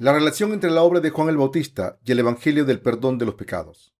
La 0.00 0.14
relación 0.14 0.54
entre 0.54 0.70
la 0.70 0.82
obra 0.82 1.00
de 1.00 1.10
Juan 1.10 1.28
el 1.28 1.36
Bautista 1.36 2.00
y 2.02 2.12
el 2.12 2.20
Evangelio 2.20 2.64
del 2.64 2.80
perdón 2.80 3.18
de 3.18 3.26
los 3.26 3.34
pecados. 3.34 3.94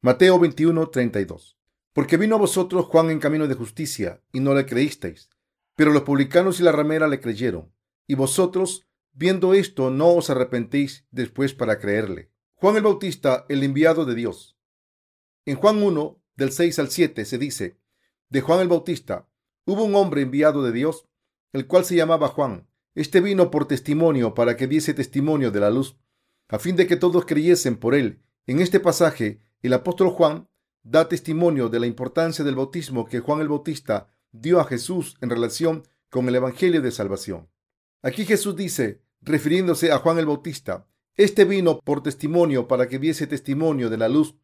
Mateo 0.00 0.38
21, 0.38 0.88
32. 0.88 1.58
Porque 1.92 2.16
vino 2.16 2.36
a 2.36 2.38
vosotros 2.38 2.86
Juan 2.86 3.10
en 3.10 3.18
camino 3.20 3.46
de 3.48 3.54
justicia, 3.54 4.22
y 4.32 4.40
no 4.40 4.54
le 4.54 4.64
creísteis, 4.64 5.28
pero 5.76 5.92
los 5.92 6.04
publicanos 6.04 6.58
y 6.58 6.62
la 6.62 6.72
ramera 6.72 7.06
le 7.06 7.20
creyeron, 7.20 7.70
y 8.06 8.14
vosotros, 8.14 8.88
viendo 9.12 9.52
esto, 9.52 9.90
no 9.90 10.08
os 10.08 10.30
arrepentís 10.30 11.06
después 11.10 11.52
para 11.52 11.78
creerle. 11.78 12.32
Juan 12.54 12.76
el 12.76 12.82
Bautista, 12.82 13.44
el 13.50 13.62
enviado 13.62 14.06
de 14.06 14.14
Dios. 14.14 14.56
En 15.44 15.56
Juan 15.56 15.82
1, 15.82 16.18
del 16.36 16.52
6 16.52 16.78
al 16.78 16.88
7, 16.88 17.26
se 17.26 17.36
dice, 17.36 17.78
de 18.30 18.40
Juan 18.40 18.60
el 18.60 18.68
Bautista, 18.68 19.28
hubo 19.66 19.84
un 19.84 19.94
hombre 19.96 20.22
enviado 20.22 20.62
de 20.62 20.72
Dios, 20.72 21.06
el 21.52 21.66
cual 21.66 21.84
se 21.84 21.94
llamaba 21.94 22.28
Juan 22.28 22.69
este 22.94 23.20
vino 23.20 23.50
por 23.50 23.66
testimonio 23.66 24.34
para 24.34 24.56
que 24.56 24.66
diese 24.66 24.94
testimonio 24.94 25.50
de 25.50 25.60
la 25.60 25.70
luz, 25.70 25.96
a 26.48 26.58
fin 26.58 26.76
de 26.76 26.86
que 26.86 26.96
todos 26.96 27.24
creyesen 27.24 27.76
por 27.76 27.94
él. 27.94 28.20
En 28.46 28.60
este 28.60 28.80
pasaje, 28.80 29.40
el 29.62 29.72
apóstol 29.72 30.10
Juan 30.10 30.48
da 30.82 31.08
testimonio 31.08 31.68
de 31.68 31.78
la 31.78 31.86
importancia 31.86 32.44
del 32.44 32.56
bautismo 32.56 33.06
que 33.06 33.20
Juan 33.20 33.40
el 33.40 33.48
Bautista 33.48 34.08
dio 34.32 34.60
a 34.60 34.64
Jesús 34.64 35.16
en 35.20 35.30
relación 35.30 35.84
con 36.08 36.28
el 36.28 36.34
Evangelio 36.34 36.82
de 36.82 36.90
Salvación. 36.90 37.48
Aquí 38.02 38.24
Jesús 38.24 38.56
dice, 38.56 39.02
refiriéndose 39.20 39.92
a 39.92 39.98
Juan 39.98 40.18
el 40.18 40.26
Bautista, 40.26 40.86
este 41.16 41.44
vino 41.44 41.80
por 41.80 42.02
testimonio 42.02 42.66
para 42.66 42.88
que 42.88 42.98
diese 42.98 43.26
testimonio 43.26 43.90
de 43.90 43.98
la 43.98 44.08
luz. 44.08 44.36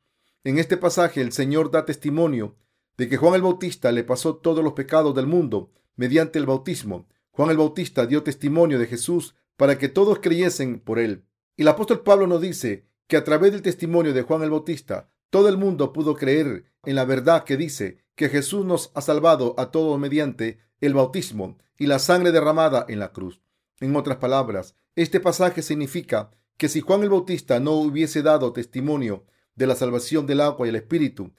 En 0.44 0.58
este 0.58 0.77
pasaje 0.77 1.20
el 1.20 1.33
Señor 1.33 1.70
da 1.70 1.86
testimonio 1.86 2.56
de 2.97 3.08
que 3.08 3.16
Juan 3.16 3.34
el 3.34 3.42
Bautista 3.42 3.91
le 3.92 4.05
pasó 4.05 4.36
todos 4.36 4.62
los 4.62 4.75
pecados 4.75 5.14
del 5.14 5.27
mundo 5.27 5.70
mediante 5.97 6.38
el 6.38 6.47
bautismo 6.47 7.08
Juan 7.36 7.50
el 7.50 7.58
Bautista 7.58 8.06
dio 8.06 8.22
testimonio 8.22 8.78
de 8.78 8.86
Jesús 8.86 9.34
para 9.58 9.76
que 9.76 9.90
todos 9.90 10.20
creyesen 10.20 10.80
por 10.80 10.98
él. 10.98 11.26
Y 11.54 11.62
el 11.62 11.68
apóstol 11.68 12.00
Pablo 12.00 12.26
nos 12.26 12.40
dice 12.40 12.86
que 13.08 13.18
a 13.18 13.24
través 13.24 13.52
del 13.52 13.60
testimonio 13.60 14.14
de 14.14 14.22
Juan 14.22 14.42
el 14.42 14.48
Bautista, 14.48 15.10
todo 15.28 15.50
el 15.50 15.58
mundo 15.58 15.92
pudo 15.92 16.14
creer 16.14 16.64
en 16.86 16.94
la 16.94 17.04
verdad 17.04 17.44
que 17.44 17.58
dice 17.58 17.98
que 18.14 18.30
Jesús 18.30 18.64
nos 18.64 18.90
ha 18.94 19.02
salvado 19.02 19.54
a 19.58 19.70
todos 19.70 20.00
mediante 20.00 20.60
el 20.80 20.94
bautismo 20.94 21.58
y 21.76 21.88
la 21.88 21.98
sangre 21.98 22.32
derramada 22.32 22.86
en 22.88 23.00
la 23.00 23.12
cruz. 23.12 23.42
En 23.80 23.94
otras 23.96 24.16
palabras, 24.16 24.74
este 24.94 25.20
pasaje 25.20 25.60
significa 25.60 26.30
que 26.56 26.70
si 26.70 26.80
Juan 26.80 27.02
el 27.02 27.10
Bautista 27.10 27.60
no 27.60 27.72
hubiese 27.72 28.22
dado 28.22 28.54
testimonio 28.54 29.26
de 29.56 29.66
la 29.66 29.74
salvación 29.74 30.26
del 30.26 30.40
agua 30.40 30.66
y 30.66 30.70
el 30.70 30.76
Espíritu, 30.76 31.34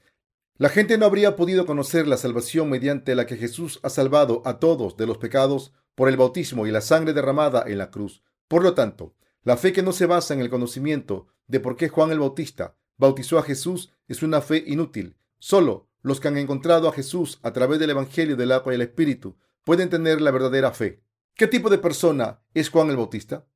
la 0.58 0.68
gente 0.68 0.96
no 0.96 1.06
habría 1.06 1.34
podido 1.34 1.66
conocer 1.66 2.06
la 2.06 2.16
salvación 2.16 2.70
mediante 2.70 3.16
la 3.16 3.26
que 3.26 3.36
Jesús 3.36 3.80
ha 3.82 3.90
salvado 3.90 4.42
a 4.44 4.60
todos 4.60 4.96
de 4.96 5.08
los 5.08 5.18
pecados 5.18 5.72
por 5.98 6.08
el 6.08 6.16
bautismo 6.16 6.64
y 6.64 6.70
la 6.70 6.80
sangre 6.80 7.12
derramada 7.12 7.64
en 7.66 7.76
la 7.76 7.90
cruz. 7.90 8.22
Por 8.46 8.62
lo 8.62 8.72
tanto, 8.74 9.16
la 9.42 9.56
fe 9.56 9.72
que 9.72 9.82
no 9.82 9.90
se 9.90 10.06
basa 10.06 10.32
en 10.32 10.38
el 10.38 10.48
conocimiento 10.48 11.26
de 11.48 11.58
por 11.58 11.74
qué 11.74 11.88
Juan 11.88 12.12
el 12.12 12.20
Bautista 12.20 12.76
bautizó 12.98 13.36
a 13.36 13.42
Jesús 13.42 13.92
es 14.06 14.22
una 14.22 14.40
fe 14.40 14.62
inútil. 14.64 15.16
Solo 15.40 15.88
los 16.02 16.20
que 16.20 16.28
han 16.28 16.36
encontrado 16.36 16.88
a 16.88 16.92
Jesús 16.92 17.40
a 17.42 17.52
través 17.52 17.80
del 17.80 17.90
Evangelio 17.90 18.36
del 18.36 18.52
agua 18.52 18.72
y 18.72 18.76
el 18.76 18.82
Espíritu 18.82 19.38
pueden 19.64 19.90
tener 19.90 20.20
la 20.20 20.30
verdadera 20.30 20.70
fe. 20.70 21.02
¿Qué 21.34 21.48
tipo 21.48 21.68
de 21.68 21.78
persona 21.78 22.42
es 22.54 22.70
Juan 22.70 22.90
el 22.90 22.96
Bautista? 22.96 23.48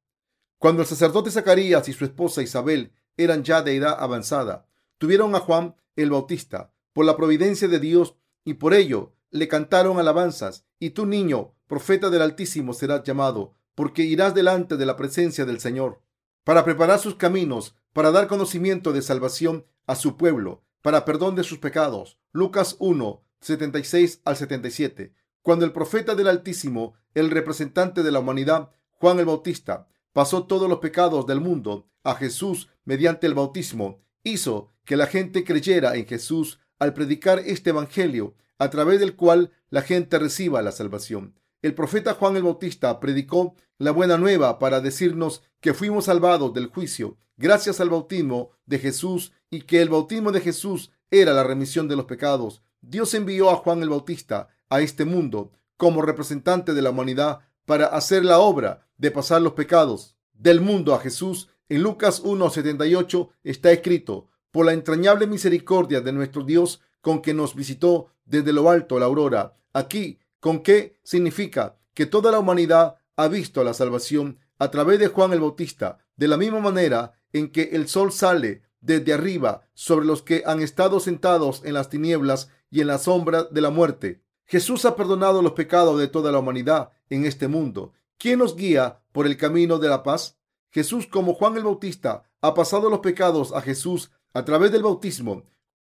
Cuando 0.59 0.83
el 0.83 0.89
sacerdote 0.89 1.31
Zacarías 1.31 1.89
y 1.89 1.93
su 1.93 2.05
esposa 2.05 2.43
Isabel 2.43 2.93
eran 3.17 3.45
ya 3.45 3.63
de 3.63 3.77
edad 3.77 3.99
avanzada, 4.01 4.67
tuvieron 4.99 5.37
a 5.37 5.39
Juan 5.39 5.77
el 5.95 6.11
Bautista 6.11 6.75
por 6.93 7.05
la 7.05 7.17
providencia 7.17 7.69
de 7.69 7.79
Dios 7.79 8.17
y 8.45 8.55
por 8.55 8.75
ello 8.75 9.15
le 9.31 9.47
cantaron 9.47 10.01
alabanzas. 10.01 10.67
Y 10.81 10.91
tu 10.91 11.07
niño 11.07 11.55
profeta 11.73 12.11
del 12.11 12.21
Altísimo 12.21 12.75
serás 12.75 13.03
llamado, 13.03 13.55
porque 13.75 14.03
irás 14.03 14.35
delante 14.35 14.77
de 14.77 14.85
la 14.85 14.95
presencia 14.95 15.47
del 15.47 15.59
Señor, 15.59 16.03
para 16.45 16.67
preparar 16.67 16.99
sus 16.99 17.15
caminos, 17.15 17.75
para 17.95 18.11
dar 18.11 18.29
conocimiento 18.29 18.93
de 18.93 19.01
salvación 19.01 19.65
a 19.87 19.95
su 19.95 20.19
pueblo, 20.19 20.63
para 20.83 21.07
perdón 21.07 21.35
de 21.35 21.45
sus 21.45 21.61
pecados. 21.61 22.19
Lucas 22.31 22.77
1, 22.79 23.23
76 23.41 24.21
al 24.27 24.37
77. 24.37 25.15
Cuando 25.41 25.65
el 25.65 25.73
profeta 25.73 26.15
del 26.15 26.29
Altísimo, 26.29 26.93
el 27.15 27.31
representante 27.31 28.03
de 28.03 28.11
la 28.11 28.19
humanidad, 28.19 28.73
Juan 28.91 29.19
el 29.19 29.25
Bautista, 29.25 29.89
pasó 30.13 30.45
todos 30.45 30.69
los 30.69 30.81
pecados 30.81 31.27
del 31.27 31.41
mundo 31.41 31.89
a 32.05 32.17
Jesús 32.17 32.69
mediante 32.85 33.27
el 33.27 33.33
bautismo, 33.33 34.03
hizo 34.25 34.69
que 34.85 34.99
la 34.99 35.07
gente 35.07 35.43
creyera 35.43 35.97
en 35.97 36.05
Jesús 36.05 36.61
al 36.79 36.93
predicar 36.93 37.39
este 37.39 37.71
Evangelio, 37.71 38.35
a 38.59 38.69
través 38.69 39.01
del 39.01 39.17
cual 39.17 39.53
la 39.71 39.81
gente 39.81 40.19
reciba 40.19 40.61
la 40.61 40.73
salvación. 40.73 41.35
El 41.63 41.75
profeta 41.75 42.15
Juan 42.15 42.37
el 42.37 42.43
Bautista 42.43 42.99
predicó 42.99 43.55
la 43.79 43.93
buena 43.93 44.19
nueva 44.19 44.59
para 44.59 44.81
decirnos 44.81 45.43
que 45.61 45.75
fuimos 45.75 46.07
salvados 46.07 46.53
del 46.53 46.67
juicio 46.67 47.19
gracias 47.37 47.81
al 47.81 47.89
bautismo 47.89 48.51
de 48.67 48.79
Jesús 48.79 49.33
y 49.49 49.63
que 49.63 49.81
el 49.81 49.89
bautismo 49.89 50.33
de 50.33 50.41
Jesús 50.41 50.91
era 51.11 51.33
la 51.33 51.45
remisión 51.45 51.89
de 51.89 51.97
los 51.97 52.07
pecados. 52.07 52.63
Dios 52.81 53.15
envió 53.15 53.51
a 53.51 53.57
Juan 53.57 53.83
el 53.83 53.91
Bautista 53.91 54.49
a 54.69 54.81
este 54.81 55.05
mundo 55.05 55.53
como 55.77 56.03
representante 56.03 56.75
de 56.75 56.83
la 56.83 56.91
humanidad 56.91 57.41
para 57.65 57.87
hacer 57.87 58.25
la 58.25 58.41
obra 58.41 58.89
de 58.97 59.11
pasar 59.11 59.41
los 59.43 59.53
pecados 59.53 60.17
del 60.33 60.61
mundo 60.61 60.95
a 60.95 61.01
Jesús. 61.01 61.49
En 61.69 61.83
Lucas 61.83 62.23
1.78 62.25 63.31
está 63.45 63.71
escrito, 63.73 64.29
por 64.51 64.67
la 64.67 64.73
entrañable 64.73 65.27
misericordia 65.27 66.01
de 66.01 66.13
nuestro 66.13 66.43
Dios 66.43 66.81
con 67.01 67.23
que 67.23 67.35
nos 67.35 67.55
visitó 67.55 68.09
desde 68.25 68.53
lo 68.53 68.69
alto 68.69 68.99
la 68.99 69.07
aurora. 69.07 69.57
Aquí 69.73 70.19
¿Con 70.43 70.65
qué 70.65 70.99
significa 71.05 71.79
que 71.95 72.05
toda 72.05 72.33
la 72.33 72.41
humanidad 72.41 72.97
ha 73.15 73.29
visto 73.29 73.63
la 73.63 73.75
salvación 73.75 74.41
a 74.59 74.73
través 74.73 74.99
de 74.99 75.07
Juan 75.07 75.33
el 75.33 75.39
Bautista, 75.39 75.99
de 76.17 76.27
la 76.27 76.37
misma 76.37 76.59
manera 76.59 77.13
en 77.33 77.53
que 77.53 77.71
el 77.75 77.87
sol 77.87 78.11
sale 78.11 78.65
desde 78.81 79.13
arriba 79.13 79.69
sobre 79.75 80.05
los 80.05 80.23
que 80.23 80.43
han 80.45 80.61
estado 80.61 80.99
sentados 80.99 81.63
en 81.65 81.75
las 81.75 81.91
tinieblas 81.91 82.51
y 82.73 82.81
en 82.81 82.89
la 82.89 82.99
sombra 82.99 83.45
de 83.45 83.61
la 83.61 83.71
muerte. 83.71 84.25
Jesús 84.45 84.85
ha 84.85 84.97
perdonado 84.97 85.43
los 85.43 85.53
pecados 85.53 85.97
de 86.01 86.09
toda 86.09 86.33
la 86.33 86.41
humanidad 86.41 86.91
en 87.09 87.25
este 87.25 87.47
mundo. 87.47 87.93
¿Quién 88.19 88.41
nos 88.41 88.57
guía 88.57 89.01
por 89.13 89.29
el 89.29 89.37
camino 89.37 89.79
de 89.79 89.91
la 89.91 90.03
paz? 90.03 90.41
Jesús, 90.71 91.07
como 91.07 91.35
Juan 91.35 91.57
el 91.57 91.63
Bautista, 91.63 92.25
ha 92.41 92.53
pasado 92.53 92.91
los 92.91 92.99
pecados 92.99 93.53
a 93.53 93.61
Jesús 93.63 94.11
a 94.35 94.45
través 94.45 94.73
del 94.73 94.83
bautismo. 94.83 95.45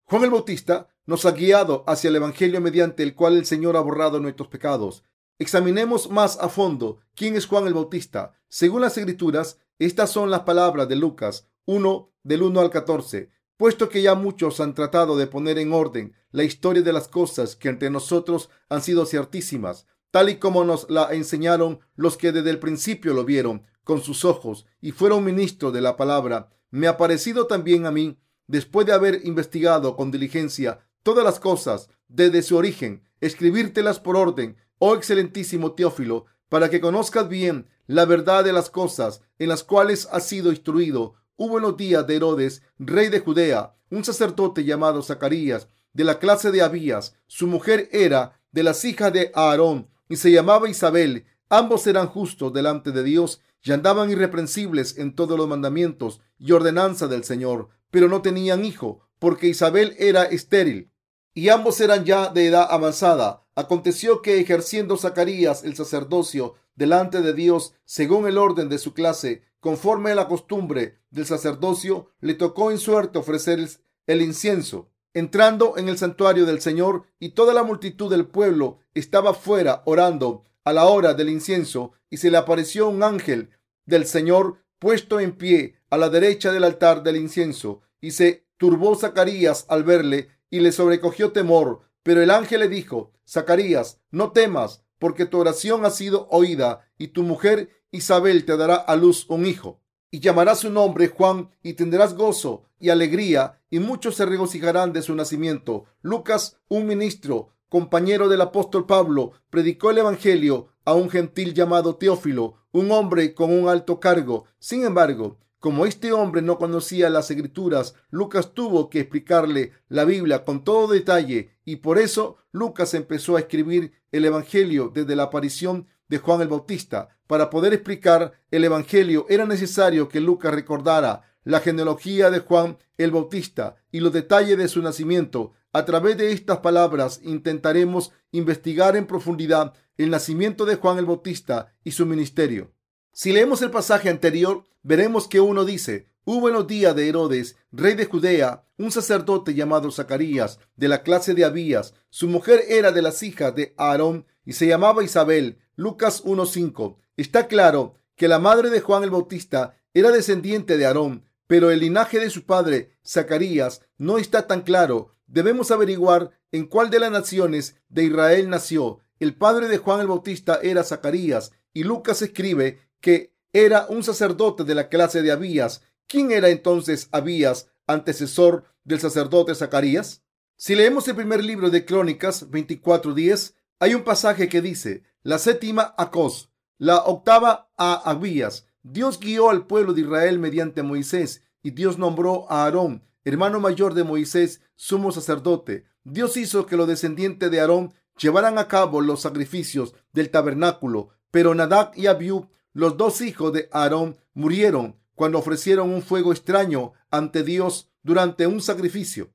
Juan 0.04 0.26
el 0.26 0.30
Bautista 0.30 0.90
nos 1.06 1.26
ha 1.26 1.32
guiado 1.32 1.84
hacia 1.88 2.10
el 2.10 2.16
Evangelio 2.16 2.62
mediante 2.62 3.04
el 3.04 3.16
cual 3.16 3.38
el 3.38 3.46
Señor 3.46 3.78
ha 3.78 3.82
borrado 3.82 4.20
nuestros 4.20 4.48
pecados. 4.48 5.04
Examinemos 5.40 6.10
más 6.10 6.38
a 6.40 6.50
fondo 6.50 7.00
quién 7.16 7.36
es 7.36 7.48
Juan 7.48 7.66
el 7.68 7.74
Bautista. 7.74 8.34
Según 8.48 8.82
las 8.82 8.98
Escrituras, 8.98 9.58
estas 9.80 10.12
son 10.12 10.30
las 10.30 10.42
palabras 10.42 10.88
de 10.88 10.96
Lucas 10.96 11.48
1 11.66 12.12
del 12.24 12.44
1 12.44 12.60
al 12.60 12.70
14. 12.70 13.32
Puesto 13.58 13.90
que 13.90 14.02
ya 14.02 14.16
muchos 14.16 14.60
han 14.60 14.74
tratado 14.74 15.18
de 15.18 15.28
poner 15.28 15.58
en 15.58 15.74
orden 15.74 16.14
la 16.32 16.44
historia 16.44 16.82
de 16.82 16.94
las 16.94 17.08
cosas 17.08 17.56
que 17.56 17.70
entre 17.70 17.90
nosotros 17.90 18.50
han 18.70 18.82
sido 18.82 19.06
ciertísimas, 19.06 19.86
tal 20.12 20.30
y 20.30 20.38
como 20.38 20.64
nos 20.64 20.90
la 20.90 21.14
enseñaron 21.14 21.80
los 21.96 22.18
que 22.18 22.32
desde 22.32 22.50
el 22.50 22.60
principio 22.60 23.14
lo 23.14 23.26
vieron 23.26 23.66
con 23.84 24.02
sus 24.02 24.26
ojos 24.26 24.66
y 24.80 24.92
fueron 24.92 25.24
ministros 25.24 25.74
de 25.74 25.82
la 25.82 25.98
palabra, 25.98 26.50
me 26.70 26.88
ha 26.88 26.98
parecido 26.98 27.48
también 27.48 27.86
a 27.86 27.92
mí, 27.92 28.20
después 28.48 28.86
de 28.88 28.94
haber 28.94 29.22
investigado 29.26 29.96
con 29.96 30.12
diligencia 30.12 30.80
todas 31.04 31.24
las 31.24 31.40
cosas 31.40 31.90
desde 32.08 32.42
su 32.42 32.58
origen, 32.58 33.04
escribírtelas 33.22 34.00
por 34.00 34.18
orden, 34.18 34.58
oh 34.80 34.96
excelentísimo 34.96 35.74
Teófilo, 35.74 36.26
para 36.50 36.70
que 36.70 36.82
conozcas 36.82 37.30
bien 37.30 37.68
la 37.88 38.06
verdad 38.06 38.44
de 38.44 38.54
las 38.54 38.70
cosas 38.70 39.22
en 39.40 39.50
las 39.50 39.64
cuales 39.64 40.08
has 40.12 40.28
sido 40.28 40.52
instruido. 40.52 41.16
Hubo 41.38 41.58
en 41.58 41.64
los 41.64 41.78
días 41.78 42.06
de 42.06 42.18
Herodes, 42.18 42.62
rey 42.78 43.10
de 43.10 43.20
Judea, 43.20 43.76
un 43.90 44.04
sacerdote 44.04 44.64
llamado 44.64 45.02
Zacarías, 45.02 45.68
de 45.94 46.04
la 46.04 46.20
clase 46.20 46.52
de 46.52 46.62
Abías. 46.62 47.16
Su 47.28 47.48
mujer 47.48 47.90
era 47.92 48.40
de 48.52 48.64
las 48.64 48.84
hijas 48.86 49.12
de 49.14 49.32
Aarón 49.34 49.88
y 50.10 50.18
se 50.18 50.32
llamaba 50.32 50.70
Isabel. 50.70 51.26
Ambos 51.50 51.88
eran 51.88 52.08
justos 52.08 52.54
delante 52.54 52.92
de 52.92 53.04
Dios 53.04 53.42
y 53.64 53.72
andaban 53.72 54.10
irreprensibles 54.10 54.98
en 54.98 55.16
todos 55.16 55.38
los 55.38 55.48
mandamientos 55.48 56.22
y 56.38 56.52
ordenanza 56.52 57.08
del 57.08 57.24
Señor, 57.24 57.70
pero 57.92 58.08
no 58.08 58.22
tenían 58.22 58.66
hijo, 58.66 59.08
porque 59.20 59.48
Isabel 59.48 59.96
era 60.00 60.24
estéril 60.24 60.91
y 61.34 61.50
ambos 61.50 61.80
eran 61.82 62.06
ya 62.06 62.30
de 62.30 62.48
edad 62.48 62.68
avanzada. 62.70 63.46
Aconteció 63.56 64.22
que 64.22 64.40
ejerciendo 64.40 64.98
Zacarías 64.98 65.64
el 65.64 65.76
sacerdocio 65.76 66.56
delante 66.76 67.22
de 67.22 67.34
Dios 67.34 67.74
según 67.86 68.28
el 68.28 68.38
orden 68.38 68.70
de 68.70 68.78
su 68.78 68.94
clase, 68.94 69.44
conforme 69.60 70.12
a 70.12 70.16
la 70.16 70.28
costumbre 70.28 71.00
del 71.10 71.26
sacerdocio, 71.26 72.10
le 72.20 72.34
tocó 72.34 72.72
en 72.72 72.78
suerte 72.78 73.20
ofrecer 73.20 73.60
el 74.08 74.22
incienso. 74.22 74.90
Entrando 75.14 75.78
en 75.78 75.90
el 75.90 75.98
santuario 75.98 76.46
del 76.46 76.62
Señor 76.62 77.04
y 77.20 77.30
toda 77.30 77.54
la 77.54 77.64
multitud 77.64 78.10
del 78.10 78.28
pueblo 78.28 78.80
estaba 78.94 79.34
fuera 79.34 79.84
orando 79.86 80.46
a 80.64 80.74
la 80.74 80.86
hora 80.86 81.14
del 81.14 81.30
incienso 81.30 81.92
y 82.10 82.18
se 82.18 82.32
le 82.32 82.38
apareció 82.38 82.88
un 82.88 83.04
ángel 83.04 83.50
del 83.86 84.06
Señor 84.06 84.64
puesto 84.80 85.20
en 85.20 85.34
pie 85.38 85.76
a 85.90 85.98
la 85.98 86.10
derecha 86.10 86.52
del 86.52 86.64
altar 86.64 87.04
del 87.04 87.18
incienso 87.18 87.82
y 88.00 88.12
se 88.12 88.46
turbó 88.58 88.96
Zacarías 88.96 89.66
al 89.68 89.84
verle 89.84 90.30
y 90.52 90.60
le 90.60 90.72
sobrecogió 90.72 91.32
temor. 91.32 91.82
Pero 92.04 92.22
el 92.22 92.30
ángel 92.30 92.60
le 92.60 92.68
dijo, 92.68 93.14
Zacarías, 93.28 94.00
no 94.12 94.32
temas, 94.32 94.84
porque 95.00 95.26
tu 95.26 95.40
oración 95.40 95.84
ha 95.86 95.90
sido 95.90 96.28
oída, 96.30 96.88
y 97.00 97.08
tu 97.08 97.24
mujer 97.24 97.70
Isabel 97.90 98.46
te 98.46 98.56
dará 98.56 98.76
a 98.76 98.96
luz 98.96 99.26
un 99.30 99.48
hijo, 99.48 99.82
y 100.12 100.20
llamará 100.20 100.54
su 100.54 100.70
nombre 100.70 101.08
Juan, 101.08 101.50
y 101.64 101.74
tendrás 101.74 102.14
gozo 102.14 102.66
y 102.80 102.90
alegría, 102.90 103.60
y 103.70 103.80
muchos 103.80 104.16
se 104.16 104.26
regocijarán 104.26 104.94
de 104.94 105.02
su 105.02 105.16
nacimiento. 105.16 105.86
Lucas, 106.02 106.58
un 106.68 106.86
ministro, 106.86 107.50
compañero 107.70 108.28
del 108.28 108.42
apóstol 108.42 108.86
Pablo, 108.86 109.32
predicó 109.50 109.92
el 109.92 110.00
Evangelio 110.00 110.68
a 110.86 110.94
un 110.94 111.10
gentil 111.10 111.54
llamado 111.54 111.96
Teófilo, 111.96 112.56
un 112.72 112.92
hombre 112.92 113.34
con 113.34 113.52
un 113.52 113.70
alto 113.70 114.00
cargo. 114.00 114.46
Sin 114.60 114.84
embargo, 114.84 115.38
como 115.62 115.86
este 115.86 116.12
hombre 116.12 116.42
no 116.42 116.58
conocía 116.58 117.12
las 117.12 117.30
escrituras, 117.30 117.94
Lucas 118.10 118.56
tuvo 118.56 118.90
que 118.90 119.00
explicarle 119.00 119.74
la 119.90 120.06
Biblia 120.06 120.44
con 120.44 120.64
todo 120.64 120.92
detalle 120.92 121.52
y 121.64 121.76
por 121.76 122.00
eso 122.00 122.38
Lucas 122.52 122.96
empezó 122.96 123.36
a 123.36 123.42
escribir 123.42 123.94
el 124.12 124.26
Evangelio 124.26 124.92
desde 124.92 125.16
la 125.16 125.24
aparición 125.24 125.86
de 126.08 126.18
Juan 126.18 126.42
el 126.42 126.48
Bautista. 126.48 127.10
Para 127.28 127.52
poder 127.52 127.74
explicar 127.76 128.42
el 128.50 128.64
Evangelio 128.64 129.28
era 129.30 129.46
necesario 129.46 130.10
que 130.10 130.20
Lucas 130.20 130.52
recordara 130.52 131.22
la 131.44 131.60
genealogía 131.60 132.32
de 132.32 132.40
Juan 132.40 132.80
el 132.98 133.12
Bautista 133.12 133.76
y 133.92 134.00
los 134.00 134.14
detalles 134.14 134.58
de 134.58 134.68
su 134.68 134.82
nacimiento. 134.82 135.54
A 135.74 135.86
través 135.86 136.18
de 136.18 136.32
estas 136.32 136.58
palabras 136.58 137.22
intentaremos 137.24 138.12
investigar 138.32 138.96
en 138.96 139.06
profundidad 139.06 139.76
el 139.98 140.10
nacimiento 140.10 140.66
de 140.66 140.78
Juan 140.78 140.98
el 140.98 141.06
Bautista 141.06 141.76
y 141.84 141.92
su 141.92 142.08
ministerio. 142.08 142.74
Si 143.14 143.34
leemos 143.34 143.62
el 143.62 143.72
pasaje 143.72 144.10
anterior, 144.10 144.66
veremos 144.84 145.28
que 145.28 145.42
uno 145.42 145.66
dice, 145.66 146.08
hubo 146.24 146.48
en 146.48 146.54
los 146.54 146.66
días 146.66 146.96
de 146.96 147.10
Herodes, 147.10 147.58
rey 147.72 147.94
de 147.96 148.06
Judea, 148.06 148.64
un 148.78 148.90
sacerdote 148.90 149.54
llamado 149.54 149.92
Zacarías, 149.92 150.60
de 150.78 150.88
la 150.88 151.04
clase 151.04 151.34
de 151.34 151.44
Abías. 151.44 151.94
Su 152.10 152.30
mujer 152.30 152.64
era 152.70 152.92
de 152.92 153.02
las 153.02 153.22
hijas 153.22 153.54
de 153.54 153.74
Aarón 153.78 154.26
y 154.46 154.54
se 154.54 154.66
llamaba 154.66 155.04
Isabel. 155.04 155.60
Lucas 155.76 156.24
1.5. 156.24 156.98
Está 157.18 157.48
claro 157.48 157.96
que 158.16 158.30
la 158.30 158.40
madre 158.40 158.70
de 158.70 158.80
Juan 158.80 159.04
el 159.04 159.10
Bautista 159.10 159.76
era 159.94 160.12
descendiente 160.12 160.78
de 160.78 160.86
Aarón, 160.86 161.26
pero 161.48 161.70
el 161.70 161.82
linaje 161.82 162.18
de 162.20 162.30
su 162.30 162.46
padre, 162.46 162.96
Zacarías, 163.06 163.82
no 163.98 164.20
está 164.20 164.48
tan 164.48 164.62
claro. 164.62 165.16
Debemos 165.28 165.70
averiguar 165.72 166.32
en 166.54 166.66
cuál 166.66 166.90
de 166.90 167.00
las 167.00 167.12
naciones 167.12 167.76
de 167.90 168.06
Israel 168.06 168.50
nació. 168.50 169.00
El 169.20 169.36
padre 169.36 169.68
de 169.68 169.78
Juan 169.78 170.00
el 170.00 170.08
Bautista 170.08 170.60
era 170.64 170.84
Zacarías 170.86 171.52
y 171.74 171.84
Lucas 171.84 172.22
escribe 172.22 172.80
que 173.02 173.34
era 173.54 173.86
un 173.90 174.04
sacerdote 174.04 174.64
de 174.64 174.76
la 174.76 174.88
clase 174.88 175.22
de 175.22 175.32
Abías. 175.32 175.82
¿Quién 176.08 176.32
era 176.32 176.50
entonces 176.50 177.10
Abías, 177.12 177.70
antecesor 177.88 178.64
del 178.84 179.00
sacerdote 179.00 179.56
Zacarías? 179.56 180.24
Si 180.56 180.76
leemos 180.76 181.08
el 181.08 181.16
primer 181.16 181.44
libro 181.44 181.70
de 181.70 181.86
Crónicas 181.86 182.50
24:10, 182.50 183.56
hay 183.80 183.96
un 183.96 184.04
pasaje 184.04 184.48
que 184.48 184.62
dice, 184.62 185.04
la 185.24 185.40
séptima 185.40 185.94
a 185.98 186.12
Cos, 186.12 186.52
la 186.78 186.98
octava 187.00 187.72
a 187.78 187.94
Abías. 188.10 188.68
Dios 188.84 189.20
guió 189.20 189.50
al 189.50 189.68
pueblo 189.68 189.94
de 189.94 190.02
Israel 190.02 190.40
mediante 190.40 190.84
Moisés 190.84 191.44
y 191.64 191.72
Dios 191.72 191.98
nombró 191.98 192.50
a 192.50 192.66
Aarón, 192.66 193.04
hermano 193.24 193.60
mayor 193.60 193.94
de 193.94 194.04
Moisés, 194.04 194.62
sumo 194.76 195.12
sacerdote. 195.12 195.86
Dios 196.04 196.38
hizo 196.38 196.66
que 196.66 196.78
los 196.78 196.88
descendientes 196.88 197.52
de 197.52 197.60
Aarón 197.60 197.94
llevaran 198.18 198.58
a 198.58 198.68
cabo 198.68 199.02
los 199.02 199.22
sacrificios 199.22 199.94
del 200.14 200.30
tabernáculo, 200.30 201.10
pero 201.32 201.54
Nadab 201.56 201.92
y 201.96 202.08
Abiú 202.08 202.50
los 202.74 202.98
dos 202.98 203.22
hijos 203.22 203.54
de 203.54 203.70
Aarón 203.72 204.18
murieron 204.34 204.98
cuando 205.16 205.40
ofrecieron 205.40 205.92
un 205.92 206.02
fuego 206.02 206.32
extraño 206.32 206.94
ante 207.10 207.44
Dios 207.44 207.92
durante 208.04 208.48
un 208.48 208.62
sacrificio. 208.62 209.32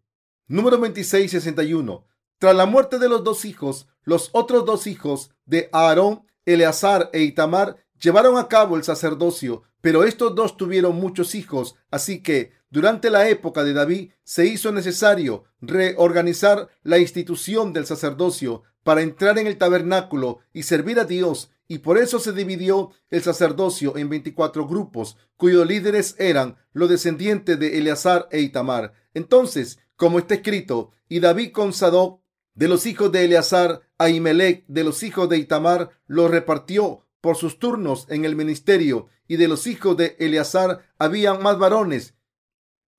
Número 0.48 0.76
2661. 0.78 2.06
Tras 2.38 2.54
la 2.54 2.66
muerte 2.66 2.98
de 2.98 3.08
los 3.08 3.24
dos 3.24 3.44
hijos, 3.44 3.88
los 4.02 4.30
otros 4.32 4.64
dos 4.64 4.86
hijos 4.86 5.30
de 5.44 5.68
Aarón, 5.72 6.22
Eleazar 6.44 7.10
e 7.12 7.22
Itamar, 7.22 7.76
llevaron 8.00 8.38
a 8.38 8.48
cabo 8.48 8.76
el 8.76 8.84
sacerdocio, 8.84 9.62
pero 9.80 10.04
estos 10.04 10.34
dos 10.34 10.56
tuvieron 10.56 10.96
muchos 10.96 11.34
hijos, 11.34 11.76
así 11.90 12.22
que 12.22 12.52
durante 12.70 13.10
la 13.10 13.28
época 13.28 13.64
de 13.64 13.72
David 13.72 14.10
se 14.22 14.46
hizo 14.46 14.72
necesario 14.72 15.44
reorganizar 15.60 16.68
la 16.82 16.98
institución 16.98 17.72
del 17.72 17.86
sacerdocio 17.86 18.64
para 18.82 19.02
entrar 19.02 19.38
en 19.38 19.46
el 19.46 19.58
tabernáculo 19.58 20.40
y 20.52 20.64
servir 20.64 21.00
a 21.00 21.04
Dios 21.04 21.50
y 21.68 21.78
por 21.78 21.98
eso 21.98 22.18
se 22.18 22.32
dividió 22.32 22.90
el 23.10 23.22
sacerdocio 23.22 23.96
en 23.96 24.08
24 24.08 24.66
grupos, 24.66 25.16
cuyos 25.36 25.66
líderes 25.66 26.14
eran 26.18 26.56
los 26.72 26.88
descendientes 26.88 27.58
de 27.58 27.78
Eleazar 27.78 28.28
e 28.30 28.40
Itamar. 28.40 28.92
Entonces, 29.14 29.78
como 29.96 30.18
está 30.18 30.34
escrito, 30.34 30.92
y 31.08 31.20
David 31.20 31.52
con 31.52 31.72
Sadoc 31.72 32.20
de 32.54 32.68
los 32.68 32.86
hijos 32.86 33.12
de 33.12 33.24
Eleazar, 33.24 33.82
Ahimelech 33.98 34.64
de 34.66 34.84
los 34.84 35.02
hijos 35.02 35.28
de 35.28 35.38
Itamar, 35.38 35.90
los 36.06 36.30
repartió 36.30 37.06
por 37.20 37.36
sus 37.36 37.58
turnos 37.58 38.06
en 38.08 38.24
el 38.24 38.36
ministerio, 38.36 39.08
y 39.26 39.36
de 39.36 39.48
los 39.48 39.66
hijos 39.66 39.96
de 39.96 40.16
Eleazar 40.18 40.82
habían 40.98 41.42
más 41.42 41.58
varones 41.58 42.14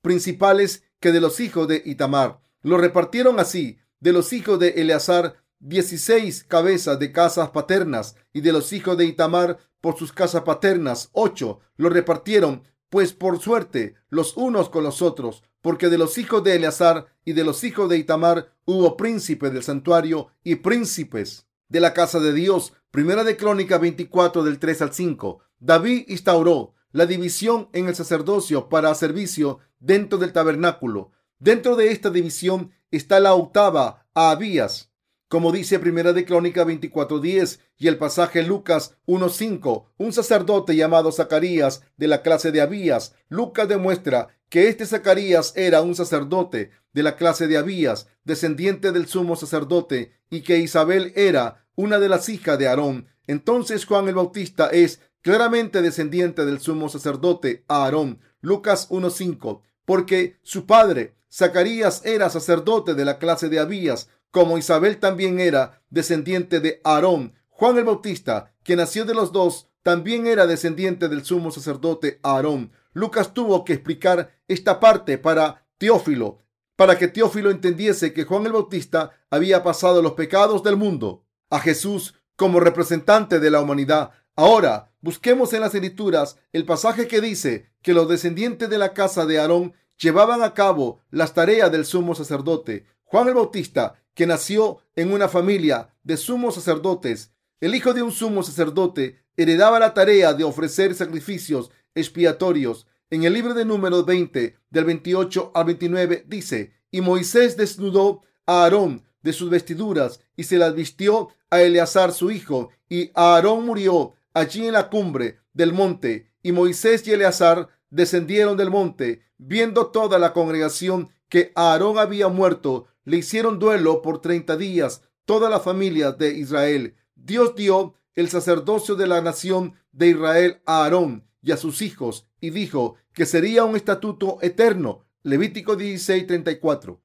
principales 0.01 0.83
que 0.99 1.11
de 1.11 1.21
los 1.21 1.39
hijos 1.39 1.67
de 1.67 1.81
Itamar. 1.85 2.39
Lo 2.61 2.77
repartieron 2.77 3.39
así, 3.39 3.77
de 3.99 4.13
los 4.13 4.33
hijos 4.33 4.59
de 4.59 4.69
Eleazar 4.69 5.37
dieciséis 5.59 6.43
cabezas 6.43 6.99
de 6.99 7.11
casas 7.11 7.49
paternas 7.49 8.15
y 8.33 8.41
de 8.41 8.53
los 8.53 8.73
hijos 8.73 8.97
de 8.97 9.05
Itamar 9.05 9.57
por 9.81 9.97
sus 9.97 10.11
casas 10.11 10.43
paternas 10.43 11.09
ocho. 11.13 11.59
Lo 11.75 11.89
repartieron 11.89 12.63
pues 12.89 13.13
por 13.13 13.39
suerte 13.39 13.95
los 14.09 14.37
unos 14.37 14.69
con 14.69 14.83
los 14.83 15.01
otros, 15.01 15.43
porque 15.61 15.89
de 15.89 15.97
los 15.97 16.17
hijos 16.17 16.43
de 16.43 16.55
Eleazar 16.55 17.07
y 17.25 17.33
de 17.33 17.43
los 17.43 17.63
hijos 17.63 17.89
de 17.89 17.97
Itamar 17.97 18.53
hubo 18.65 18.95
príncipes 18.95 19.51
del 19.51 19.63
santuario 19.63 20.29
y 20.43 20.55
príncipes 20.55 21.47
de 21.67 21.79
la 21.79 21.93
casa 21.93 22.19
de 22.19 22.33
Dios. 22.33 22.73
Primera 22.91 23.23
de 23.23 23.35
Crónica 23.35 23.77
24 23.77 24.43
del 24.43 24.59
3 24.59 24.81
al 24.83 24.93
5. 24.93 25.39
David 25.59 26.05
instauró 26.07 26.73
la 26.91 27.05
división 27.05 27.69
en 27.73 27.87
el 27.87 27.95
sacerdocio 27.95 28.69
para 28.69 28.95
servicio 28.95 29.59
dentro 29.79 30.17
del 30.17 30.31
tabernáculo. 30.33 31.11
Dentro 31.39 31.75
de 31.75 31.91
esta 31.91 32.09
división 32.09 32.71
está 32.89 33.19
la 33.19 33.33
octava 33.33 34.07
a 34.13 34.31
Abías, 34.31 34.91
como 35.27 35.51
dice 35.51 35.79
Primera 35.79 36.13
de 36.13 36.25
Crónica 36.25 36.63
24:10 36.63 37.59
y 37.77 37.87
el 37.87 37.97
pasaje 37.97 38.43
Lucas 38.43 38.97
1:5, 39.05 39.87
un 39.97 40.13
sacerdote 40.13 40.75
llamado 40.75 41.11
Zacarías 41.11 41.83
de 41.97 42.07
la 42.07 42.21
clase 42.21 42.51
de 42.51 42.61
Abías. 42.61 43.15
Lucas 43.27 43.67
demuestra 43.67 44.29
que 44.49 44.69
este 44.69 44.85
Zacarías 44.85 45.53
era 45.55 45.81
un 45.81 45.95
sacerdote 45.95 46.71
de 46.93 47.03
la 47.03 47.17
clase 47.17 47.47
de 47.47 47.57
Abías, 47.57 48.07
descendiente 48.23 48.91
del 48.91 49.07
sumo 49.07 49.35
sacerdote, 49.35 50.13
y 50.29 50.41
que 50.41 50.59
Isabel 50.59 51.11
era 51.15 51.67
una 51.75 51.99
de 51.99 52.09
las 52.09 52.29
hijas 52.29 52.57
de 52.57 52.67
Aarón. 52.67 53.07
Entonces 53.27 53.85
Juan 53.85 54.07
el 54.07 54.15
Bautista 54.15 54.67
es 54.67 55.01
claramente 55.21 55.81
descendiente 55.81 56.45
del 56.45 56.59
sumo 56.59 56.87
sacerdote 56.87 57.65
Aarón. 57.67 58.21
Lucas 58.39 58.87
1:5, 58.89 59.61
porque 59.83 60.37
su 60.43 60.65
padre 60.65 61.17
Zacarías 61.31 62.05
era 62.05 62.29
sacerdote 62.29 62.93
de 62.93 63.03
la 63.03 63.19
clase 63.19 63.49
de 63.49 63.59
Abías, 63.59 64.09
como 64.31 64.57
Isabel 64.57 64.99
también 64.99 65.39
era 65.39 65.81
descendiente 65.89 66.59
de 66.59 66.81
Aarón. 66.83 67.33
Juan 67.49 67.77
el 67.77 67.85
Bautista, 67.85 68.53
que 68.63 68.75
nació 68.75 69.05
de 69.05 69.13
los 69.13 69.31
dos, 69.31 69.69
también 69.83 70.27
era 70.27 70.47
descendiente 70.47 71.07
del 71.07 71.23
sumo 71.23 71.51
sacerdote 71.51 72.19
Aarón. 72.23 72.71
Lucas 72.93 73.33
tuvo 73.33 73.63
que 73.63 73.73
explicar 73.73 74.37
esta 74.47 74.79
parte 74.79 75.17
para 75.17 75.65
Teófilo, 75.77 76.39
para 76.75 76.97
que 76.97 77.07
Teófilo 77.07 77.51
entendiese 77.51 78.13
que 78.13 78.25
Juan 78.25 78.45
el 78.45 78.53
Bautista 78.53 79.11
había 79.29 79.63
pasado 79.63 80.01
los 80.01 80.13
pecados 80.13 80.63
del 80.63 80.77
mundo 80.77 81.23
a 81.49 81.59
Jesús 81.59 82.15
como 82.35 82.59
representante 82.59 83.39
de 83.39 83.49
la 83.49 83.61
humanidad. 83.61 84.11
Ahora, 84.35 84.91
busquemos 85.01 85.53
en 85.53 85.61
las 85.61 85.73
escrituras 85.73 86.37
el 86.53 86.65
pasaje 86.65 87.07
que 87.07 87.21
dice 87.21 87.71
que 87.81 87.93
los 87.93 88.07
descendientes 88.07 88.69
de 88.69 88.77
la 88.77 88.93
casa 88.93 89.25
de 89.25 89.39
Aarón 89.39 89.73
llevaban 89.97 90.43
a 90.43 90.53
cabo 90.53 91.01
las 91.09 91.33
tareas 91.33 91.71
del 91.71 91.85
sumo 91.85 92.13
sacerdote. 92.13 92.85
Juan 93.03 93.27
el 93.27 93.35
Bautista 93.35 93.95
que 94.17 94.25
nació 94.25 94.79
en 94.95 95.13
una 95.13 95.29
familia 95.29 95.93
de 96.03 96.17
sumos 96.17 96.55
sacerdotes, 96.55 97.31
el 97.61 97.75
hijo 97.75 97.93
de 97.93 98.01
un 98.01 98.11
sumo 98.11 98.41
sacerdote 98.41 99.21
heredaba 99.37 99.77
la 99.77 99.93
tarea 99.93 100.33
de 100.33 100.43
ofrecer 100.43 100.95
sacrificios 100.95 101.69
expiatorios. 101.93 102.87
En 103.11 103.25
el 103.25 103.33
libro 103.33 103.53
de 103.53 103.63
números 103.63 104.07
20, 104.07 104.57
del 104.71 104.85
28 104.85 105.51
al 105.53 105.65
29, 105.65 106.25
dice, 106.27 106.73
y 106.89 107.01
Moisés 107.01 107.57
desnudó 107.57 108.23
a 108.47 108.63
Aarón 108.63 109.03
de 109.21 109.33
sus 109.33 109.51
vestiduras 109.51 110.19
y 110.35 110.45
se 110.45 110.57
las 110.57 110.73
vistió 110.73 111.29
a 111.51 111.61
Eleazar 111.61 112.11
su 112.11 112.31
hijo, 112.31 112.71
y 112.89 113.11
Aarón 113.13 113.67
murió 113.67 114.15
allí 114.33 114.65
en 114.65 114.73
la 114.73 114.89
cumbre 114.89 115.37
del 115.53 115.73
monte, 115.73 116.31
y 116.41 116.53
Moisés 116.53 117.07
y 117.07 117.11
Eleazar 117.11 117.69
descendieron 117.91 118.57
del 118.57 118.71
monte, 118.71 119.21
viendo 119.37 119.91
toda 119.91 120.17
la 120.17 120.33
congregación 120.33 121.09
que 121.29 121.51
Aarón 121.53 121.99
había 121.99 122.29
muerto, 122.29 122.87
le 123.07 123.15
hicieron 123.15 123.57
duelo 123.57 124.01
por 124.01 124.19
treinta 124.19 124.57
días 124.57 125.01
toda 125.23 125.49
la 125.49 125.61
familia 125.61 126.11
de 126.11 126.33
Israel. 126.33 126.97
Dios 127.15 127.55
dio 127.55 127.93
el 128.15 128.27
sacerdocio 128.27 128.95
de 128.95 129.07
la 129.07 129.21
nación 129.21 129.75
de 129.93 130.09
Israel 130.09 130.61
a 130.65 130.83
Aarón 130.83 131.25
y 131.41 131.53
a 131.53 131.57
sus 131.57 131.81
hijos 131.81 132.27
y 132.41 132.49
dijo 132.49 132.97
que 133.13 133.25
sería 133.25 133.63
un 133.63 133.77
estatuto 133.77 134.39
eterno. 134.41 135.05
Levítico 135.23 135.77
16:34. 135.77 136.99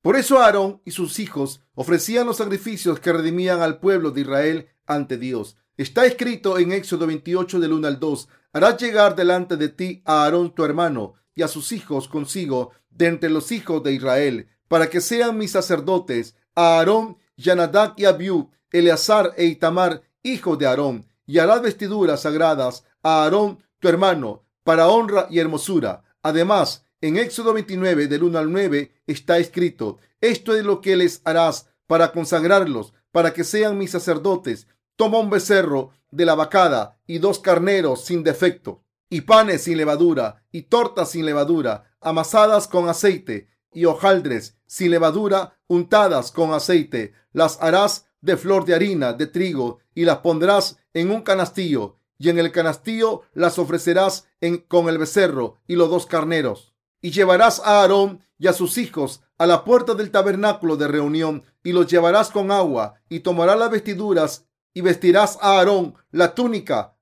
Por 0.00 0.14
eso 0.14 0.38
Aarón 0.38 0.80
y 0.84 0.92
sus 0.92 1.18
hijos 1.18 1.60
ofrecían 1.74 2.28
los 2.28 2.36
sacrificios 2.36 3.00
que 3.00 3.12
redimían 3.12 3.60
al 3.60 3.80
pueblo 3.80 4.12
de 4.12 4.20
Israel 4.20 4.68
ante 4.86 5.18
Dios. 5.18 5.56
Está 5.76 6.06
escrito 6.06 6.60
en 6.60 6.70
Éxodo 6.70 7.08
28 7.08 7.58
del 7.58 7.72
1 7.72 7.88
al 7.88 7.98
2, 7.98 8.28
harás 8.52 8.80
llegar 8.80 9.16
delante 9.16 9.56
de 9.56 9.70
ti 9.70 10.02
a 10.04 10.22
Aarón 10.22 10.54
tu 10.54 10.64
hermano 10.64 11.14
y 11.34 11.42
a 11.42 11.48
sus 11.48 11.72
hijos 11.72 12.06
consigo 12.06 12.70
de 12.90 13.06
entre 13.06 13.28
los 13.28 13.50
hijos 13.50 13.82
de 13.82 13.92
Israel, 13.92 14.48
para 14.68 14.88
que 14.88 15.00
sean 15.00 15.36
mis 15.36 15.52
sacerdotes, 15.52 16.36
a 16.54 16.78
Aarón, 16.78 17.18
Yanadab 17.36 17.94
y 17.96 18.04
Abiú, 18.04 18.50
Eleazar 18.70 19.32
e 19.36 19.46
Itamar, 19.46 20.02
hijos 20.22 20.58
de 20.58 20.66
Aarón, 20.66 21.06
y 21.26 21.38
harás 21.38 21.62
vestiduras 21.62 22.22
sagradas 22.22 22.84
a 23.02 23.24
Aarón 23.24 23.64
tu 23.80 23.88
hermano, 23.88 24.44
para 24.64 24.88
honra 24.88 25.26
y 25.30 25.38
hermosura. 25.38 26.04
Además, 26.22 26.84
en 27.00 27.16
Éxodo 27.16 27.54
29 27.54 28.08
del 28.08 28.24
1 28.24 28.38
al 28.38 28.52
9 28.52 28.92
está 29.06 29.38
escrito, 29.38 29.98
esto 30.20 30.54
es 30.54 30.64
lo 30.64 30.80
que 30.80 30.96
les 30.96 31.20
harás 31.24 31.70
para 31.86 32.12
consagrarlos, 32.12 32.92
para 33.12 33.32
que 33.32 33.44
sean 33.44 33.78
mis 33.78 33.92
sacerdotes, 33.92 34.66
Toma 34.98 35.20
un 35.20 35.30
becerro 35.30 35.92
de 36.10 36.26
la 36.26 36.34
vacada 36.34 36.98
y 37.06 37.18
dos 37.18 37.38
carneros 37.38 38.04
sin 38.04 38.24
defecto, 38.24 38.82
y 39.08 39.20
panes 39.20 39.62
sin 39.62 39.76
levadura, 39.76 40.42
y 40.50 40.62
tortas 40.62 41.12
sin 41.12 41.24
levadura, 41.24 41.84
amasadas 42.00 42.66
con 42.66 42.88
aceite, 42.88 43.48
y 43.72 43.84
hojaldres 43.84 44.57
sin 44.68 44.92
levadura, 44.92 45.58
untadas 45.66 46.30
con 46.30 46.52
aceite. 46.52 47.14
Las 47.32 47.60
harás 47.60 48.06
de 48.20 48.36
flor 48.36 48.64
de 48.64 48.76
harina 48.76 49.12
de 49.12 49.26
trigo, 49.26 49.80
y 49.94 50.04
las 50.04 50.18
pondrás 50.18 50.76
en 50.94 51.10
un 51.10 51.22
canastillo, 51.22 51.98
y 52.18 52.28
en 52.28 52.38
el 52.38 52.52
canastillo 52.52 53.22
las 53.34 53.58
ofrecerás 53.58 54.28
con 54.68 54.88
el 54.88 54.98
becerro 54.98 55.56
y 55.66 55.74
los 55.74 55.90
dos 55.90 56.06
carneros. 56.06 56.74
Y 57.00 57.10
llevarás 57.10 57.60
a 57.60 57.80
Aarón 57.80 58.20
y 58.38 58.46
a 58.46 58.52
sus 58.52 58.78
hijos 58.78 59.22
a 59.38 59.46
la 59.46 59.64
puerta 59.64 59.94
del 59.94 60.10
tabernáculo 60.10 60.76
de 60.76 60.88
reunión, 60.88 61.44
y 61.62 61.72
los 61.72 61.86
llevarás 61.86 62.30
con 62.30 62.50
agua, 62.50 62.94
y 63.08 63.20
tomarás 63.20 63.58
las 63.58 63.70
vestiduras 63.70 64.46
y 64.74 64.80
vestirás 64.80 65.38
a 65.40 65.58
Aarón 65.58 65.94
la 66.10 66.34
túnica, 66.34 66.96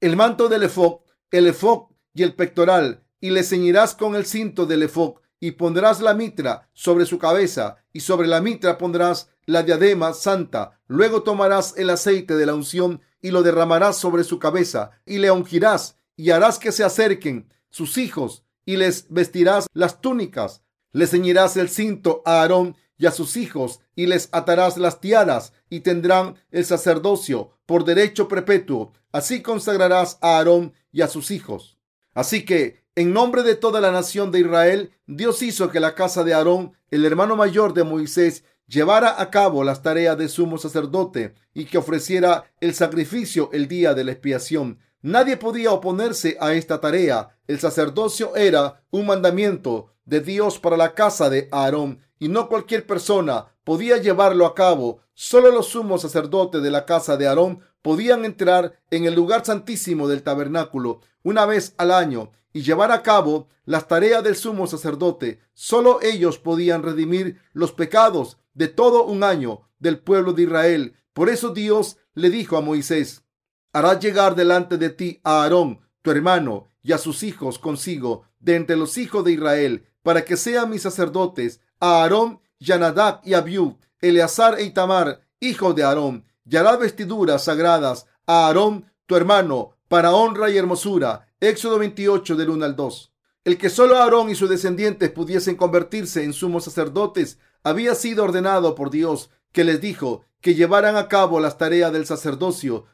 el 0.00 0.16
manto 0.16 0.48
del 0.48 0.64
efod, 0.64 1.00
el 1.30 1.46
efod 1.46 1.84
y 2.14 2.22
el 2.22 2.34
pectoral, 2.34 3.04
y 3.20 3.30
le 3.30 3.44
ceñirás 3.44 3.94
con 3.94 4.16
el 4.16 4.26
cinto 4.26 4.66
del 4.66 4.82
efod, 4.82 5.14
y 5.42 5.50
pondrás 5.50 6.00
la 6.00 6.14
mitra 6.14 6.68
sobre 6.72 7.04
su 7.04 7.18
cabeza, 7.18 7.78
y 7.92 7.98
sobre 7.98 8.28
la 8.28 8.40
mitra 8.40 8.78
pondrás 8.78 9.28
la 9.44 9.64
diadema 9.64 10.12
santa. 10.12 10.78
Luego 10.86 11.24
tomarás 11.24 11.74
el 11.76 11.90
aceite 11.90 12.36
de 12.36 12.46
la 12.46 12.54
unción 12.54 13.00
y 13.20 13.32
lo 13.32 13.42
derramarás 13.42 13.96
sobre 13.96 14.22
su 14.22 14.38
cabeza, 14.38 14.92
y 15.04 15.18
le 15.18 15.32
ungirás, 15.32 15.96
y 16.14 16.30
harás 16.30 16.60
que 16.60 16.70
se 16.70 16.84
acerquen 16.84 17.52
sus 17.70 17.98
hijos, 17.98 18.44
y 18.64 18.76
les 18.76 19.06
vestirás 19.08 19.66
las 19.74 20.00
túnicas. 20.00 20.62
Le 20.92 21.08
ceñirás 21.08 21.56
el 21.56 21.70
cinto 21.70 22.22
a 22.24 22.42
Aarón 22.42 22.76
y 22.96 23.06
a 23.06 23.10
sus 23.10 23.36
hijos, 23.36 23.80
y 23.96 24.06
les 24.06 24.28
atarás 24.30 24.78
las 24.78 25.00
tiaras, 25.00 25.54
y 25.68 25.80
tendrán 25.80 26.36
el 26.52 26.64
sacerdocio 26.64 27.50
por 27.66 27.84
derecho 27.84 28.28
perpetuo. 28.28 28.92
Así 29.10 29.42
consagrarás 29.42 30.18
a 30.20 30.36
Aarón 30.36 30.72
y 30.92 31.00
a 31.00 31.08
sus 31.08 31.32
hijos. 31.32 31.80
Así 32.14 32.44
que, 32.44 32.81
en 32.94 33.12
nombre 33.12 33.42
de 33.42 33.54
toda 33.54 33.80
la 33.80 33.90
nación 33.90 34.30
de 34.30 34.40
Israel, 34.40 34.92
Dios 35.06 35.42
hizo 35.42 35.70
que 35.70 35.80
la 35.80 35.94
casa 35.94 36.24
de 36.24 36.34
Aarón, 36.34 36.72
el 36.90 37.06
hermano 37.06 37.36
mayor 37.36 37.72
de 37.72 37.84
Moisés, 37.84 38.44
llevara 38.66 39.20
a 39.20 39.30
cabo 39.30 39.64
las 39.64 39.82
tareas 39.82 40.18
de 40.18 40.28
sumo 40.28 40.58
sacerdote 40.58 41.34
y 41.54 41.64
que 41.64 41.78
ofreciera 41.78 42.44
el 42.60 42.74
sacrificio 42.74 43.48
el 43.52 43.66
día 43.66 43.94
de 43.94 44.04
la 44.04 44.12
expiación. 44.12 44.78
Nadie 45.00 45.38
podía 45.38 45.72
oponerse 45.72 46.36
a 46.38 46.52
esta 46.52 46.80
tarea. 46.80 47.38
El 47.46 47.58
sacerdocio 47.60 48.36
era 48.36 48.84
un 48.90 49.06
mandamiento 49.06 49.94
de 50.04 50.20
Dios 50.20 50.58
para 50.58 50.76
la 50.76 50.94
casa 50.94 51.30
de 51.30 51.48
Aarón 51.50 51.98
y 52.18 52.28
no 52.28 52.48
cualquier 52.48 52.86
persona 52.86 53.46
podía 53.64 53.96
llevarlo 53.96 54.44
a 54.44 54.54
cabo. 54.54 55.00
Solo 55.14 55.50
los 55.50 55.68
sumos 55.68 56.02
sacerdotes 56.02 56.62
de 56.62 56.70
la 56.70 56.84
casa 56.84 57.16
de 57.16 57.26
Aarón 57.26 57.60
podían 57.80 58.26
entrar 58.26 58.78
en 58.90 59.06
el 59.06 59.14
lugar 59.14 59.44
santísimo 59.44 60.08
del 60.08 60.22
tabernáculo 60.22 61.00
una 61.22 61.46
vez 61.46 61.74
al 61.78 61.90
año 61.90 62.30
y 62.52 62.62
llevar 62.62 62.90
a 62.90 63.02
cabo 63.02 63.48
las 63.64 63.88
tareas 63.88 64.22
del 64.24 64.36
sumo 64.36 64.66
sacerdote. 64.66 65.40
Solo 65.54 66.00
ellos 66.02 66.38
podían 66.38 66.82
redimir 66.82 67.40
los 67.52 67.72
pecados 67.72 68.38
de 68.54 68.68
todo 68.68 69.04
un 69.04 69.22
año 69.24 69.68
del 69.78 69.98
pueblo 69.98 70.32
de 70.32 70.42
Israel. 70.44 70.96
Por 71.12 71.28
eso 71.28 71.50
Dios 71.50 71.96
le 72.14 72.30
dijo 72.30 72.56
a 72.56 72.60
Moisés, 72.60 73.24
harás 73.72 74.00
llegar 74.00 74.34
delante 74.34 74.78
de 74.78 74.90
ti 74.90 75.20
a 75.24 75.42
Aarón, 75.42 75.80
tu 76.02 76.10
hermano, 76.10 76.68
y 76.82 76.92
a 76.92 76.98
sus 76.98 77.22
hijos 77.22 77.58
consigo, 77.58 78.24
de 78.40 78.56
entre 78.56 78.76
los 78.76 78.98
hijos 78.98 79.24
de 79.24 79.32
Israel, 79.32 79.86
para 80.02 80.24
que 80.24 80.36
sean 80.36 80.70
mis 80.70 80.82
sacerdotes 80.82 81.60
a 81.78 82.02
Aarón, 82.02 82.40
Yanadab 82.58 83.20
y 83.24 83.34
Abiú, 83.34 83.78
Eleazar 84.00 84.58
e 84.58 84.64
Itamar, 84.64 85.22
hijos 85.40 85.74
de 85.74 85.84
Aarón, 85.84 86.24
y 86.44 86.56
hará 86.56 86.76
vestiduras 86.76 87.44
sagradas 87.44 88.06
a 88.26 88.46
Aarón, 88.46 88.90
tu 89.06 89.16
hermano, 89.16 89.76
para 89.88 90.12
honra 90.12 90.50
y 90.50 90.58
hermosura. 90.58 91.28
Éxodo 91.42 91.80
28 91.80 92.36
del 92.36 92.50
1 92.50 92.64
al 92.64 92.76
2. 92.76 93.12
El 93.42 93.58
que 93.58 93.68
solo 93.68 93.96
Aarón 93.96 94.30
y 94.30 94.36
sus 94.36 94.48
descendientes 94.48 95.10
pudiesen 95.10 95.56
convertirse 95.56 96.22
en 96.22 96.32
sumos 96.32 96.62
sacerdotes 96.62 97.40
había 97.64 97.96
sido 97.96 98.22
ordenado 98.22 98.76
por 98.76 98.90
Dios, 98.90 99.28
que 99.50 99.64
les 99.64 99.80
dijo 99.80 100.24
que 100.40 100.54
llevaran 100.54 100.94
a 100.94 101.08
cabo 101.08 101.40
las 101.40 101.58
tareas 101.58 101.92
del 101.92 102.06
sacerdocio 102.06 102.84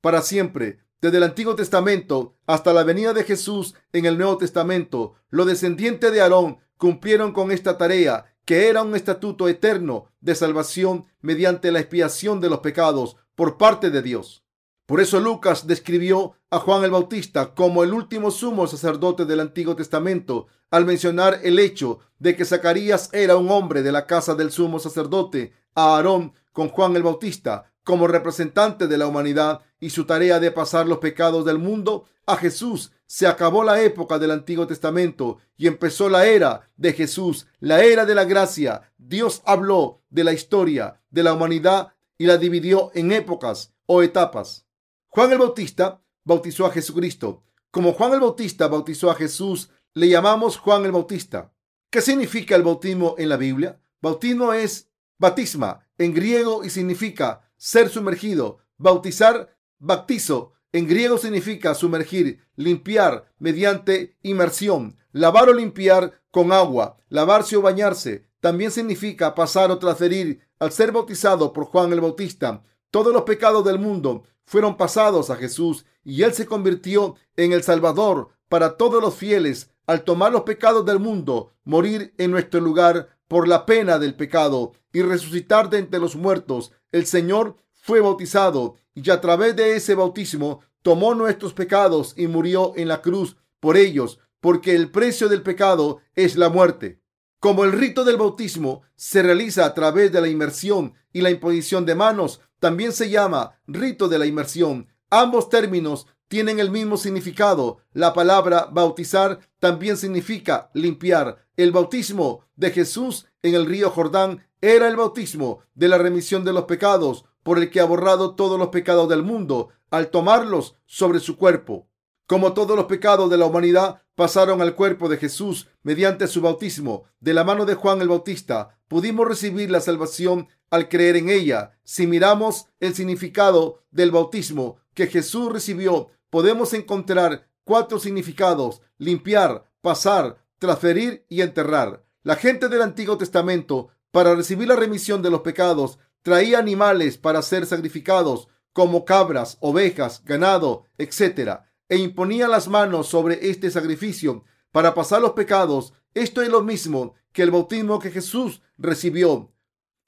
para 0.00 0.22
siempre. 0.22 0.80
Desde 1.02 1.18
el 1.18 1.24
Antiguo 1.24 1.54
Testamento 1.56 2.36
hasta 2.46 2.72
la 2.72 2.84
venida 2.84 3.12
de 3.12 3.22
Jesús 3.22 3.74
en 3.92 4.06
el 4.06 4.16
Nuevo 4.16 4.38
Testamento, 4.38 5.16
los 5.28 5.46
descendientes 5.46 6.10
de 6.10 6.22
Aarón 6.22 6.56
cumplieron 6.78 7.34
con 7.34 7.52
esta 7.52 7.76
tarea, 7.76 8.34
que 8.46 8.70
era 8.70 8.82
un 8.82 8.96
estatuto 8.96 9.46
eterno 9.46 10.06
de 10.22 10.34
salvación 10.34 11.04
mediante 11.20 11.70
la 11.70 11.80
expiación 11.80 12.40
de 12.40 12.48
los 12.48 12.60
pecados 12.60 13.18
por 13.34 13.58
parte 13.58 13.90
de 13.90 14.00
Dios. 14.00 14.42
Por 14.90 15.00
eso 15.00 15.20
Lucas 15.20 15.68
describió 15.68 16.34
a 16.50 16.58
Juan 16.58 16.82
el 16.82 16.90
Bautista 16.90 17.54
como 17.54 17.84
el 17.84 17.94
último 17.94 18.32
sumo 18.32 18.66
sacerdote 18.66 19.24
del 19.24 19.38
Antiguo 19.38 19.76
Testamento 19.76 20.48
al 20.68 20.84
mencionar 20.84 21.38
el 21.44 21.60
hecho 21.60 22.00
de 22.18 22.34
que 22.34 22.44
Zacarías 22.44 23.08
era 23.12 23.36
un 23.36 23.52
hombre 23.52 23.84
de 23.84 23.92
la 23.92 24.06
casa 24.08 24.34
del 24.34 24.50
sumo 24.50 24.80
sacerdote, 24.80 25.52
Aarón 25.76 26.32
con 26.52 26.70
Juan 26.70 26.96
el 26.96 27.04
Bautista 27.04 27.72
como 27.84 28.08
representante 28.08 28.88
de 28.88 28.98
la 28.98 29.06
humanidad 29.06 29.60
y 29.78 29.90
su 29.90 30.06
tarea 30.06 30.40
de 30.40 30.50
pasar 30.50 30.88
los 30.88 30.98
pecados 30.98 31.44
del 31.44 31.58
mundo 31.58 32.06
a 32.26 32.36
Jesús. 32.36 32.90
Se 33.06 33.28
acabó 33.28 33.62
la 33.62 33.80
época 33.80 34.18
del 34.18 34.32
Antiguo 34.32 34.66
Testamento 34.66 35.38
y 35.56 35.68
empezó 35.68 36.08
la 36.08 36.26
era 36.26 36.68
de 36.76 36.94
Jesús, 36.94 37.46
la 37.60 37.84
era 37.84 38.06
de 38.06 38.16
la 38.16 38.24
gracia. 38.24 38.90
Dios 38.98 39.42
habló 39.46 40.02
de 40.10 40.24
la 40.24 40.32
historia 40.32 41.00
de 41.10 41.22
la 41.22 41.32
humanidad 41.32 41.92
y 42.18 42.26
la 42.26 42.38
dividió 42.38 42.90
en 42.94 43.12
épocas 43.12 43.72
o 43.86 44.02
etapas. 44.02 44.66
Juan 45.12 45.32
el 45.32 45.38
Bautista 45.38 46.00
bautizó 46.22 46.66
a 46.66 46.70
Jesucristo. 46.70 47.42
Como 47.72 47.94
Juan 47.94 48.12
el 48.12 48.20
Bautista 48.20 48.68
bautizó 48.68 49.10
a 49.10 49.16
Jesús, 49.16 49.70
le 49.92 50.08
llamamos 50.08 50.56
Juan 50.56 50.84
el 50.84 50.92
Bautista. 50.92 51.52
¿Qué 51.90 52.00
significa 52.00 52.54
el 52.54 52.62
bautismo 52.62 53.16
en 53.18 53.28
la 53.28 53.36
Biblia? 53.36 53.80
Bautismo 54.00 54.52
es 54.52 54.88
batisma 55.18 55.88
en 55.98 56.14
griego 56.14 56.64
y 56.64 56.70
significa 56.70 57.50
ser 57.56 57.88
sumergido. 57.88 58.58
Bautizar, 58.76 59.58
baptizo, 59.80 60.52
en 60.70 60.86
griego 60.86 61.18
significa 61.18 61.74
sumergir, 61.74 62.44
limpiar 62.54 63.32
mediante 63.40 64.16
inmersión, 64.22 64.96
lavar 65.10 65.48
o 65.48 65.52
limpiar 65.52 66.22
con 66.30 66.52
agua, 66.52 67.00
lavarse 67.08 67.56
o 67.56 67.62
bañarse. 67.62 68.28
También 68.38 68.70
significa 68.70 69.34
pasar 69.34 69.72
o 69.72 69.78
transferir. 69.80 70.46
Al 70.60 70.70
ser 70.70 70.92
bautizado 70.92 71.52
por 71.52 71.64
Juan 71.64 71.92
el 71.92 72.00
Bautista, 72.00 72.62
todos 72.92 73.12
los 73.12 73.22
pecados 73.22 73.64
del 73.64 73.80
mundo 73.80 74.22
fueron 74.50 74.76
pasados 74.76 75.30
a 75.30 75.36
Jesús 75.36 75.84
y 76.02 76.24
él 76.24 76.34
se 76.34 76.44
convirtió 76.44 77.14
en 77.36 77.52
el 77.52 77.62
Salvador 77.62 78.30
para 78.48 78.76
todos 78.76 79.00
los 79.00 79.14
fieles 79.14 79.70
al 79.86 80.02
tomar 80.02 80.32
los 80.32 80.42
pecados 80.42 80.84
del 80.84 80.98
mundo, 80.98 81.52
morir 81.62 82.14
en 82.18 82.32
nuestro 82.32 82.60
lugar 82.60 83.16
por 83.28 83.46
la 83.46 83.64
pena 83.64 84.00
del 84.00 84.16
pecado 84.16 84.72
y 84.92 85.02
resucitar 85.02 85.70
de 85.70 85.78
entre 85.78 86.00
los 86.00 86.16
muertos 86.16 86.72
el 86.90 87.06
Señor 87.06 87.58
fue 87.74 88.00
bautizado 88.00 88.74
y 88.92 89.08
a 89.10 89.20
través 89.20 89.54
de 89.54 89.76
ese 89.76 89.94
bautismo 89.94 90.62
tomó 90.82 91.14
nuestros 91.14 91.54
pecados 91.54 92.14
y 92.16 92.26
murió 92.26 92.72
en 92.74 92.88
la 92.88 93.02
cruz 93.02 93.36
por 93.60 93.76
ellos, 93.76 94.18
porque 94.40 94.74
el 94.74 94.90
precio 94.90 95.28
del 95.28 95.42
pecado 95.42 96.00
es 96.16 96.34
la 96.34 96.48
muerte. 96.48 96.99
Como 97.40 97.64
el 97.64 97.72
rito 97.72 98.04
del 98.04 98.18
bautismo 98.18 98.82
se 98.96 99.22
realiza 99.22 99.64
a 99.64 99.72
través 99.72 100.12
de 100.12 100.20
la 100.20 100.28
inmersión 100.28 100.92
y 101.10 101.22
la 101.22 101.30
imposición 101.30 101.86
de 101.86 101.94
manos, 101.94 102.42
también 102.58 102.92
se 102.92 103.08
llama 103.08 103.58
rito 103.66 104.08
de 104.08 104.18
la 104.18 104.26
inmersión. 104.26 104.88
Ambos 105.08 105.48
términos 105.48 106.06
tienen 106.28 106.60
el 106.60 106.70
mismo 106.70 106.98
significado. 106.98 107.78
La 107.94 108.12
palabra 108.12 108.68
bautizar 108.70 109.40
también 109.58 109.96
significa 109.96 110.70
limpiar. 110.74 111.46
El 111.56 111.72
bautismo 111.72 112.44
de 112.56 112.72
Jesús 112.72 113.26
en 113.42 113.54
el 113.54 113.64
río 113.64 113.88
Jordán 113.88 114.46
era 114.60 114.86
el 114.86 114.96
bautismo 114.96 115.60
de 115.74 115.88
la 115.88 115.96
remisión 115.96 116.44
de 116.44 116.52
los 116.52 116.64
pecados 116.64 117.24
por 117.42 117.56
el 117.56 117.70
que 117.70 117.80
ha 117.80 117.86
borrado 117.86 118.34
todos 118.34 118.58
los 118.58 118.68
pecados 118.68 119.08
del 119.08 119.22
mundo 119.22 119.70
al 119.90 120.10
tomarlos 120.10 120.76
sobre 120.84 121.20
su 121.20 121.38
cuerpo. 121.38 121.88
Como 122.26 122.52
todos 122.52 122.76
los 122.76 122.84
pecados 122.84 123.30
de 123.30 123.38
la 123.38 123.46
humanidad 123.46 124.02
pasaron 124.20 124.60
al 124.60 124.74
cuerpo 124.74 125.08
de 125.08 125.16
Jesús 125.16 125.68
mediante 125.82 126.26
su 126.26 126.42
bautismo 126.42 127.04
de 127.20 127.32
la 127.32 127.42
mano 127.42 127.64
de 127.64 127.74
Juan 127.74 128.02
el 128.02 128.08
Bautista, 128.08 128.78
pudimos 128.86 129.26
recibir 129.26 129.70
la 129.70 129.80
salvación 129.80 130.46
al 130.68 130.90
creer 130.90 131.16
en 131.16 131.30
ella. 131.30 131.78
Si 131.84 132.06
miramos 132.06 132.66
el 132.80 132.94
significado 132.94 133.82
del 133.90 134.10
bautismo, 134.10 134.76
que 134.92 135.06
Jesús 135.06 135.50
recibió, 135.50 136.10
podemos 136.28 136.74
encontrar 136.74 137.48
cuatro 137.64 137.98
significados. 137.98 138.82
Limpiar, 138.98 139.64
pasar, 139.80 140.44
transferir 140.58 141.24
y 141.30 141.40
enterrar. 141.40 142.04
La 142.22 142.36
gente 142.36 142.68
del 142.68 142.82
Antiguo 142.82 143.16
Testamento, 143.16 143.88
para 144.10 144.34
recibir 144.34 144.68
la 144.68 144.76
remisión 144.76 145.22
de 145.22 145.30
los 145.30 145.40
pecados, 145.40 145.98
traía 146.20 146.58
animales 146.58 147.16
para 147.16 147.40
ser 147.40 147.64
sacrificados, 147.64 148.48
como 148.74 149.06
cabras, 149.06 149.56
ovejas, 149.60 150.22
ganado, 150.26 150.84
etc., 150.98 151.62
e 151.90 151.98
imponía 151.98 152.48
las 152.48 152.68
manos 152.68 153.08
sobre 153.08 153.50
este 153.50 153.70
sacrificio 153.70 154.44
para 154.72 154.94
pasar 154.94 155.20
los 155.20 155.32
pecados. 155.32 155.92
Esto 156.14 156.40
es 156.40 156.48
lo 156.48 156.62
mismo 156.62 157.14
que 157.32 157.42
el 157.42 157.50
bautismo 157.50 157.98
que 157.98 158.10
Jesús 158.10 158.62
recibió. 158.78 159.52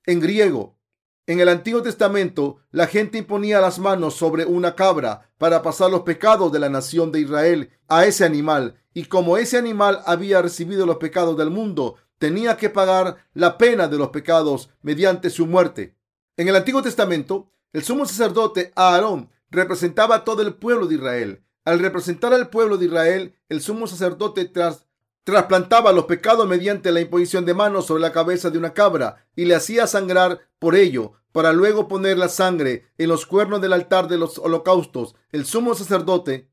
En 0.06 0.20
griego, 0.20 0.78
en 1.26 1.40
el 1.40 1.48
Antiguo 1.48 1.82
Testamento, 1.82 2.60
la 2.70 2.86
gente 2.86 3.18
imponía 3.18 3.60
las 3.60 3.78
manos 3.78 4.14
sobre 4.14 4.44
una 4.44 4.74
cabra 4.74 5.30
para 5.38 5.62
pasar 5.62 5.90
los 5.90 6.02
pecados 6.02 6.50
de 6.52 6.60
la 6.60 6.68
nación 6.68 7.12
de 7.12 7.20
Israel 7.20 7.70
a 7.88 8.06
ese 8.06 8.24
animal, 8.24 8.80
y 8.94 9.04
como 9.04 9.36
ese 9.36 9.58
animal 9.58 10.02
había 10.06 10.40
recibido 10.40 10.86
los 10.86 10.96
pecados 10.96 11.36
del 11.36 11.50
mundo, 11.50 11.96
tenía 12.18 12.56
que 12.56 12.70
pagar 12.70 13.16
la 13.34 13.58
pena 13.58 13.88
de 13.88 13.98
los 13.98 14.10
pecados 14.10 14.70
mediante 14.82 15.30
su 15.30 15.46
muerte. 15.46 15.96
En 16.36 16.48
el 16.48 16.56
Antiguo 16.56 16.82
Testamento, 16.82 17.50
el 17.72 17.82
sumo 17.82 18.06
sacerdote 18.06 18.72
Aarón 18.76 19.30
representaba 19.50 20.16
a 20.16 20.24
todo 20.24 20.42
el 20.42 20.54
pueblo 20.54 20.86
de 20.86 20.94
Israel. 20.96 21.44
Al 21.64 21.78
representar 21.78 22.34
al 22.34 22.50
pueblo 22.50 22.76
de 22.76 22.86
Israel, 22.86 23.36
el 23.48 23.60
sumo 23.60 23.86
sacerdote 23.86 24.46
tras 24.46 24.86
trasplantaba 25.24 25.92
los 25.92 26.06
pecados 26.06 26.48
mediante 26.48 26.90
la 26.90 27.00
imposición 27.00 27.44
de 27.44 27.54
manos 27.54 27.86
sobre 27.86 28.02
la 28.02 28.12
cabeza 28.12 28.50
de 28.50 28.58
una 28.58 28.74
cabra 28.74 29.28
y 29.36 29.44
le 29.44 29.54
hacía 29.54 29.86
sangrar 29.86 30.40
por 30.58 30.74
ello, 30.74 31.12
para 31.30 31.52
luego 31.52 31.88
poner 31.88 32.18
la 32.18 32.28
sangre 32.28 32.86
en 32.98 33.08
los 33.08 33.24
cuernos 33.24 33.60
del 33.60 33.72
altar 33.72 34.08
de 34.08 34.18
los 34.18 34.38
holocaustos. 34.38 35.14
El 35.30 35.46
sumo 35.46 35.74
sacerdote 35.74 36.50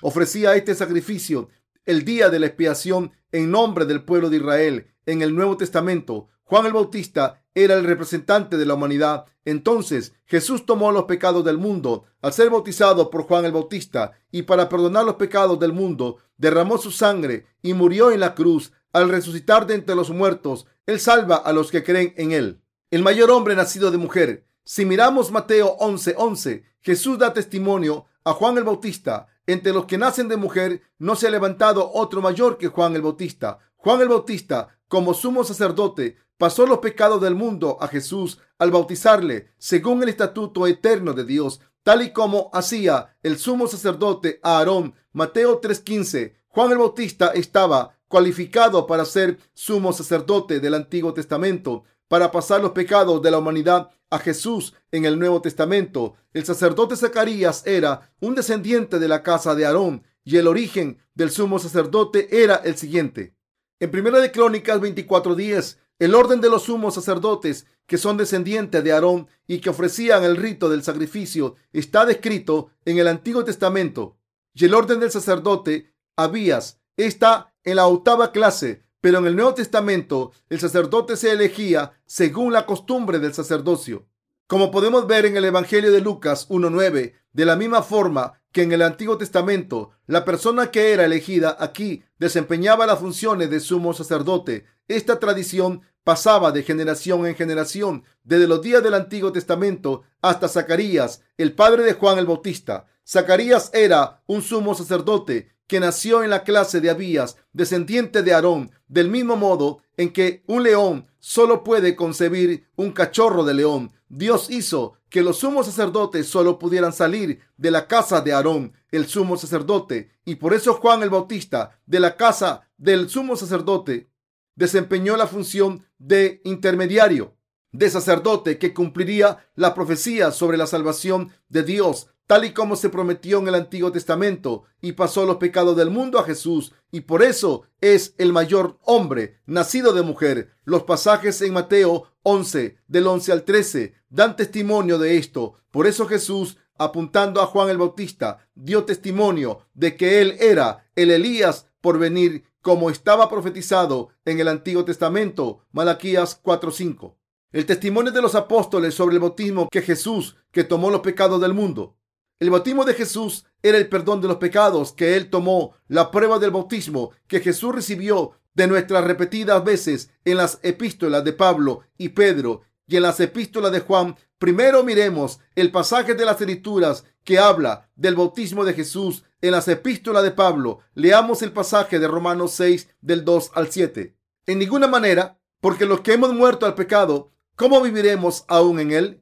ofrecía 0.00 0.54
este 0.54 0.74
sacrificio 0.74 1.48
el 1.84 2.04
día 2.04 2.28
de 2.28 2.38
la 2.38 2.46
expiación 2.46 3.12
en 3.32 3.50
nombre 3.50 3.84
del 3.84 4.04
pueblo 4.04 4.30
de 4.30 4.36
Israel. 4.36 4.94
En 5.06 5.22
el 5.22 5.34
Nuevo 5.34 5.56
Testamento, 5.56 6.28
Juan 6.52 6.66
el 6.66 6.74
Bautista 6.74 7.42
era 7.54 7.76
el 7.76 7.84
representante 7.84 8.58
de 8.58 8.66
la 8.66 8.74
humanidad. 8.74 9.24
Entonces 9.46 10.12
Jesús 10.26 10.66
tomó 10.66 10.92
los 10.92 11.04
pecados 11.04 11.42
del 11.46 11.56
mundo 11.56 12.04
al 12.20 12.34
ser 12.34 12.50
bautizado 12.50 13.08
por 13.08 13.22
Juan 13.22 13.46
el 13.46 13.52
Bautista 13.52 14.12
y 14.30 14.42
para 14.42 14.68
perdonar 14.68 15.06
los 15.06 15.14
pecados 15.14 15.58
del 15.58 15.72
mundo 15.72 16.18
derramó 16.36 16.76
su 16.76 16.90
sangre 16.90 17.46
y 17.62 17.72
murió 17.72 18.10
en 18.10 18.20
la 18.20 18.34
cruz. 18.34 18.70
Al 18.92 19.08
resucitar 19.08 19.66
de 19.66 19.76
entre 19.76 19.94
los 19.94 20.10
muertos, 20.10 20.66
Él 20.84 21.00
salva 21.00 21.36
a 21.36 21.54
los 21.54 21.70
que 21.70 21.82
creen 21.82 22.12
en 22.18 22.32
Él. 22.32 22.60
El 22.90 23.02
mayor 23.02 23.30
hombre 23.30 23.56
nacido 23.56 23.90
de 23.90 23.96
mujer. 23.96 24.44
Si 24.62 24.84
miramos 24.84 25.30
Mateo 25.30 25.78
11:11, 25.78 26.14
11, 26.18 26.64
Jesús 26.82 27.18
da 27.18 27.32
testimonio 27.32 28.04
a 28.24 28.34
Juan 28.34 28.58
el 28.58 28.64
Bautista. 28.64 29.26
Entre 29.46 29.72
los 29.72 29.86
que 29.86 29.96
nacen 29.96 30.28
de 30.28 30.36
mujer 30.36 30.82
no 30.98 31.16
se 31.16 31.28
ha 31.28 31.30
levantado 31.30 31.90
otro 31.94 32.20
mayor 32.20 32.58
que 32.58 32.68
Juan 32.68 32.94
el 32.94 33.00
Bautista. 33.00 33.58
Juan 33.76 34.02
el 34.02 34.08
Bautista, 34.08 34.78
como 34.86 35.14
sumo 35.14 35.44
sacerdote, 35.44 36.18
pasó 36.42 36.66
los 36.66 36.80
pecados 36.80 37.20
del 37.20 37.36
mundo 37.36 37.78
a 37.80 37.86
Jesús 37.86 38.40
al 38.58 38.72
bautizarle 38.72 39.52
según 39.58 40.02
el 40.02 40.08
estatuto 40.08 40.66
eterno 40.66 41.12
de 41.12 41.24
Dios, 41.24 41.60
tal 41.84 42.02
y 42.02 42.12
como 42.12 42.50
hacía 42.52 43.16
el 43.22 43.38
sumo 43.38 43.68
sacerdote 43.68 44.40
Aarón. 44.42 44.92
Mateo 45.12 45.60
3:15. 45.60 46.34
Juan 46.48 46.72
el 46.72 46.78
Bautista 46.78 47.28
estaba 47.28 47.96
cualificado 48.08 48.88
para 48.88 49.04
ser 49.04 49.38
sumo 49.54 49.92
sacerdote 49.92 50.58
del 50.58 50.74
Antiguo 50.74 51.14
Testamento, 51.14 51.84
para 52.08 52.32
pasar 52.32 52.60
los 52.60 52.72
pecados 52.72 53.22
de 53.22 53.30
la 53.30 53.38
humanidad 53.38 53.90
a 54.10 54.18
Jesús 54.18 54.74
en 54.90 55.04
el 55.04 55.20
Nuevo 55.20 55.40
Testamento. 55.42 56.14
El 56.32 56.44
sacerdote 56.44 56.96
Zacarías 56.96 57.64
era 57.68 58.12
un 58.20 58.34
descendiente 58.34 58.98
de 58.98 59.06
la 59.06 59.22
casa 59.22 59.54
de 59.54 59.64
Aarón 59.64 60.02
y 60.24 60.38
el 60.38 60.48
origen 60.48 60.98
del 61.14 61.30
sumo 61.30 61.60
sacerdote 61.60 62.42
era 62.42 62.56
el 62.56 62.76
siguiente. 62.76 63.36
En 63.78 63.92
Primera 63.92 64.18
de 64.18 64.32
Crónicas 64.32 64.80
24:10 64.80 65.81
el 66.02 66.16
orden 66.16 66.40
de 66.40 66.50
los 66.50 66.64
sumos 66.64 66.94
sacerdotes 66.94 67.64
que 67.86 67.96
son 67.96 68.16
descendientes 68.16 68.82
de 68.82 68.92
Aarón 68.92 69.28
y 69.46 69.60
que 69.60 69.70
ofrecían 69.70 70.24
el 70.24 70.36
rito 70.36 70.68
del 70.68 70.82
sacrificio 70.82 71.54
está 71.72 72.04
descrito 72.04 72.70
en 72.84 72.98
el 72.98 73.06
Antiguo 73.06 73.44
Testamento. 73.44 74.16
Y 74.52 74.64
el 74.64 74.74
orden 74.74 74.98
del 74.98 75.12
sacerdote 75.12 75.94
Abías 76.16 76.80
está 76.96 77.54
en 77.62 77.76
la 77.76 77.86
octava 77.86 78.32
clase, 78.32 78.82
pero 79.00 79.18
en 79.18 79.26
el 79.28 79.36
Nuevo 79.36 79.54
Testamento 79.54 80.32
el 80.48 80.58
sacerdote 80.58 81.16
se 81.16 81.30
elegía 81.30 81.92
según 82.04 82.52
la 82.52 82.66
costumbre 82.66 83.20
del 83.20 83.32
sacerdocio. 83.32 84.08
Como 84.52 84.70
podemos 84.70 85.06
ver 85.06 85.24
en 85.24 85.38
el 85.38 85.46
Evangelio 85.46 85.90
de 85.90 86.02
Lucas 86.02 86.46
1.9, 86.50 87.14
de 87.32 87.44
la 87.46 87.56
misma 87.56 87.82
forma 87.82 88.34
que 88.52 88.60
en 88.60 88.72
el 88.72 88.82
Antiguo 88.82 89.16
Testamento, 89.16 89.92
la 90.06 90.26
persona 90.26 90.70
que 90.70 90.92
era 90.92 91.06
elegida 91.06 91.56
aquí 91.58 92.04
desempeñaba 92.18 92.84
las 92.84 92.98
funciones 92.98 93.48
de 93.48 93.60
sumo 93.60 93.94
sacerdote. 93.94 94.66
Esta 94.88 95.18
tradición 95.18 95.80
pasaba 96.04 96.52
de 96.52 96.64
generación 96.64 97.26
en 97.26 97.34
generación, 97.34 98.04
desde 98.24 98.46
los 98.46 98.60
días 98.60 98.82
del 98.82 98.92
Antiguo 98.92 99.32
Testamento 99.32 100.02
hasta 100.20 100.48
Zacarías, 100.48 101.22
el 101.38 101.54
padre 101.54 101.82
de 101.82 101.94
Juan 101.94 102.18
el 102.18 102.26
Bautista. 102.26 102.84
Zacarías 103.08 103.70
era 103.72 104.22
un 104.26 104.42
sumo 104.42 104.74
sacerdote 104.74 105.51
que 105.66 105.80
nació 105.80 106.22
en 106.22 106.30
la 106.30 106.44
clase 106.44 106.80
de 106.80 106.90
Abías, 106.90 107.36
descendiente 107.52 108.22
de 108.22 108.34
Aarón, 108.34 108.70
del 108.88 109.08
mismo 109.08 109.36
modo 109.36 109.82
en 109.96 110.12
que 110.12 110.42
un 110.46 110.62
león 110.62 111.06
solo 111.18 111.64
puede 111.64 111.96
concebir 111.96 112.68
un 112.76 112.92
cachorro 112.92 113.44
de 113.44 113.54
león. 113.54 113.92
Dios 114.08 114.50
hizo 114.50 114.94
que 115.08 115.22
los 115.22 115.38
sumos 115.38 115.66
sacerdotes 115.66 116.26
solo 116.26 116.58
pudieran 116.58 116.92
salir 116.92 117.40
de 117.56 117.70
la 117.70 117.86
casa 117.86 118.20
de 118.20 118.32
Aarón, 118.32 118.72
el 118.90 119.06
sumo 119.06 119.36
sacerdote, 119.36 120.10
y 120.24 120.36
por 120.36 120.54
eso 120.54 120.74
Juan 120.74 121.02
el 121.02 121.10
Bautista, 121.10 121.78
de 121.86 122.00
la 122.00 122.16
casa 122.16 122.68
del 122.76 123.08
sumo 123.08 123.36
sacerdote, 123.36 124.10
desempeñó 124.54 125.16
la 125.16 125.26
función 125.26 125.84
de 125.98 126.40
intermediario, 126.44 127.36
de 127.72 127.88
sacerdote 127.88 128.58
que 128.58 128.74
cumpliría 128.74 129.50
la 129.54 129.74
profecía 129.74 130.30
sobre 130.30 130.58
la 130.58 130.66
salvación 130.66 131.32
de 131.48 131.62
Dios, 131.62 132.08
tal 132.26 132.44
y 132.44 132.52
como 132.52 132.76
se 132.76 132.88
prometió 132.88 133.38
en 133.38 133.48
el 133.48 133.54
Antiguo 133.54 133.92
Testamento, 133.92 134.64
y 134.80 134.92
pasó 134.92 135.26
los 135.26 135.36
pecados 135.36 135.76
del 135.76 135.90
mundo 135.90 136.18
a 136.18 136.24
Jesús, 136.24 136.72
y 136.90 137.02
por 137.02 137.22
eso 137.22 137.62
es 137.80 138.14
el 138.18 138.32
mayor 138.32 138.78
hombre 138.82 139.40
nacido 139.46 139.92
de 139.92 140.02
mujer. 140.02 140.56
Los 140.64 140.84
pasajes 140.84 141.40
en 141.42 141.52
Mateo 141.52 142.08
11, 142.22 142.76
del 142.86 143.06
11 143.06 143.32
al 143.32 143.42
13, 143.44 143.94
dan 144.08 144.36
testimonio 144.36 144.98
de 144.98 145.18
esto. 145.18 145.54
Por 145.70 145.86
eso 145.86 146.06
Jesús 146.06 146.58
apuntando 146.78 147.40
a 147.40 147.46
Juan 147.46 147.70
el 147.70 147.78
Bautista, 147.78 148.48
dio 148.54 148.84
testimonio 148.84 149.66
de 149.74 149.96
que 149.96 150.20
él 150.20 150.36
era 150.40 150.90
el 150.96 151.10
Elías 151.10 151.68
por 151.80 151.98
venir 151.98 152.44
como 152.60 152.90
estaba 152.90 153.28
profetizado 153.28 154.10
en 154.24 154.40
el 154.40 154.48
Antiguo 154.48 154.84
Testamento, 154.84 155.64
Malaquías 155.72 156.40
4:5. 156.42 157.16
El 157.50 157.66
testimonio 157.66 158.12
de 158.12 158.22
los 158.22 158.34
apóstoles 158.34 158.94
sobre 158.94 159.14
el 159.14 159.20
bautismo 159.20 159.68
que 159.70 159.82
Jesús, 159.82 160.36
que 160.52 160.64
tomó 160.64 160.90
los 160.90 161.00
pecados 161.00 161.40
del 161.40 161.54
mundo. 161.54 161.96
El 162.42 162.50
bautismo 162.50 162.84
de 162.84 162.94
Jesús 162.94 163.44
era 163.62 163.78
el 163.78 163.88
perdón 163.88 164.20
de 164.20 164.26
los 164.26 164.38
pecados 164.38 164.92
que 164.92 165.14
él 165.16 165.30
tomó, 165.30 165.76
la 165.86 166.10
prueba 166.10 166.40
del 166.40 166.50
bautismo 166.50 167.12
que 167.28 167.38
Jesús 167.38 167.72
recibió 167.72 168.32
de 168.52 168.66
nuestras 168.66 169.04
repetidas 169.04 169.62
veces 169.62 170.10
en 170.24 170.38
las 170.38 170.58
epístolas 170.64 171.22
de 171.22 171.34
Pablo 171.34 171.82
y 171.96 172.08
Pedro 172.08 172.62
y 172.88 172.96
en 172.96 173.02
las 173.02 173.20
epístolas 173.20 173.70
de 173.70 173.78
Juan. 173.78 174.16
Primero 174.38 174.82
miremos 174.82 175.38
el 175.54 175.70
pasaje 175.70 176.14
de 176.16 176.24
las 176.24 176.40
escrituras 176.40 177.04
que 177.22 177.38
habla 177.38 177.88
del 177.94 178.16
bautismo 178.16 178.64
de 178.64 178.74
Jesús 178.74 179.22
en 179.40 179.52
las 179.52 179.68
epístolas 179.68 180.24
de 180.24 180.32
Pablo, 180.32 180.80
leamos 180.94 181.42
el 181.42 181.52
pasaje 181.52 182.00
de 182.00 182.08
Romanos 182.08 182.54
6 182.54 182.88
del 183.02 183.24
2 183.24 183.52
al 183.54 183.70
7. 183.70 184.16
En 184.46 184.58
ninguna 184.58 184.88
manera, 184.88 185.38
porque 185.60 185.86
los 185.86 186.00
que 186.00 186.14
hemos 186.14 186.34
muerto 186.34 186.66
al 186.66 186.74
pecado, 186.74 187.30
¿cómo 187.54 187.80
viviremos 187.80 188.44
aún 188.48 188.80
en 188.80 188.90
él? 188.90 189.21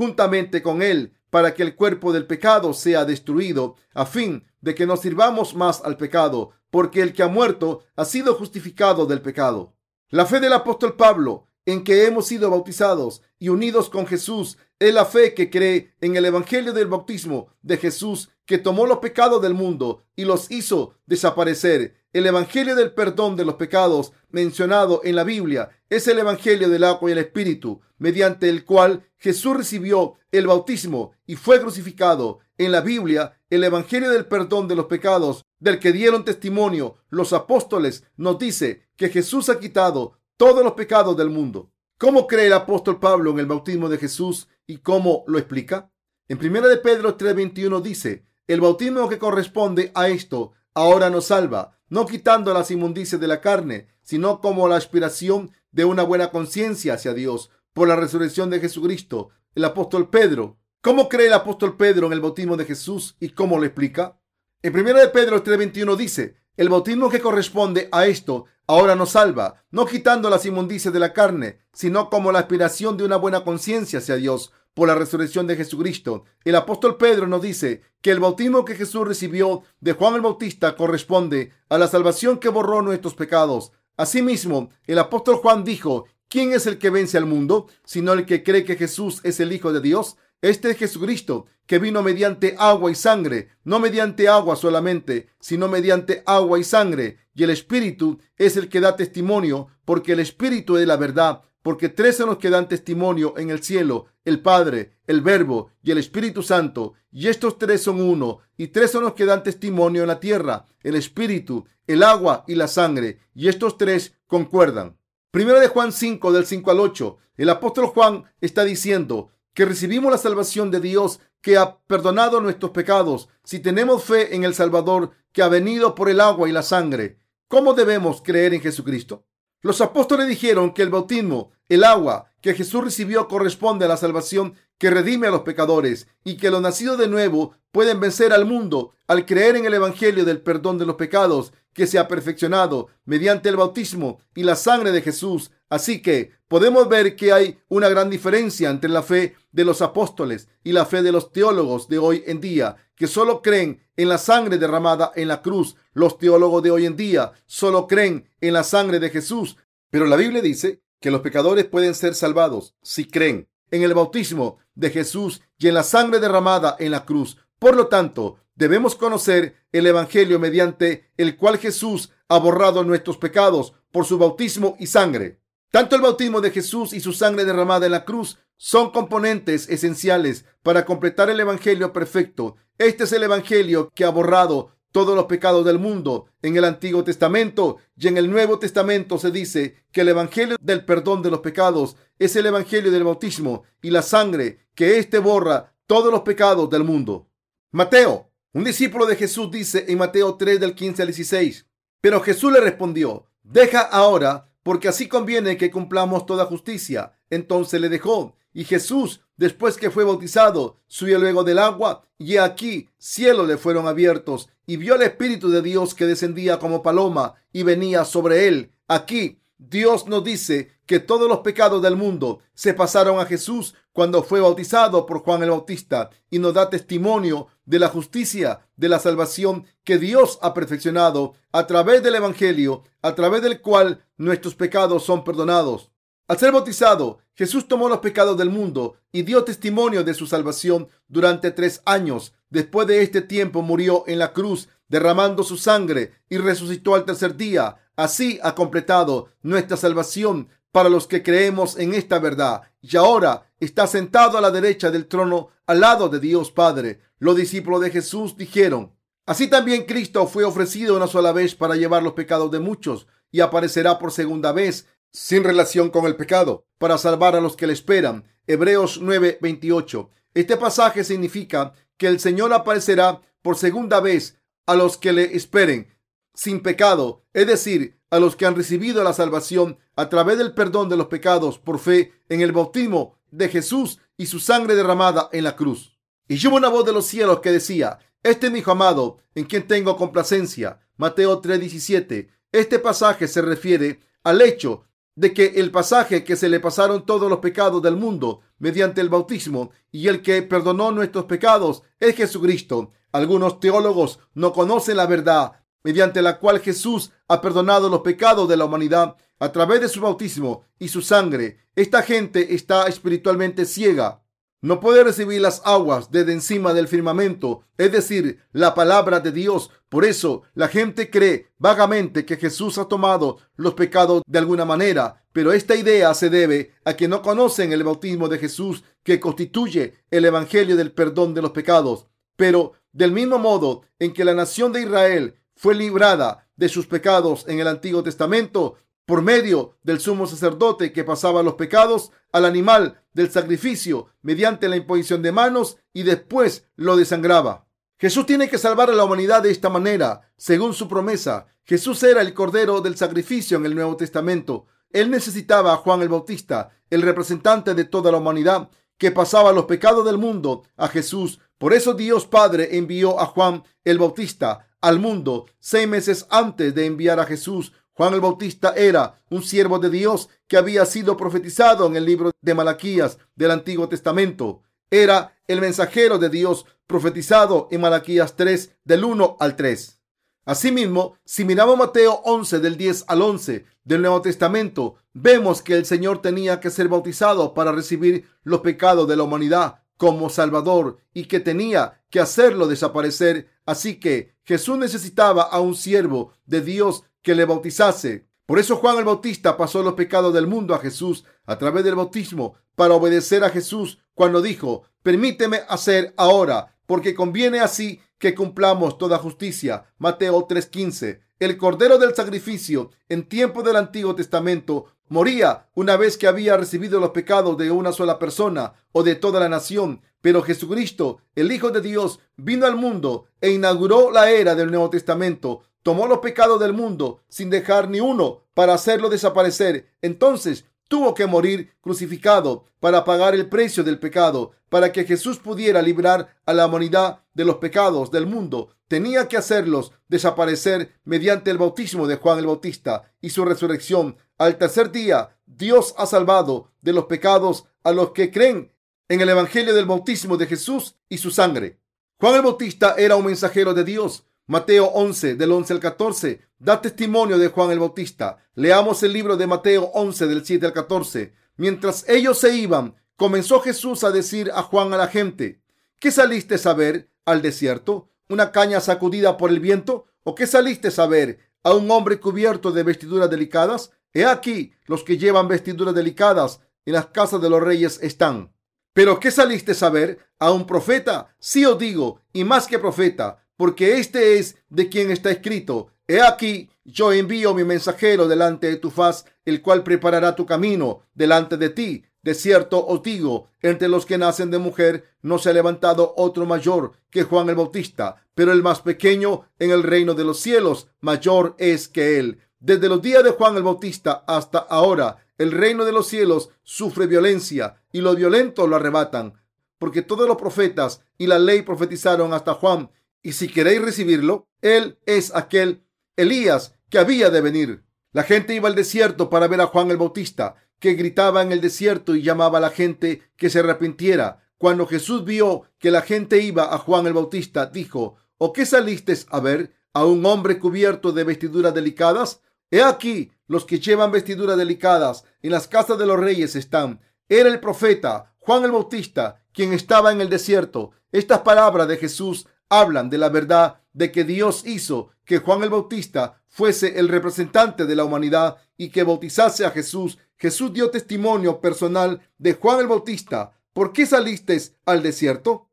juntamente 0.00 0.62
con 0.62 0.80
Él, 0.80 1.12
para 1.28 1.52
que 1.52 1.62
el 1.62 1.76
cuerpo 1.76 2.10
del 2.14 2.26
pecado 2.26 2.72
sea 2.72 3.04
destruido, 3.04 3.76
a 3.92 4.06
fin 4.06 4.46
de 4.62 4.74
que 4.74 4.86
no 4.86 4.96
sirvamos 4.96 5.54
más 5.54 5.82
al 5.84 5.98
pecado, 5.98 6.52
porque 6.70 7.02
el 7.02 7.12
que 7.12 7.22
ha 7.22 7.28
muerto 7.28 7.82
ha 7.96 8.06
sido 8.06 8.34
justificado 8.34 9.04
del 9.04 9.20
pecado. 9.20 9.74
La 10.08 10.24
fe 10.24 10.40
del 10.40 10.54
apóstol 10.54 10.96
Pablo 10.96 11.48
en 11.66 11.84
que 11.84 12.06
hemos 12.06 12.26
sido 12.26 12.48
bautizados 12.48 13.20
y 13.38 13.50
unidos 13.50 13.90
con 13.90 14.06
Jesús 14.06 14.56
es 14.78 14.94
la 14.94 15.04
fe 15.04 15.34
que 15.34 15.50
cree 15.50 15.92
en 16.00 16.16
el 16.16 16.24
Evangelio 16.24 16.72
del 16.72 16.86
bautismo 16.86 17.48
de 17.60 17.76
Jesús 17.76 18.30
que 18.50 18.58
tomó 18.58 18.84
los 18.84 18.98
pecados 18.98 19.40
del 19.40 19.54
mundo 19.54 20.02
y 20.16 20.24
los 20.24 20.50
hizo 20.50 20.96
desaparecer. 21.06 21.94
El 22.12 22.26
Evangelio 22.26 22.74
del 22.74 22.92
perdón 22.94 23.36
de 23.36 23.44
los 23.44 23.54
pecados 23.54 24.12
mencionado 24.30 25.02
en 25.04 25.14
la 25.14 25.22
Biblia 25.22 25.70
es 25.88 26.08
el 26.08 26.18
Evangelio 26.18 26.68
del 26.68 26.82
agua 26.82 27.08
y 27.08 27.12
el 27.12 27.18
Espíritu, 27.18 27.80
mediante 27.98 28.48
el 28.48 28.64
cual 28.64 29.08
Jesús 29.18 29.56
recibió 29.56 30.14
el 30.32 30.48
bautismo 30.48 31.12
y 31.28 31.36
fue 31.36 31.60
crucificado. 31.60 32.40
En 32.58 32.72
la 32.72 32.80
Biblia, 32.80 33.38
el 33.50 33.62
Evangelio 33.62 34.10
del 34.10 34.26
perdón 34.26 34.66
de 34.66 34.74
los 34.74 34.86
pecados 34.86 35.44
del 35.60 35.78
que 35.78 35.92
dieron 35.92 36.24
testimonio 36.24 36.96
los 37.08 37.32
apóstoles 37.32 38.02
nos 38.16 38.36
dice 38.36 38.88
que 38.96 39.10
Jesús 39.10 39.48
ha 39.48 39.60
quitado 39.60 40.18
todos 40.36 40.64
los 40.64 40.72
pecados 40.72 41.16
del 41.16 41.30
mundo. 41.30 41.70
¿Cómo 41.98 42.26
cree 42.26 42.48
el 42.48 42.52
apóstol 42.54 42.98
Pablo 42.98 43.30
en 43.30 43.38
el 43.38 43.46
bautismo 43.46 43.88
de 43.88 43.98
Jesús 43.98 44.48
y 44.66 44.78
cómo 44.78 45.22
lo 45.28 45.38
explica? 45.38 45.92
En 46.26 46.38
1 46.44 46.66
de 46.66 46.78
Pedro 46.78 47.16
3:21 47.16 47.80
dice, 47.80 48.29
el 48.52 48.60
bautismo 48.60 49.08
que 49.08 49.18
corresponde 49.18 49.92
a 49.94 50.08
esto 50.08 50.54
ahora 50.74 51.08
nos 51.08 51.26
salva, 51.26 51.78
no 51.88 52.04
quitando 52.04 52.52
las 52.52 52.72
inmundicias 52.72 53.20
de 53.20 53.28
la 53.28 53.40
carne, 53.40 53.86
sino 54.02 54.40
como 54.40 54.66
la 54.66 54.74
aspiración 54.74 55.52
de 55.70 55.84
una 55.84 56.02
buena 56.02 56.30
conciencia 56.30 56.94
hacia 56.94 57.14
Dios 57.14 57.50
por 57.72 57.86
la 57.86 57.94
resurrección 57.94 58.50
de 58.50 58.58
Jesucristo. 58.58 59.28
El 59.54 59.64
apóstol 59.64 60.10
Pedro. 60.10 60.58
¿Cómo 60.80 61.08
cree 61.08 61.28
el 61.28 61.32
apóstol 61.32 61.76
Pedro 61.76 62.08
en 62.08 62.12
el 62.12 62.20
bautismo 62.20 62.56
de 62.56 62.64
Jesús 62.64 63.16
y 63.20 63.28
cómo 63.28 63.56
lo 63.56 63.66
explica? 63.66 64.18
En 64.62 64.76
1 64.76 64.94
de 64.94 65.08
Pedro 65.10 65.44
3:21 65.44 65.94
dice, 65.94 66.34
el 66.56 66.68
bautismo 66.68 67.08
que 67.08 67.20
corresponde 67.20 67.88
a 67.92 68.06
esto 68.06 68.46
ahora 68.66 68.96
nos 68.96 69.10
salva, 69.10 69.62
no 69.70 69.86
quitando 69.86 70.28
las 70.28 70.44
inmundicias 70.44 70.92
de 70.92 71.00
la 71.00 71.12
carne, 71.12 71.60
sino 71.72 72.10
como 72.10 72.32
la 72.32 72.40
aspiración 72.40 72.96
de 72.96 73.04
una 73.04 73.16
buena 73.16 73.44
conciencia 73.44 74.00
hacia 74.00 74.16
Dios 74.16 74.52
por 74.74 74.88
la 74.88 74.94
resurrección 74.94 75.46
de 75.46 75.56
Jesucristo. 75.56 76.24
El 76.44 76.56
apóstol 76.56 76.96
Pedro 76.96 77.26
nos 77.26 77.42
dice 77.42 77.82
que 78.00 78.10
el 78.10 78.20
bautismo 78.20 78.64
que 78.64 78.74
Jesús 78.74 79.06
recibió 79.06 79.62
de 79.80 79.92
Juan 79.92 80.14
el 80.14 80.20
Bautista 80.20 80.76
corresponde 80.76 81.52
a 81.68 81.78
la 81.78 81.88
salvación 81.88 82.38
que 82.38 82.48
borró 82.48 82.82
nuestros 82.82 83.14
pecados. 83.14 83.72
Asimismo, 83.96 84.70
el 84.86 84.98
apóstol 84.98 85.36
Juan 85.36 85.64
dijo, 85.64 86.06
¿quién 86.28 86.52
es 86.52 86.66
el 86.66 86.78
que 86.78 86.90
vence 86.90 87.18
al 87.18 87.26
mundo? 87.26 87.68
Sino 87.84 88.12
el 88.12 88.24
que 88.24 88.42
cree 88.42 88.64
que 88.64 88.76
Jesús 88.76 89.20
es 89.24 89.40
el 89.40 89.52
Hijo 89.52 89.72
de 89.72 89.80
Dios. 89.80 90.16
Este 90.42 90.70
es 90.70 90.78
Jesucristo, 90.78 91.46
que 91.66 91.78
vino 91.78 92.02
mediante 92.02 92.56
agua 92.58 92.90
y 92.90 92.94
sangre, 92.94 93.50
no 93.62 93.78
mediante 93.78 94.26
agua 94.26 94.56
solamente, 94.56 95.28
sino 95.38 95.68
mediante 95.68 96.22
agua 96.24 96.58
y 96.58 96.64
sangre. 96.64 97.18
Y 97.34 97.44
el 97.44 97.50
Espíritu 97.50 98.18
es 98.36 98.56
el 98.56 98.70
que 98.70 98.80
da 98.80 98.96
testimonio, 98.96 99.68
porque 99.84 100.12
el 100.12 100.20
Espíritu 100.20 100.78
es 100.78 100.86
la 100.86 100.96
verdad, 100.96 101.42
porque 101.62 101.88
tres 101.88 102.16
son 102.16 102.28
los 102.28 102.38
que 102.38 102.50
dan 102.50 102.68
testimonio 102.68 103.34
en 103.36 103.50
el 103.50 103.62
cielo, 103.62 104.06
el 104.24 104.40
Padre, 104.40 104.98
el 105.06 105.20
Verbo 105.20 105.70
y 105.82 105.90
el 105.90 105.98
Espíritu 105.98 106.42
Santo, 106.42 106.94
y 107.10 107.28
estos 107.28 107.58
tres 107.58 107.82
son 107.82 108.00
uno, 108.00 108.38
y 108.56 108.68
tres 108.68 108.90
son 108.90 109.04
los 109.04 109.14
que 109.14 109.26
dan 109.26 109.42
testimonio 109.42 110.02
en 110.02 110.08
la 110.08 110.20
tierra, 110.20 110.66
el 110.82 110.94
Espíritu, 110.94 111.66
el 111.86 112.02
agua 112.02 112.44
y 112.46 112.54
la 112.54 112.68
sangre, 112.68 113.20
y 113.34 113.48
estos 113.48 113.76
tres 113.76 114.14
concuerdan. 114.26 114.96
Primero 115.30 115.60
de 115.60 115.68
Juan 115.68 115.92
5, 115.92 116.32
del 116.32 116.46
5 116.46 116.70
al 116.70 116.80
8, 116.80 117.18
el 117.36 117.50
apóstol 117.50 117.86
Juan 117.86 118.24
está 118.40 118.64
diciendo, 118.64 119.30
que 119.54 119.64
recibimos 119.64 120.10
la 120.10 120.18
salvación 120.18 120.70
de 120.70 120.80
Dios 120.80 121.20
que 121.40 121.56
ha 121.56 121.78
perdonado 121.80 122.40
nuestros 122.40 122.70
pecados 122.70 123.28
si 123.44 123.60
tenemos 123.60 124.04
fe 124.04 124.34
en 124.34 124.44
el 124.44 124.54
Salvador 124.54 125.10
que 125.32 125.42
ha 125.42 125.48
venido 125.48 125.94
por 125.94 126.08
el 126.08 126.20
agua 126.20 126.48
y 126.48 126.52
la 126.52 126.62
sangre. 126.62 127.18
¿Cómo 127.48 127.74
debemos 127.74 128.22
creer 128.22 128.54
en 128.54 128.60
Jesucristo? 128.60 129.26
Los 129.62 129.80
apóstoles 129.80 130.26
dijeron 130.26 130.72
que 130.72 130.82
el 130.82 130.88
bautismo, 130.88 131.52
el 131.68 131.84
agua 131.84 132.30
que 132.40 132.54
Jesús 132.54 132.82
recibió 132.82 133.28
corresponde 133.28 133.84
a 133.84 133.88
la 133.88 133.98
salvación 133.98 134.54
que 134.78 134.90
redime 134.90 135.26
a 135.26 135.30
los 135.30 135.42
pecadores 135.42 136.08
y 136.24 136.38
que 136.38 136.50
los 136.50 136.62
nacidos 136.62 136.96
de 136.96 137.08
nuevo 137.08 137.54
pueden 137.70 138.00
vencer 138.00 138.32
al 138.32 138.46
mundo 138.46 138.94
al 139.06 139.26
creer 139.26 139.56
en 139.56 139.66
el 139.66 139.74
Evangelio 139.74 140.24
del 140.24 140.40
perdón 140.40 140.78
de 140.78 140.86
los 140.86 140.96
pecados 140.96 141.52
que 141.74 141.86
se 141.86 141.98
ha 141.98 142.08
perfeccionado 142.08 142.88
mediante 143.04 143.50
el 143.50 143.56
bautismo 143.56 144.20
y 144.34 144.42
la 144.44 144.56
sangre 144.56 144.92
de 144.92 145.02
Jesús. 145.02 145.50
Así 145.70 146.02
que 146.02 146.32
podemos 146.48 146.88
ver 146.88 147.14
que 147.14 147.32
hay 147.32 147.58
una 147.68 147.88
gran 147.88 148.10
diferencia 148.10 148.68
entre 148.68 148.90
la 148.90 149.04
fe 149.04 149.36
de 149.52 149.64
los 149.64 149.80
apóstoles 149.80 150.48
y 150.64 150.72
la 150.72 150.84
fe 150.84 151.00
de 151.00 151.12
los 151.12 151.32
teólogos 151.32 151.88
de 151.88 151.98
hoy 151.98 152.24
en 152.26 152.40
día, 152.40 152.76
que 152.96 153.06
solo 153.06 153.40
creen 153.40 153.80
en 153.96 154.08
la 154.08 154.18
sangre 154.18 154.58
derramada 154.58 155.12
en 155.14 155.28
la 155.28 155.42
cruz. 155.42 155.76
Los 155.92 156.18
teólogos 156.18 156.62
de 156.64 156.72
hoy 156.72 156.86
en 156.86 156.96
día 156.96 157.32
solo 157.46 157.86
creen 157.86 158.28
en 158.40 158.52
la 158.52 158.64
sangre 158.64 158.98
de 158.98 159.10
Jesús. 159.10 159.56
Pero 159.90 160.06
la 160.06 160.16
Biblia 160.16 160.42
dice 160.42 160.82
que 161.00 161.12
los 161.12 161.20
pecadores 161.20 161.66
pueden 161.66 161.94
ser 161.94 162.14
salvados 162.16 162.74
si 162.82 163.06
creen 163.06 163.48
en 163.70 163.82
el 163.82 163.94
bautismo 163.94 164.58
de 164.74 164.90
Jesús 164.90 165.40
y 165.56 165.68
en 165.68 165.74
la 165.74 165.84
sangre 165.84 166.18
derramada 166.18 166.76
en 166.80 166.90
la 166.90 167.04
cruz. 167.04 167.38
Por 167.60 167.76
lo 167.76 167.86
tanto, 167.86 168.38
debemos 168.56 168.96
conocer 168.96 169.54
el 169.70 169.86
Evangelio 169.86 170.40
mediante 170.40 171.12
el 171.16 171.36
cual 171.36 171.58
Jesús 171.58 172.10
ha 172.28 172.38
borrado 172.38 172.82
nuestros 172.82 173.18
pecados 173.18 173.74
por 173.92 174.04
su 174.04 174.18
bautismo 174.18 174.76
y 174.78 174.86
sangre. 174.86 175.39
Tanto 175.70 175.94
el 175.94 176.02
bautismo 176.02 176.40
de 176.40 176.50
Jesús 176.50 176.92
y 176.92 177.00
su 177.00 177.12
sangre 177.12 177.44
derramada 177.44 177.86
en 177.86 177.92
la 177.92 178.04
cruz 178.04 178.38
son 178.56 178.90
componentes 178.90 179.68
esenciales 179.68 180.44
para 180.62 180.84
completar 180.84 181.30
el 181.30 181.38
Evangelio 181.38 181.92
perfecto. 181.92 182.56
Este 182.76 183.04
es 183.04 183.12
el 183.12 183.22
Evangelio 183.22 183.90
que 183.94 184.04
ha 184.04 184.10
borrado 184.10 184.74
todos 184.90 185.14
los 185.14 185.26
pecados 185.26 185.64
del 185.64 185.78
mundo. 185.78 186.26
En 186.42 186.56
el 186.56 186.64
Antiguo 186.64 187.04
Testamento 187.04 187.76
y 187.96 188.08
en 188.08 188.16
el 188.16 188.28
Nuevo 188.28 188.58
Testamento 188.58 189.16
se 189.18 189.30
dice 189.30 189.84
que 189.92 190.00
el 190.00 190.08
Evangelio 190.08 190.56
del 190.60 190.84
perdón 190.84 191.22
de 191.22 191.30
los 191.30 191.40
pecados 191.40 191.96
es 192.18 192.34
el 192.34 192.46
Evangelio 192.46 192.90
del 192.90 193.04
bautismo 193.04 193.62
y 193.80 193.90
la 193.90 194.02
sangre, 194.02 194.66
que 194.74 194.98
éste 194.98 195.20
borra 195.20 195.72
todos 195.86 196.12
los 196.12 196.22
pecados 196.22 196.68
del 196.68 196.82
mundo. 196.82 197.28
Mateo, 197.70 198.30
un 198.52 198.64
discípulo 198.64 199.06
de 199.06 199.14
Jesús, 199.14 199.50
dice 199.52 199.84
en 199.86 199.98
Mateo 199.98 200.34
3 200.34 200.58
del 200.58 200.74
15 200.74 201.02
al 201.02 201.08
16, 201.08 201.66
pero 202.00 202.20
Jesús 202.20 202.52
le 202.52 202.60
respondió, 202.60 203.26
deja 203.44 203.80
ahora, 203.82 204.49
porque 204.62 204.88
así 204.88 205.08
conviene 205.08 205.56
que 205.56 205.70
cumplamos 205.70 206.26
toda 206.26 206.46
justicia. 206.46 207.12
Entonces 207.30 207.80
le 207.80 207.88
dejó, 207.88 208.36
y 208.52 208.64
Jesús, 208.64 209.20
después 209.36 209.76
que 209.76 209.90
fue 209.90 210.04
bautizado, 210.04 210.80
subió 210.86 211.18
luego 211.18 211.44
del 211.44 211.58
agua, 211.58 212.06
y 212.18 212.36
aquí 212.36 212.88
cielos 212.98 213.48
le 213.48 213.56
fueron 213.56 213.86
abiertos, 213.86 214.48
y 214.66 214.76
vio 214.76 214.94
el 214.94 215.02
Espíritu 215.02 215.50
de 215.50 215.62
Dios 215.62 215.94
que 215.94 216.06
descendía 216.06 216.58
como 216.58 216.82
paloma 216.82 217.34
y 217.52 217.62
venía 217.62 218.04
sobre 218.04 218.46
él. 218.46 218.72
Aquí 218.86 219.39
Dios 219.62 220.06
nos 220.06 220.24
dice 220.24 220.72
que 220.86 221.00
todos 221.00 221.28
los 221.28 221.40
pecados 221.40 221.82
del 221.82 221.94
mundo 221.94 222.40
se 222.54 222.72
pasaron 222.72 223.20
a 223.20 223.26
Jesús 223.26 223.74
cuando 223.92 224.22
fue 224.22 224.40
bautizado 224.40 225.04
por 225.04 225.18
Juan 225.18 225.42
el 225.42 225.50
Bautista 225.50 226.08
y 226.30 226.38
nos 226.38 226.54
da 226.54 226.70
testimonio 226.70 227.48
de 227.66 227.78
la 227.78 227.88
justicia, 227.88 228.66
de 228.76 228.88
la 228.88 228.98
salvación 228.98 229.66
que 229.84 229.98
Dios 229.98 230.38
ha 230.40 230.54
perfeccionado 230.54 231.34
a 231.52 231.66
través 231.66 232.02
del 232.02 232.14
Evangelio, 232.14 232.84
a 233.02 233.14
través 233.14 233.42
del 233.42 233.60
cual 233.60 234.02
nuestros 234.16 234.54
pecados 234.54 235.04
son 235.04 235.24
perdonados. 235.24 235.90
Al 236.26 236.38
ser 236.38 236.52
bautizado, 236.52 237.18
Jesús 237.34 237.68
tomó 237.68 237.90
los 237.90 237.98
pecados 237.98 238.38
del 238.38 238.48
mundo 238.48 238.96
y 239.12 239.22
dio 239.22 239.44
testimonio 239.44 240.04
de 240.04 240.14
su 240.14 240.26
salvación 240.26 240.88
durante 241.06 241.50
tres 241.50 241.82
años. 241.84 242.32
Después 242.48 242.86
de 242.86 243.02
este 243.02 243.20
tiempo 243.20 243.60
murió 243.60 244.04
en 244.06 244.18
la 244.18 244.32
cruz, 244.32 244.68
derramando 244.88 245.42
su 245.42 245.58
sangre 245.58 246.12
y 246.30 246.38
resucitó 246.38 246.94
al 246.94 247.04
tercer 247.04 247.36
día. 247.36 247.76
Así 248.00 248.40
ha 248.42 248.54
completado 248.54 249.28
nuestra 249.42 249.76
salvación 249.76 250.48
para 250.72 250.88
los 250.88 251.06
que 251.06 251.22
creemos 251.22 251.76
en 251.76 251.92
esta 251.92 252.18
verdad. 252.18 252.62
Y 252.80 252.96
ahora 252.96 253.52
está 253.60 253.86
sentado 253.86 254.38
a 254.38 254.40
la 254.40 254.50
derecha 254.50 254.90
del 254.90 255.06
trono 255.06 255.50
al 255.66 255.80
lado 255.80 256.08
de 256.08 256.18
Dios 256.18 256.50
Padre. 256.50 257.02
Los 257.18 257.36
discípulos 257.36 257.82
de 257.82 257.90
Jesús 257.90 258.38
dijeron, 258.38 258.94
así 259.26 259.48
también 259.48 259.84
Cristo 259.84 260.26
fue 260.26 260.44
ofrecido 260.44 260.96
una 260.96 261.08
sola 261.08 261.32
vez 261.32 261.54
para 261.54 261.76
llevar 261.76 262.02
los 262.02 262.14
pecados 262.14 262.50
de 262.50 262.58
muchos 262.58 263.06
y 263.30 263.40
aparecerá 263.40 263.98
por 263.98 264.12
segunda 264.12 264.52
vez 264.52 264.86
sin 265.12 265.44
relación 265.44 265.90
con 265.90 266.06
el 266.06 266.16
pecado 266.16 266.64
para 266.78 266.96
salvar 266.96 267.36
a 267.36 267.42
los 267.42 267.54
que 267.54 267.66
le 267.66 267.74
esperan. 267.74 268.24
Hebreos 268.46 269.02
9:28. 269.02 270.08
Este 270.32 270.56
pasaje 270.56 271.04
significa 271.04 271.74
que 271.98 272.06
el 272.06 272.18
Señor 272.18 272.54
aparecerá 272.54 273.20
por 273.42 273.58
segunda 273.58 274.00
vez 274.00 274.38
a 274.64 274.74
los 274.74 274.96
que 274.96 275.12
le 275.12 275.36
esperen 275.36 275.99
sin 276.34 276.60
pecado, 276.60 277.24
es 277.32 277.46
decir, 277.46 278.00
a 278.10 278.18
los 278.18 278.36
que 278.36 278.46
han 278.46 278.56
recibido 278.56 279.04
la 279.04 279.12
salvación 279.12 279.78
a 279.96 280.08
través 280.08 280.38
del 280.38 280.54
perdón 280.54 280.88
de 280.88 280.96
los 280.96 281.06
pecados 281.06 281.58
por 281.58 281.78
fe 281.78 282.12
en 282.28 282.40
el 282.40 282.52
bautismo 282.52 283.18
de 283.30 283.48
Jesús 283.48 284.00
y 284.16 284.26
su 284.26 284.40
sangre 284.40 284.74
derramada 284.74 285.28
en 285.32 285.44
la 285.44 285.56
cruz. 285.56 285.96
Y 286.28 286.44
hubo 286.46 286.56
una 286.56 286.68
voz 286.68 286.84
de 286.84 286.92
los 286.92 287.06
cielos 287.06 287.40
que 287.40 287.52
decía, 287.52 287.98
este 288.22 288.48
es 288.48 288.52
mi 288.52 288.58
hijo 288.58 288.72
amado, 288.72 289.18
en 289.34 289.44
quien 289.44 289.66
tengo 289.66 289.96
complacencia. 289.96 290.80
Mateo 290.96 291.40
3:17. 291.40 292.28
Este 292.52 292.78
pasaje 292.78 293.28
se 293.28 293.40
refiere 293.40 294.00
al 294.24 294.42
hecho 294.42 294.84
de 295.14 295.32
que 295.32 295.46
el 295.56 295.70
pasaje 295.70 296.24
que 296.24 296.36
se 296.36 296.48
le 296.48 296.60
pasaron 296.60 297.06
todos 297.06 297.30
los 297.30 297.38
pecados 297.38 297.82
del 297.82 297.96
mundo 297.96 298.40
mediante 298.58 299.00
el 299.00 299.08
bautismo 299.08 299.70
y 299.90 300.08
el 300.08 300.22
que 300.22 300.42
perdonó 300.42 300.92
nuestros 300.92 301.24
pecados 301.24 301.82
es 301.98 302.16
Jesucristo. 302.16 302.92
Algunos 303.12 303.60
teólogos 303.60 304.18
no 304.34 304.52
conocen 304.52 304.98
la 304.98 305.06
verdad 305.06 305.52
mediante 305.82 306.22
la 306.22 306.38
cual 306.38 306.60
Jesús 306.60 307.10
ha 307.28 307.40
perdonado 307.40 307.88
los 307.88 308.00
pecados 308.00 308.48
de 308.48 308.56
la 308.56 308.64
humanidad 308.64 309.16
a 309.38 309.52
través 309.52 309.80
de 309.80 309.88
su 309.88 310.00
bautismo 310.00 310.64
y 310.78 310.88
su 310.88 311.02
sangre. 311.02 311.58
Esta 311.74 312.02
gente 312.02 312.54
está 312.54 312.86
espiritualmente 312.86 313.64
ciega. 313.64 314.22
No 314.62 314.78
puede 314.78 315.02
recibir 315.02 315.40
las 315.40 315.62
aguas 315.64 316.10
desde 316.10 316.34
encima 316.34 316.74
del 316.74 316.86
firmamento, 316.86 317.64
es 317.78 317.92
decir, 317.92 318.40
la 318.52 318.74
palabra 318.74 319.20
de 319.20 319.32
Dios. 319.32 319.70
Por 319.88 320.04
eso 320.04 320.42
la 320.52 320.68
gente 320.68 321.08
cree 321.08 321.48
vagamente 321.56 322.26
que 322.26 322.36
Jesús 322.36 322.76
ha 322.76 322.84
tomado 322.84 323.38
los 323.56 323.72
pecados 323.72 324.22
de 324.26 324.38
alguna 324.38 324.66
manera, 324.66 325.24
pero 325.32 325.54
esta 325.54 325.76
idea 325.76 326.12
se 326.12 326.28
debe 326.28 326.74
a 326.84 326.92
que 326.94 327.08
no 327.08 327.22
conocen 327.22 327.72
el 327.72 327.84
bautismo 327.84 328.28
de 328.28 328.38
Jesús 328.38 328.84
que 329.02 329.18
constituye 329.18 329.94
el 330.10 330.26
Evangelio 330.26 330.76
del 330.76 330.92
perdón 330.92 331.32
de 331.32 331.40
los 331.40 331.52
pecados. 331.52 332.08
Pero 332.36 332.72
del 332.92 333.12
mismo 333.12 333.38
modo 333.38 333.82
en 333.98 334.12
que 334.12 334.26
la 334.26 334.34
nación 334.34 334.72
de 334.72 334.82
Israel 334.82 335.39
fue 335.60 335.74
librada 335.74 336.48
de 336.56 336.70
sus 336.70 336.86
pecados 336.86 337.44
en 337.46 337.60
el 337.60 337.68
Antiguo 337.68 338.02
Testamento, 338.02 338.78
por 339.04 339.20
medio 339.20 339.76
del 339.82 340.00
sumo 340.00 340.26
sacerdote 340.26 340.90
que 340.90 341.04
pasaba 341.04 341.42
los 341.42 341.56
pecados 341.56 342.12
al 342.32 342.46
animal 342.46 343.02
del 343.12 343.30
sacrificio 343.30 344.06
mediante 344.22 344.70
la 344.70 344.76
imposición 344.76 345.20
de 345.20 345.32
manos 345.32 345.76
y 345.92 346.04
después 346.04 346.66
lo 346.76 346.96
desangraba. 346.96 347.66
Jesús 347.98 348.24
tiene 348.24 348.48
que 348.48 348.56
salvar 348.56 348.88
a 348.88 348.94
la 348.94 349.04
humanidad 349.04 349.42
de 349.42 349.50
esta 349.50 349.68
manera, 349.68 350.32
según 350.38 350.72
su 350.72 350.88
promesa. 350.88 351.48
Jesús 351.64 352.02
era 352.04 352.22
el 352.22 352.32
cordero 352.32 352.80
del 352.80 352.96
sacrificio 352.96 353.58
en 353.58 353.66
el 353.66 353.74
Nuevo 353.74 353.98
Testamento. 353.98 354.64
Él 354.88 355.10
necesitaba 355.10 355.74
a 355.74 355.76
Juan 355.76 356.00
el 356.00 356.08
Bautista, 356.08 356.70
el 356.88 357.02
representante 357.02 357.74
de 357.74 357.84
toda 357.84 358.10
la 358.10 358.16
humanidad, 358.16 358.70
que 358.96 359.10
pasaba 359.10 359.52
los 359.52 359.66
pecados 359.66 360.06
del 360.06 360.16
mundo 360.16 360.62
a 360.78 360.88
Jesús. 360.88 361.38
Por 361.58 361.74
eso 361.74 361.92
Dios 361.92 362.24
Padre 362.24 362.78
envió 362.78 363.20
a 363.20 363.26
Juan 363.26 363.62
el 363.84 363.98
Bautista 363.98 364.69
al 364.80 364.98
mundo 364.98 365.46
seis 365.58 365.86
meses 365.86 366.26
antes 366.30 366.74
de 366.74 366.86
enviar 366.86 367.20
a 367.20 367.26
Jesús 367.26 367.72
Juan 368.00 368.14
el 368.14 368.22
Bautista 368.22 368.72
era 368.74 369.20
un 369.28 369.42
siervo 369.42 369.78
de 369.78 369.90
Dios 369.90 370.30
que 370.48 370.56
había 370.56 370.86
sido 370.86 371.18
profetizado 371.18 371.86
en 371.86 371.96
el 371.96 372.06
libro 372.06 372.30
de 372.40 372.54
Malaquías 372.54 373.18
del 373.36 373.50
Antiguo 373.50 373.90
Testamento. 373.90 374.62
Era 374.90 375.36
el 375.46 375.60
mensajero 375.60 376.16
de 376.16 376.30
Dios 376.30 376.64
profetizado 376.86 377.68
en 377.70 377.82
Malaquías 377.82 378.36
3 378.36 378.74
del 378.84 379.04
1 379.04 379.36
al 379.38 379.54
3. 379.54 380.00
Asimismo, 380.46 381.18
si 381.26 381.44
miramos 381.44 381.76
Mateo 381.76 382.22
11 382.24 382.60
del 382.60 382.78
10 382.78 383.04
al 383.06 383.20
11 383.20 383.66
del 383.84 384.00
Nuevo 384.00 384.22
Testamento, 384.22 384.94
vemos 385.12 385.60
que 385.60 385.74
el 385.74 385.84
Señor 385.84 386.22
tenía 386.22 386.58
que 386.58 386.70
ser 386.70 386.88
bautizado 386.88 387.52
para 387.52 387.70
recibir 387.70 388.24
los 388.44 388.60
pecados 388.60 389.06
de 389.08 389.16
la 389.16 389.24
humanidad 389.24 389.82
como 389.98 390.30
Salvador 390.30 390.96
y 391.12 391.26
que 391.26 391.40
tenía 391.40 392.02
que 392.08 392.20
hacerlo 392.20 392.66
desaparecer. 392.66 393.50
Así 393.70 394.00
que 394.00 394.34
Jesús 394.42 394.76
necesitaba 394.78 395.42
a 395.42 395.60
un 395.60 395.76
siervo 395.76 396.32
de 396.44 396.60
Dios 396.60 397.04
que 397.22 397.36
le 397.36 397.44
bautizase. 397.44 398.26
Por 398.44 398.58
eso 398.58 398.74
Juan 398.74 398.98
el 398.98 399.04
Bautista 399.04 399.56
pasó 399.56 399.80
los 399.84 399.94
pecados 399.94 400.34
del 400.34 400.48
mundo 400.48 400.74
a 400.74 400.80
Jesús 400.80 401.24
a 401.46 401.56
través 401.56 401.84
del 401.84 401.94
bautismo 401.94 402.56
para 402.74 402.94
obedecer 402.94 403.44
a 403.44 403.50
Jesús 403.50 404.00
cuando 404.12 404.42
dijo, 404.42 404.82
permíteme 405.04 405.60
hacer 405.68 406.12
ahora, 406.16 406.76
porque 406.84 407.14
conviene 407.14 407.60
así 407.60 408.00
que 408.18 408.34
cumplamos 408.34 408.98
toda 408.98 409.18
justicia. 409.18 409.84
Mateo 409.98 410.48
3:15. 410.48 411.20
El 411.38 411.56
cordero 411.56 411.96
del 411.96 412.12
sacrificio 412.12 412.90
en 413.08 413.28
tiempo 413.28 413.62
del 413.62 413.76
Antiguo 413.76 414.16
Testamento 414.16 414.86
moría 415.08 415.68
una 415.74 415.96
vez 415.96 416.18
que 416.18 416.26
había 416.26 416.56
recibido 416.56 416.98
los 416.98 417.10
pecados 417.10 417.56
de 417.56 417.70
una 417.70 417.92
sola 417.92 418.18
persona 418.18 418.72
o 418.90 419.04
de 419.04 419.14
toda 419.14 419.38
la 419.38 419.48
nación. 419.48 420.02
Pero 420.20 420.42
Jesucristo, 420.42 421.18
el 421.34 421.50
Hijo 421.50 421.70
de 421.70 421.80
Dios, 421.80 422.20
vino 422.36 422.66
al 422.66 422.76
mundo 422.76 423.26
e 423.40 423.50
inauguró 423.50 424.10
la 424.10 424.30
era 424.30 424.54
del 424.54 424.70
Nuevo 424.70 424.90
Testamento 424.90 425.62
tomó 425.82 426.06
los 426.06 426.18
pecados 426.18 426.60
del 426.60 426.72
mundo 426.72 427.22
sin 427.28 427.50
dejar 427.50 427.88
ni 427.88 428.00
uno 428.00 428.44
para 428.54 428.74
hacerlo 428.74 429.08
desaparecer. 429.08 429.88
Entonces 430.02 430.64
tuvo 430.88 431.14
que 431.14 431.26
morir 431.26 431.72
crucificado 431.80 432.64
para 432.80 433.04
pagar 433.04 433.34
el 433.34 433.48
precio 433.48 433.84
del 433.84 433.98
pecado, 433.98 434.52
para 434.68 434.92
que 434.92 435.04
Jesús 435.04 435.38
pudiera 435.38 435.82
librar 435.82 436.36
a 436.46 436.52
la 436.52 436.66
humanidad 436.66 437.22
de 437.34 437.44
los 437.44 437.56
pecados 437.56 438.10
del 438.10 438.26
mundo. 438.26 438.70
Tenía 438.88 439.28
que 439.28 439.36
hacerlos 439.36 439.92
desaparecer 440.08 440.94
mediante 441.04 441.50
el 441.50 441.58
bautismo 441.58 442.06
de 442.06 442.16
Juan 442.16 442.38
el 442.38 442.46
Bautista 442.46 443.12
y 443.20 443.30
su 443.30 443.44
resurrección. 443.44 444.16
Al 444.38 444.58
tercer 444.58 444.90
día, 444.90 445.36
Dios 445.46 445.94
ha 445.96 446.06
salvado 446.06 446.72
de 446.80 446.92
los 446.92 447.04
pecados 447.04 447.66
a 447.84 447.92
los 447.92 448.10
que 448.10 448.30
creen 448.30 448.72
en 449.10 449.20
el 449.20 449.28
Evangelio 449.28 449.74
del 449.74 449.86
bautismo 449.86 450.36
de 450.36 450.46
Jesús 450.46 450.94
y 451.08 451.18
su 451.18 451.32
sangre. 451.32 451.80
Juan 452.18 452.36
el 452.36 452.42
Bautista 452.42 452.94
era 452.96 453.16
un 453.16 453.26
mensajero 453.26 453.74
de 453.74 453.84
Dios 453.84 454.24
Mateo 454.50 454.86
11, 454.86 455.36
del 455.36 455.52
11 455.52 455.74
al 455.74 455.78
14, 455.78 456.40
da 456.58 456.80
testimonio 456.80 457.38
de 457.38 457.48
Juan 457.48 457.70
el 457.70 457.78
Bautista. 457.78 458.38
Leamos 458.56 459.00
el 459.04 459.12
libro 459.12 459.36
de 459.36 459.46
Mateo 459.46 459.92
11, 459.94 460.26
del 460.26 460.44
7 460.44 460.66
al 460.66 460.72
14. 460.72 461.32
Mientras 461.56 462.04
ellos 462.08 462.38
se 462.38 462.56
iban, 462.56 462.96
comenzó 463.14 463.60
Jesús 463.60 464.02
a 464.02 464.10
decir 464.10 464.50
a 464.52 464.62
Juan 464.62 464.92
a 464.92 464.96
la 464.96 465.06
gente, 465.06 465.62
¿qué 466.00 466.10
saliste 466.10 466.56
a 466.68 466.72
ver 466.72 467.10
al 467.24 467.42
desierto? 467.42 468.10
¿Una 468.28 468.50
caña 468.50 468.80
sacudida 468.80 469.36
por 469.36 469.50
el 469.50 469.60
viento? 469.60 470.06
¿O 470.24 470.34
qué 470.34 470.48
saliste 470.48 470.88
a 471.00 471.06
ver 471.06 471.38
a 471.62 471.72
un 471.72 471.88
hombre 471.88 472.18
cubierto 472.18 472.72
de 472.72 472.82
vestiduras 472.82 473.30
delicadas? 473.30 473.92
He 474.12 474.24
aquí, 474.24 474.72
los 474.86 475.04
que 475.04 475.16
llevan 475.16 475.46
vestiduras 475.46 475.94
delicadas 475.94 476.58
en 476.84 476.94
las 476.94 477.06
casas 477.06 477.40
de 477.40 477.50
los 477.50 477.62
reyes 477.62 478.00
están. 478.02 478.52
¿Pero 478.92 479.20
qué 479.20 479.30
saliste 479.30 479.72
a 479.84 479.88
ver 479.88 480.18
a 480.38 480.50
un 480.50 480.66
profeta? 480.66 481.34
Sí 481.38 481.64
os 481.64 481.78
digo, 481.78 482.22
y 482.32 482.44
más 482.44 482.66
que 482.66 482.78
profeta, 482.78 483.46
porque 483.56 483.98
este 483.98 484.38
es 484.38 484.56
de 484.68 484.88
quien 484.88 485.10
está 485.10 485.30
escrito, 485.30 485.92
he 486.08 486.20
aquí, 486.20 486.70
yo 486.84 487.12
envío 487.12 487.54
mi 487.54 487.62
mensajero 487.62 488.26
delante 488.26 488.66
de 488.66 488.76
tu 488.76 488.90
faz, 488.90 489.26
el 489.44 489.62
cual 489.62 489.84
preparará 489.84 490.34
tu 490.34 490.44
camino 490.44 491.02
delante 491.14 491.56
de 491.56 491.70
ti. 491.70 492.04
De 492.22 492.34
cierto 492.34 492.84
os 492.84 493.02
digo, 493.02 493.46
entre 493.62 493.88
los 493.88 494.04
que 494.04 494.18
nacen 494.18 494.50
de 494.50 494.58
mujer 494.58 495.04
no 495.22 495.38
se 495.38 495.50
ha 495.50 495.52
levantado 495.52 496.12
otro 496.16 496.44
mayor 496.44 496.92
que 497.10 497.22
Juan 497.22 497.48
el 497.48 497.54
Bautista, 497.54 498.26
pero 498.34 498.52
el 498.52 498.62
más 498.62 498.80
pequeño 498.80 499.48
en 499.58 499.70
el 499.70 499.82
reino 499.82 500.14
de 500.14 500.24
los 500.24 500.40
cielos 500.40 500.88
mayor 501.00 501.54
es 501.58 501.88
que 501.88 502.18
él. 502.18 502.40
Desde 502.58 502.88
los 502.88 503.00
días 503.00 503.24
de 503.24 503.30
Juan 503.30 503.56
el 503.56 503.62
Bautista 503.62 504.24
hasta 504.26 504.58
ahora, 504.58 505.24
el 505.40 505.52
reino 505.52 505.86
de 505.86 505.92
los 505.92 506.06
cielos 506.06 506.50
sufre 506.64 507.06
violencia 507.06 507.82
y 507.92 508.02
los 508.02 508.14
violentos 508.14 508.68
lo 508.68 508.76
arrebatan, 508.76 509.40
porque 509.78 510.02
todos 510.02 510.28
los 510.28 510.36
profetas 510.36 511.00
y 511.16 511.28
la 511.28 511.38
ley 511.38 511.62
profetizaron 511.62 512.34
hasta 512.34 512.52
Juan 512.52 512.90
y 513.22 513.32
si 513.32 513.48
queréis 513.48 513.80
recibirlo, 513.80 514.48
él 514.60 514.98
es 515.06 515.34
aquel 515.34 515.82
Elías 516.16 516.74
que 516.90 516.98
había 516.98 517.30
de 517.30 517.40
venir. 517.40 517.84
La 518.12 518.22
gente 518.22 518.54
iba 518.54 518.68
al 518.68 518.74
desierto 518.74 519.30
para 519.30 519.48
ver 519.48 519.62
a 519.62 519.66
Juan 519.66 519.90
el 519.90 519.96
Bautista, 519.96 520.56
que 520.78 520.92
gritaba 520.92 521.40
en 521.40 521.52
el 521.52 521.62
desierto 521.62 522.14
y 522.14 522.20
llamaba 522.20 522.58
a 522.58 522.60
la 522.60 522.70
gente 522.70 523.22
que 523.38 523.48
se 523.48 523.60
arrepintiera. 523.60 524.46
Cuando 524.58 524.86
Jesús 524.86 525.24
vio 525.24 525.62
que 525.78 525.90
la 525.90 526.02
gente 526.02 526.42
iba 526.42 526.74
a 526.74 526.76
Juan 526.76 527.06
el 527.06 527.14
Bautista, 527.14 527.64
dijo, 527.64 528.16
¿O 528.36 528.52
qué 528.52 528.66
saliste 528.66 529.14
a 529.30 529.40
ver? 529.40 529.72
¿A 529.94 530.04
un 530.04 530.26
hombre 530.26 530.58
cubierto 530.58 531.12
de 531.12 531.24
vestiduras 531.24 531.72
delicadas? 531.72 532.42
He 532.70 532.82
aquí, 532.82 533.32
los 533.46 533.64
que 533.64 533.80
llevan 533.80 534.12
vestiduras 534.12 534.56
delicadas 534.56 535.24
en 535.42 535.50
las 535.50 535.66
casas 535.66 535.98
de 535.98 536.06
los 536.06 536.18
reyes 536.18 536.54
están. 536.54 537.00
Era 537.28 537.48
el 537.48 537.60
profeta 537.60 538.34
Juan 538.38 538.64
el 538.64 538.72
Bautista 538.72 539.42
quien 539.52 539.72
estaba 539.72 540.12
en 540.12 540.20
el 540.20 540.30
desierto. 540.30 540.92
Estas 541.12 541.40
palabras 541.40 541.88
de 541.88 541.96
Jesús 541.96 542.46
hablan 542.68 543.10
de 543.10 543.18
la 543.18 543.28
verdad 543.28 543.80
de 543.92 544.12
que 544.12 544.24
Dios 544.24 544.62
hizo 544.64 545.10
que 545.24 545.38
Juan 545.38 545.62
el 545.62 545.70
Bautista 545.70 546.42
fuese 546.48 546.98
el 546.98 547.08
representante 547.08 547.86
de 547.86 547.96
la 547.96 548.04
humanidad 548.04 548.56
y 548.76 548.90
que 548.90 549.02
bautizase 549.02 549.64
a 549.64 549.70
Jesús. 549.70 550.18
Jesús 550.36 550.72
dio 550.72 550.90
testimonio 550.90 551.60
personal 551.60 552.20
de 552.38 552.54
Juan 552.54 552.80
el 552.80 552.86
Bautista. 552.86 553.52
¿Por 553.72 553.92
qué 553.92 554.06
saliste 554.06 554.58
al 554.86 555.02
desierto? 555.02 555.68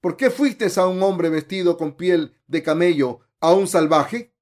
¿Por 0.00 0.16
qué 0.16 0.30
fuiste 0.30 0.66
a 0.76 0.86
un 0.86 1.02
hombre 1.02 1.28
vestido 1.28 1.76
con 1.76 1.92
piel 1.92 2.34
de 2.46 2.62
camello, 2.62 3.20
a 3.40 3.52
un 3.52 3.66
salvaje? 3.68 4.34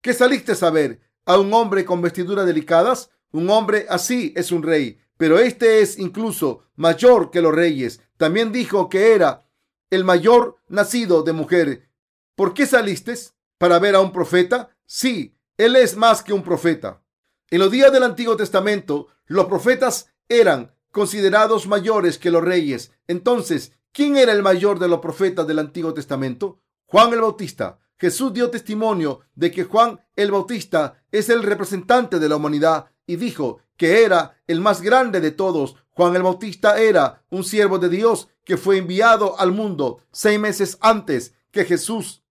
¿Qué 0.00 0.12
saliste 0.12 0.52
a 0.60 0.70
ver? 0.70 1.00
¿A 1.26 1.38
un 1.38 1.52
hombre 1.54 1.84
con 1.84 2.02
vestiduras 2.02 2.44
delicadas? 2.44 3.10
Un 3.32 3.48
hombre 3.48 3.86
así 3.88 4.34
es 4.36 4.52
un 4.52 4.62
rey, 4.62 4.98
pero 5.16 5.38
este 5.38 5.80
es 5.80 5.98
incluso 5.98 6.64
mayor 6.76 7.30
que 7.30 7.40
los 7.40 7.54
reyes. 7.54 8.00
También 8.18 8.52
dijo 8.52 8.88
que 8.90 9.14
era 9.14 9.48
el 9.90 10.04
mayor 10.04 10.56
nacido 10.68 11.22
de 11.22 11.32
mujer. 11.32 11.88
¿Por 12.34 12.52
qué 12.52 12.66
saliste? 12.66 13.14
¿Para 13.58 13.78
ver 13.78 13.94
a 13.94 14.00
un 14.00 14.12
profeta? 14.12 14.76
Sí, 14.84 15.38
él 15.56 15.76
es 15.76 15.96
más 15.96 16.22
que 16.22 16.32
un 16.32 16.42
profeta. 16.42 17.02
En 17.50 17.60
los 17.60 17.70
días 17.70 17.92
del 17.92 18.02
Antiguo 18.02 18.36
Testamento, 18.36 19.08
los 19.26 19.46
profetas 19.46 20.12
eran 20.28 20.74
considerados 20.90 21.66
mayores 21.66 22.18
que 22.18 22.30
los 22.30 22.44
reyes. 22.44 22.92
Entonces, 23.06 23.72
¿quién 23.92 24.16
era 24.16 24.32
el 24.32 24.42
mayor 24.42 24.78
de 24.78 24.88
los 24.88 25.00
profetas 25.00 25.46
del 25.46 25.58
Antiguo 25.58 25.94
Testamento? 25.94 26.60
Juan 26.84 27.12
el 27.12 27.20
Bautista. 27.20 27.78
Jesús 27.98 28.32
dio 28.32 28.50
testimonio 28.50 29.20
de 29.34 29.50
que 29.50 29.64
Juan 29.64 30.00
el 30.16 30.30
Bautista 30.30 31.03
es 31.14 31.28
el 31.28 31.44
representante 31.44 32.18
de 32.18 32.28
la 32.28 32.34
humanidad 32.34 32.86
y 33.06 33.14
dijo 33.14 33.60
que 33.76 34.02
era 34.02 34.42
el 34.48 34.60
más 34.60 34.82
grande 34.82 35.20
de 35.20 35.30
todos. 35.30 35.76
Juan 35.90 36.16
el 36.16 36.24
Bautista 36.24 36.80
era 36.80 37.22
un 37.30 37.44
siervo 37.44 37.78
de 37.78 37.88
Dios 37.88 38.28
que 38.44 38.56
fue 38.56 38.78
enviado 38.78 39.38
al 39.38 39.52
mundo 39.52 40.02
seis 40.10 40.40
meses 40.40 40.76
antes 40.80 41.32
que 41.52 41.64
Jesús. 41.64 42.24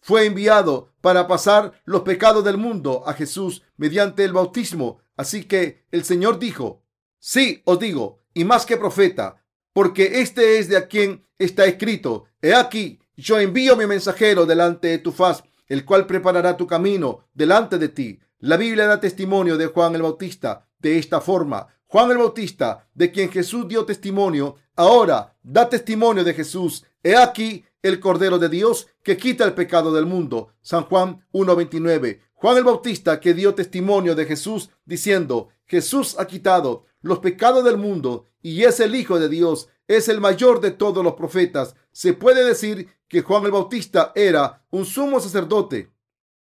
Fue 0.00 0.24
enviado 0.24 0.92
para 1.00 1.26
pasar 1.26 1.82
los 1.84 2.02
pecados 2.02 2.44
del 2.44 2.58
mundo 2.58 3.02
a 3.06 3.12
Jesús 3.12 3.62
mediante 3.76 4.24
el 4.24 4.32
bautismo. 4.32 5.00
Así 5.16 5.44
que 5.44 5.84
el 5.90 6.04
Señor 6.04 6.38
dijo, 6.38 6.84
sí, 7.18 7.60
os 7.64 7.80
digo, 7.80 8.20
y 8.32 8.44
más 8.44 8.66
que 8.66 8.76
profeta, 8.76 9.44
porque 9.72 10.20
este 10.20 10.60
es 10.60 10.68
de 10.68 10.76
a 10.76 10.86
quien 10.86 11.26
está 11.38 11.64
escrito, 11.66 12.26
he 12.40 12.54
aquí, 12.54 13.00
yo 13.16 13.40
envío 13.40 13.76
mi 13.76 13.86
mensajero 13.86 14.46
delante 14.46 14.88
de 14.88 14.98
tu 14.98 15.10
faz, 15.10 15.42
el 15.70 15.84
cual 15.84 16.04
preparará 16.04 16.56
tu 16.56 16.66
camino 16.66 17.28
delante 17.32 17.78
de 17.78 17.88
ti. 17.88 18.18
La 18.40 18.56
Biblia 18.56 18.86
da 18.86 19.00
testimonio 19.00 19.56
de 19.56 19.66
Juan 19.66 19.94
el 19.94 20.02
Bautista 20.02 20.66
de 20.80 20.98
esta 20.98 21.20
forma. 21.20 21.68
Juan 21.86 22.10
el 22.10 22.18
Bautista, 22.18 22.88
de 22.92 23.12
quien 23.12 23.30
Jesús 23.30 23.68
dio 23.68 23.84
testimonio, 23.84 24.56
ahora 24.74 25.36
da 25.42 25.68
testimonio 25.68 26.24
de 26.24 26.34
Jesús. 26.34 26.84
He 27.04 27.16
aquí 27.16 27.64
el 27.82 28.00
Cordero 28.00 28.38
de 28.38 28.48
Dios 28.48 28.88
que 29.04 29.16
quita 29.16 29.44
el 29.44 29.54
pecado 29.54 29.92
del 29.92 30.06
mundo. 30.06 30.54
San 30.60 30.84
Juan 30.84 31.24
1.29. 31.32 32.20
Juan 32.34 32.56
el 32.56 32.64
Bautista 32.64 33.20
que 33.20 33.32
dio 33.32 33.54
testimonio 33.54 34.16
de 34.16 34.26
Jesús 34.26 34.70
diciendo, 34.84 35.50
Jesús 35.66 36.16
ha 36.18 36.26
quitado 36.26 36.84
los 37.00 37.20
pecados 37.20 37.64
del 37.64 37.76
mundo 37.76 38.26
y 38.42 38.64
es 38.64 38.80
el 38.80 38.96
Hijo 38.96 39.20
de 39.20 39.28
Dios, 39.28 39.68
es 39.90 40.08
el 40.08 40.20
mayor 40.20 40.60
de 40.60 40.70
todos 40.70 41.02
los 41.02 41.14
profetas. 41.14 41.74
Se 41.90 42.12
puede 42.12 42.44
decir 42.44 42.94
que 43.08 43.22
Juan 43.22 43.44
el 43.44 43.50
Bautista 43.50 44.12
era 44.14 44.64
un 44.70 44.86
sumo 44.86 45.18
sacerdote 45.18 45.90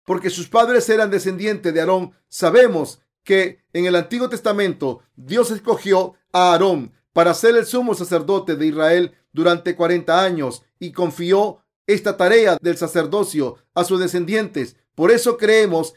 porque 0.06 0.30
sus 0.30 0.48
padres 0.48 0.88
eran 0.88 1.10
descendientes 1.10 1.74
de 1.74 1.80
Aarón. 1.80 2.12
Sabemos 2.28 3.02
que 3.24 3.62
en 3.74 3.84
el 3.84 3.94
Antiguo 3.94 4.30
Testamento 4.30 5.02
Dios 5.16 5.50
escogió 5.50 6.14
a 6.32 6.52
Aarón 6.52 6.94
para 7.12 7.34
ser 7.34 7.56
el 7.56 7.66
sumo 7.66 7.94
sacerdote 7.94 8.56
de 8.56 8.68
Israel 8.68 9.14
durante 9.32 9.76
40 9.76 10.18
años 10.18 10.62
y 10.78 10.92
confió 10.92 11.58
esta 11.86 12.16
tarea 12.16 12.56
del 12.62 12.78
sacerdocio 12.78 13.56
a 13.74 13.84
sus 13.84 14.00
descendientes. 14.00 14.76
Por 14.94 15.10
eso 15.10 15.36
creemos 15.36 15.92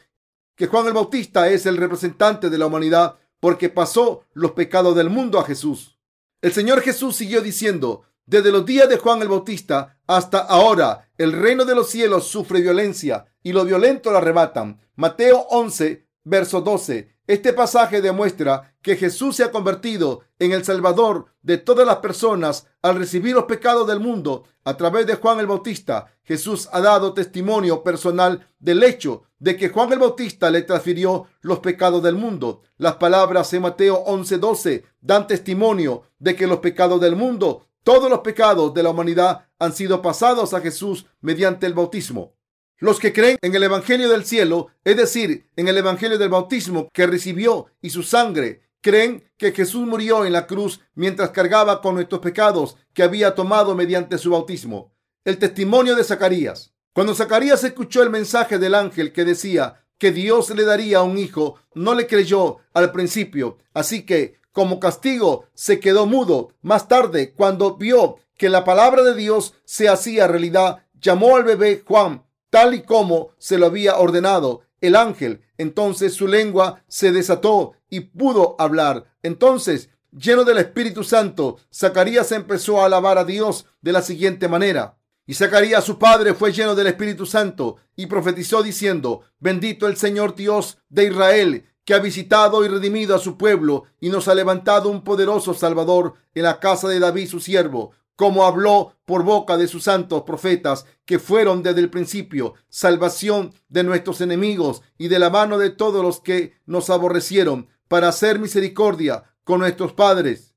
que 0.56 0.66
Juan 0.66 0.88
el 0.88 0.92
Bautista 0.92 1.48
es 1.48 1.64
el 1.64 1.78
representante 1.78 2.50
de 2.50 2.58
la 2.58 2.66
humanidad 2.66 3.18
porque 3.40 3.70
pasó 3.70 4.26
los 4.34 4.52
pecados 4.52 4.94
del 4.94 5.08
mundo 5.08 5.38
a 5.38 5.44
Jesús. 5.44 5.99
El 6.42 6.52
Señor 6.52 6.80
Jesús 6.80 7.16
siguió 7.16 7.42
diciendo, 7.42 8.04
desde 8.24 8.50
los 8.50 8.64
días 8.64 8.88
de 8.88 8.96
Juan 8.96 9.20
el 9.20 9.28
Bautista 9.28 9.98
hasta 10.06 10.38
ahora, 10.38 11.10
el 11.18 11.32
reino 11.32 11.66
de 11.66 11.74
los 11.74 11.90
cielos 11.90 12.28
sufre 12.28 12.62
violencia 12.62 13.26
y 13.42 13.52
lo 13.52 13.64
violento 13.64 14.10
lo 14.10 14.18
arrebatan. 14.18 14.80
Mateo 14.96 15.46
11, 15.50 16.06
verso 16.24 16.62
12. 16.62 17.14
Este 17.30 17.52
pasaje 17.52 18.02
demuestra 18.02 18.74
que 18.82 18.96
Jesús 18.96 19.36
se 19.36 19.44
ha 19.44 19.52
convertido 19.52 20.22
en 20.40 20.50
el 20.50 20.64
Salvador 20.64 21.26
de 21.42 21.58
todas 21.58 21.86
las 21.86 21.98
personas 21.98 22.66
al 22.82 22.96
recibir 22.96 23.36
los 23.36 23.44
pecados 23.44 23.86
del 23.86 24.00
mundo 24.00 24.42
a 24.64 24.76
través 24.76 25.06
de 25.06 25.14
Juan 25.14 25.38
el 25.38 25.46
Bautista. 25.46 26.12
Jesús 26.24 26.68
ha 26.72 26.80
dado 26.80 27.14
testimonio 27.14 27.84
personal 27.84 28.48
del 28.58 28.82
hecho 28.82 29.22
de 29.38 29.56
que 29.56 29.68
Juan 29.68 29.92
el 29.92 30.00
Bautista 30.00 30.50
le 30.50 30.62
transfirió 30.62 31.28
los 31.40 31.60
pecados 31.60 32.02
del 32.02 32.16
mundo. 32.16 32.62
Las 32.78 32.96
palabras 32.96 33.52
en 33.54 33.62
Mateo 33.62 34.02
11:12 34.06 34.82
dan 35.00 35.28
testimonio 35.28 36.02
de 36.18 36.34
que 36.34 36.48
los 36.48 36.58
pecados 36.58 37.00
del 37.00 37.14
mundo, 37.14 37.64
todos 37.84 38.10
los 38.10 38.22
pecados 38.22 38.74
de 38.74 38.82
la 38.82 38.90
humanidad 38.90 39.46
han 39.60 39.72
sido 39.72 40.02
pasados 40.02 40.52
a 40.52 40.60
Jesús 40.60 41.06
mediante 41.20 41.66
el 41.66 41.74
bautismo. 41.74 42.34
Los 42.80 42.98
que 42.98 43.12
creen 43.12 43.36
en 43.42 43.54
el 43.54 43.62
Evangelio 43.62 44.08
del 44.08 44.24
cielo, 44.24 44.68
es 44.84 44.96
decir, 44.96 45.46
en 45.54 45.68
el 45.68 45.76
Evangelio 45.76 46.16
del 46.16 46.30
bautismo 46.30 46.88
que 46.94 47.06
recibió 47.06 47.66
y 47.82 47.90
su 47.90 48.02
sangre, 48.02 48.62
creen 48.80 49.22
que 49.36 49.52
Jesús 49.52 49.86
murió 49.86 50.24
en 50.24 50.32
la 50.32 50.46
cruz 50.46 50.80
mientras 50.94 51.28
cargaba 51.28 51.82
con 51.82 51.94
nuestros 51.94 52.22
pecados 52.22 52.78
que 52.94 53.02
había 53.02 53.34
tomado 53.34 53.74
mediante 53.74 54.16
su 54.16 54.30
bautismo. 54.30 54.94
El 55.26 55.36
testimonio 55.36 55.94
de 55.94 56.04
Zacarías. 56.04 56.72
Cuando 56.94 57.14
Zacarías 57.14 57.62
escuchó 57.64 58.02
el 58.02 58.08
mensaje 58.08 58.58
del 58.58 58.74
ángel 58.74 59.12
que 59.12 59.26
decía 59.26 59.84
que 59.98 60.10
Dios 60.10 60.48
le 60.48 60.64
daría 60.64 61.02
un 61.02 61.18
hijo, 61.18 61.56
no 61.74 61.92
le 61.92 62.06
creyó 62.06 62.60
al 62.72 62.92
principio, 62.92 63.58
así 63.74 64.06
que 64.06 64.40
como 64.52 64.80
castigo 64.80 65.44
se 65.52 65.80
quedó 65.80 66.06
mudo. 66.06 66.54
Más 66.62 66.88
tarde, 66.88 67.34
cuando 67.34 67.76
vio 67.76 68.16
que 68.38 68.48
la 68.48 68.64
palabra 68.64 69.02
de 69.02 69.14
Dios 69.14 69.52
se 69.66 69.90
hacía 69.90 70.26
realidad, 70.26 70.86
llamó 70.98 71.36
al 71.36 71.44
bebé 71.44 71.82
Juan 71.86 72.24
tal 72.50 72.74
y 72.74 72.82
como 72.82 73.30
se 73.38 73.58
lo 73.58 73.66
había 73.66 73.96
ordenado 73.96 74.62
el 74.80 74.96
ángel. 74.96 75.42
Entonces 75.58 76.14
su 76.14 76.26
lengua 76.26 76.82
se 76.88 77.12
desató 77.12 77.72
y 77.88 78.00
pudo 78.00 78.56
hablar. 78.58 79.06
Entonces, 79.22 79.90
lleno 80.10 80.44
del 80.44 80.58
Espíritu 80.58 81.04
Santo, 81.04 81.58
Zacarías 81.72 82.32
empezó 82.32 82.80
a 82.80 82.86
alabar 82.86 83.18
a 83.18 83.24
Dios 83.24 83.66
de 83.80 83.92
la 83.92 84.02
siguiente 84.02 84.48
manera. 84.48 84.96
Y 85.26 85.34
Zacarías, 85.34 85.84
su 85.84 85.98
padre, 85.98 86.34
fue 86.34 86.52
lleno 86.52 86.74
del 86.74 86.88
Espíritu 86.88 87.24
Santo 87.24 87.76
y 87.94 88.06
profetizó 88.06 88.62
diciendo, 88.62 89.22
bendito 89.38 89.86
el 89.86 89.96
Señor 89.96 90.34
Dios 90.34 90.78
de 90.88 91.04
Israel, 91.04 91.66
que 91.84 91.94
ha 91.94 91.98
visitado 91.98 92.64
y 92.64 92.68
redimido 92.68 93.14
a 93.14 93.18
su 93.18 93.36
pueblo 93.36 93.84
y 94.00 94.08
nos 94.08 94.28
ha 94.28 94.34
levantado 94.34 94.88
un 94.88 95.02
poderoso 95.04 95.54
Salvador 95.54 96.14
en 96.34 96.44
la 96.44 96.58
casa 96.58 96.88
de 96.88 96.98
David, 96.98 97.28
su 97.28 97.40
siervo, 97.40 97.92
como 98.20 98.44
habló 98.44 98.96
por 99.06 99.22
boca 99.22 99.56
de 99.56 99.66
sus 99.66 99.84
santos 99.84 100.24
profetas, 100.24 100.84
que 101.06 101.18
fueron 101.18 101.62
desde 101.62 101.80
el 101.80 101.88
principio 101.88 102.52
salvación 102.68 103.54
de 103.70 103.82
nuestros 103.82 104.20
enemigos 104.20 104.82
y 104.98 105.08
de 105.08 105.18
la 105.18 105.30
mano 105.30 105.56
de 105.56 105.70
todos 105.70 106.04
los 106.04 106.20
que 106.20 106.52
nos 106.66 106.90
aborrecieron, 106.90 107.70
para 107.88 108.08
hacer 108.08 108.38
misericordia 108.38 109.24
con 109.42 109.60
nuestros 109.60 109.94
padres 109.94 110.54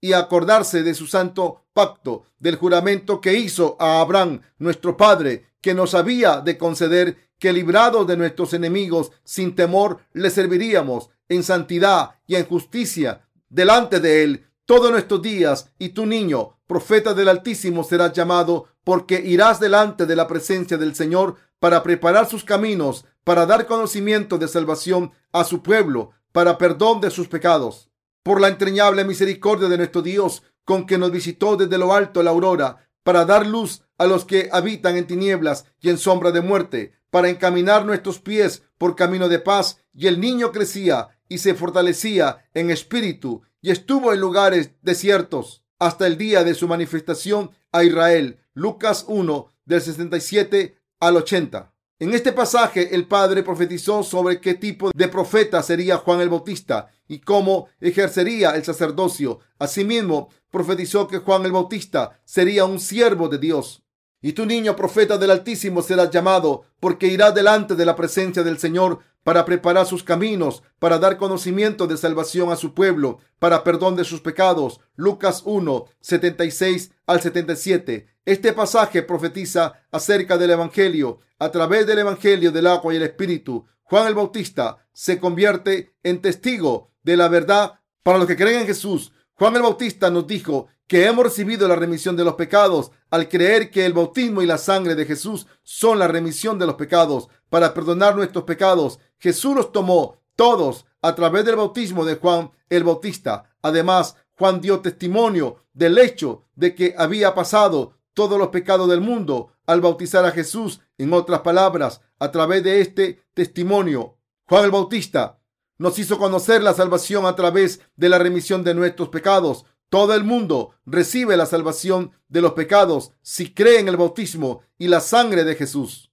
y 0.00 0.12
acordarse 0.12 0.82
de 0.82 0.92
su 0.92 1.06
santo 1.06 1.66
pacto, 1.72 2.24
del 2.40 2.56
juramento 2.56 3.20
que 3.20 3.34
hizo 3.34 3.76
a 3.78 4.00
Abraham, 4.00 4.40
nuestro 4.58 4.96
padre, 4.96 5.52
que 5.60 5.74
nos 5.74 5.94
había 5.94 6.40
de 6.40 6.58
conceder 6.58 7.30
que 7.38 7.52
librados 7.52 8.08
de 8.08 8.16
nuestros 8.16 8.54
enemigos, 8.54 9.12
sin 9.22 9.54
temor, 9.54 10.00
le 10.14 10.30
serviríamos 10.30 11.10
en 11.28 11.44
santidad 11.44 12.16
y 12.26 12.34
en 12.34 12.46
justicia 12.46 13.28
delante 13.48 14.00
de 14.00 14.24
él 14.24 14.48
todos 14.64 14.90
nuestros 14.90 15.22
días, 15.22 15.70
y 15.78 15.90
tu 15.90 16.04
niño, 16.04 16.57
profeta 16.68 17.14
del 17.14 17.28
Altísimo, 17.28 17.82
serás 17.82 18.12
llamado, 18.12 18.66
porque 18.84 19.20
irás 19.20 19.58
delante 19.58 20.06
de 20.06 20.14
la 20.14 20.28
presencia 20.28 20.76
del 20.76 20.94
Señor 20.94 21.36
para 21.58 21.82
preparar 21.82 22.28
sus 22.28 22.44
caminos, 22.44 23.06
para 23.24 23.46
dar 23.46 23.66
conocimiento 23.66 24.38
de 24.38 24.46
salvación 24.46 25.10
a 25.32 25.44
su 25.44 25.62
pueblo, 25.62 26.10
para 26.30 26.58
perdón 26.58 27.00
de 27.00 27.10
sus 27.10 27.26
pecados. 27.26 27.90
Por 28.22 28.40
la 28.40 28.48
entrañable 28.48 29.04
misericordia 29.04 29.68
de 29.68 29.78
nuestro 29.78 30.02
Dios, 30.02 30.42
con 30.64 30.86
que 30.86 30.98
nos 30.98 31.10
visitó 31.10 31.56
desde 31.56 31.78
lo 31.78 31.94
alto 31.94 32.22
la 32.22 32.30
aurora, 32.30 32.88
para 33.02 33.24
dar 33.24 33.46
luz 33.46 33.82
a 33.96 34.06
los 34.06 34.26
que 34.26 34.50
habitan 34.52 34.98
en 34.98 35.06
tinieblas 35.06 35.64
y 35.80 35.88
en 35.88 35.96
sombra 35.96 36.32
de 36.32 36.42
muerte, 36.42 36.92
para 37.10 37.30
encaminar 37.30 37.86
nuestros 37.86 38.20
pies 38.20 38.62
por 38.76 38.94
camino 38.94 39.30
de 39.30 39.38
paz. 39.38 39.78
Y 39.94 40.06
el 40.06 40.20
niño 40.20 40.52
crecía 40.52 41.08
y 41.28 41.38
se 41.38 41.54
fortalecía 41.54 42.46
en 42.52 42.70
espíritu 42.70 43.40
y 43.62 43.70
estuvo 43.70 44.12
en 44.12 44.20
lugares 44.20 44.72
desiertos 44.82 45.62
hasta 45.78 46.06
el 46.06 46.18
día 46.18 46.44
de 46.44 46.54
su 46.54 46.68
manifestación 46.68 47.50
a 47.72 47.84
Israel. 47.84 48.40
Lucas 48.54 49.04
1 49.08 49.52
del 49.64 49.80
67 49.80 50.76
al 51.00 51.16
80. 51.16 51.72
En 52.00 52.14
este 52.14 52.32
pasaje 52.32 52.94
el 52.94 53.08
Padre 53.08 53.42
profetizó 53.42 54.04
sobre 54.04 54.40
qué 54.40 54.54
tipo 54.54 54.90
de 54.94 55.08
profeta 55.08 55.62
sería 55.62 55.96
Juan 55.96 56.20
el 56.20 56.28
Bautista 56.28 56.88
y 57.08 57.18
cómo 57.18 57.68
ejercería 57.80 58.50
el 58.50 58.64
sacerdocio. 58.64 59.40
Asimismo, 59.58 60.28
profetizó 60.50 61.08
que 61.08 61.18
Juan 61.18 61.44
el 61.44 61.52
Bautista 61.52 62.20
sería 62.24 62.64
un 62.64 62.78
siervo 62.78 63.28
de 63.28 63.38
Dios. 63.38 63.82
Y 64.20 64.32
tu 64.32 64.46
niño 64.46 64.74
profeta 64.74 65.16
del 65.16 65.30
Altísimo 65.30 65.82
será 65.82 66.10
llamado, 66.10 66.64
porque 66.80 67.06
irá 67.06 67.30
delante 67.30 67.74
de 67.76 67.86
la 67.86 67.94
presencia 67.94 68.42
del 68.42 68.58
Señor 68.58 69.00
para 69.28 69.44
preparar 69.44 69.84
sus 69.84 70.02
caminos, 70.02 70.62
para 70.78 70.98
dar 70.98 71.18
conocimiento 71.18 71.86
de 71.86 71.98
salvación 71.98 72.50
a 72.50 72.56
su 72.56 72.72
pueblo, 72.72 73.18
para 73.38 73.62
perdón 73.62 73.94
de 73.94 74.04
sus 74.04 74.22
pecados. 74.22 74.80
Lucas 74.96 75.42
1, 75.44 75.84
76 76.00 76.92
al 77.06 77.20
77. 77.20 78.06
Este 78.24 78.54
pasaje 78.54 79.02
profetiza 79.02 79.74
acerca 79.90 80.38
del 80.38 80.52
Evangelio. 80.52 81.20
A 81.38 81.50
través 81.50 81.86
del 81.86 81.98
Evangelio 81.98 82.52
del 82.52 82.68
agua 82.68 82.94
y 82.94 82.96
el 82.96 83.02
Espíritu, 83.02 83.66
Juan 83.82 84.06
el 84.06 84.14
Bautista 84.14 84.78
se 84.94 85.20
convierte 85.20 85.92
en 86.02 86.22
testigo 86.22 86.90
de 87.02 87.18
la 87.18 87.28
verdad 87.28 87.80
para 88.02 88.16
los 88.16 88.26
que 88.26 88.36
creen 88.36 88.60
en 88.60 88.66
Jesús. 88.66 89.12
Juan 89.38 89.54
el 89.54 89.62
Bautista 89.62 90.10
nos 90.10 90.26
dijo 90.26 90.66
que 90.88 91.06
hemos 91.06 91.24
recibido 91.24 91.68
la 91.68 91.76
remisión 91.76 92.16
de 92.16 92.24
los 92.24 92.34
pecados 92.34 92.90
al 93.08 93.28
creer 93.28 93.70
que 93.70 93.86
el 93.86 93.92
bautismo 93.92 94.42
y 94.42 94.46
la 94.46 94.58
sangre 94.58 94.96
de 94.96 95.04
Jesús 95.04 95.46
son 95.62 96.00
la 96.00 96.08
remisión 96.08 96.58
de 96.58 96.66
los 96.66 96.74
pecados 96.74 97.28
para 97.48 97.72
perdonar 97.72 98.16
nuestros 98.16 98.42
pecados. 98.42 98.98
Jesús 99.18 99.54
los 99.54 99.70
tomó 99.70 100.16
todos 100.34 100.86
a 101.02 101.14
través 101.14 101.44
del 101.44 101.54
bautismo 101.54 102.04
de 102.04 102.16
Juan 102.16 102.50
el 102.68 102.82
Bautista. 102.82 103.54
Además, 103.62 104.16
Juan 104.36 104.60
dio 104.60 104.80
testimonio 104.80 105.62
del 105.72 105.98
hecho 105.98 106.46
de 106.56 106.74
que 106.74 106.96
había 106.98 107.32
pasado 107.36 107.94
todos 108.14 108.40
los 108.40 108.48
pecados 108.48 108.88
del 108.88 109.00
mundo 109.00 109.52
al 109.66 109.80
bautizar 109.80 110.24
a 110.24 110.32
Jesús. 110.32 110.80
En 110.96 111.12
otras 111.12 111.42
palabras, 111.42 112.00
a 112.18 112.32
través 112.32 112.64
de 112.64 112.80
este 112.80 113.22
testimonio, 113.34 114.16
Juan 114.48 114.64
el 114.64 114.72
Bautista 114.72 115.37
nos 115.78 115.98
hizo 115.98 116.18
conocer 116.18 116.62
la 116.62 116.74
salvación 116.74 117.24
a 117.24 117.34
través 117.34 117.80
de 117.96 118.08
la 118.08 118.18
remisión 118.18 118.64
de 118.64 118.74
nuestros 118.74 119.08
pecados. 119.08 119.64
Todo 119.88 120.14
el 120.14 120.24
mundo 120.24 120.74
recibe 120.84 121.36
la 121.36 121.46
salvación 121.46 122.12
de 122.28 122.42
los 122.42 122.52
pecados 122.52 123.12
si 123.22 123.54
cree 123.54 123.78
en 123.78 123.88
el 123.88 123.96
bautismo 123.96 124.60
y 124.76 124.88
la 124.88 125.00
sangre 125.00 125.44
de 125.44 125.54
Jesús. 125.54 126.10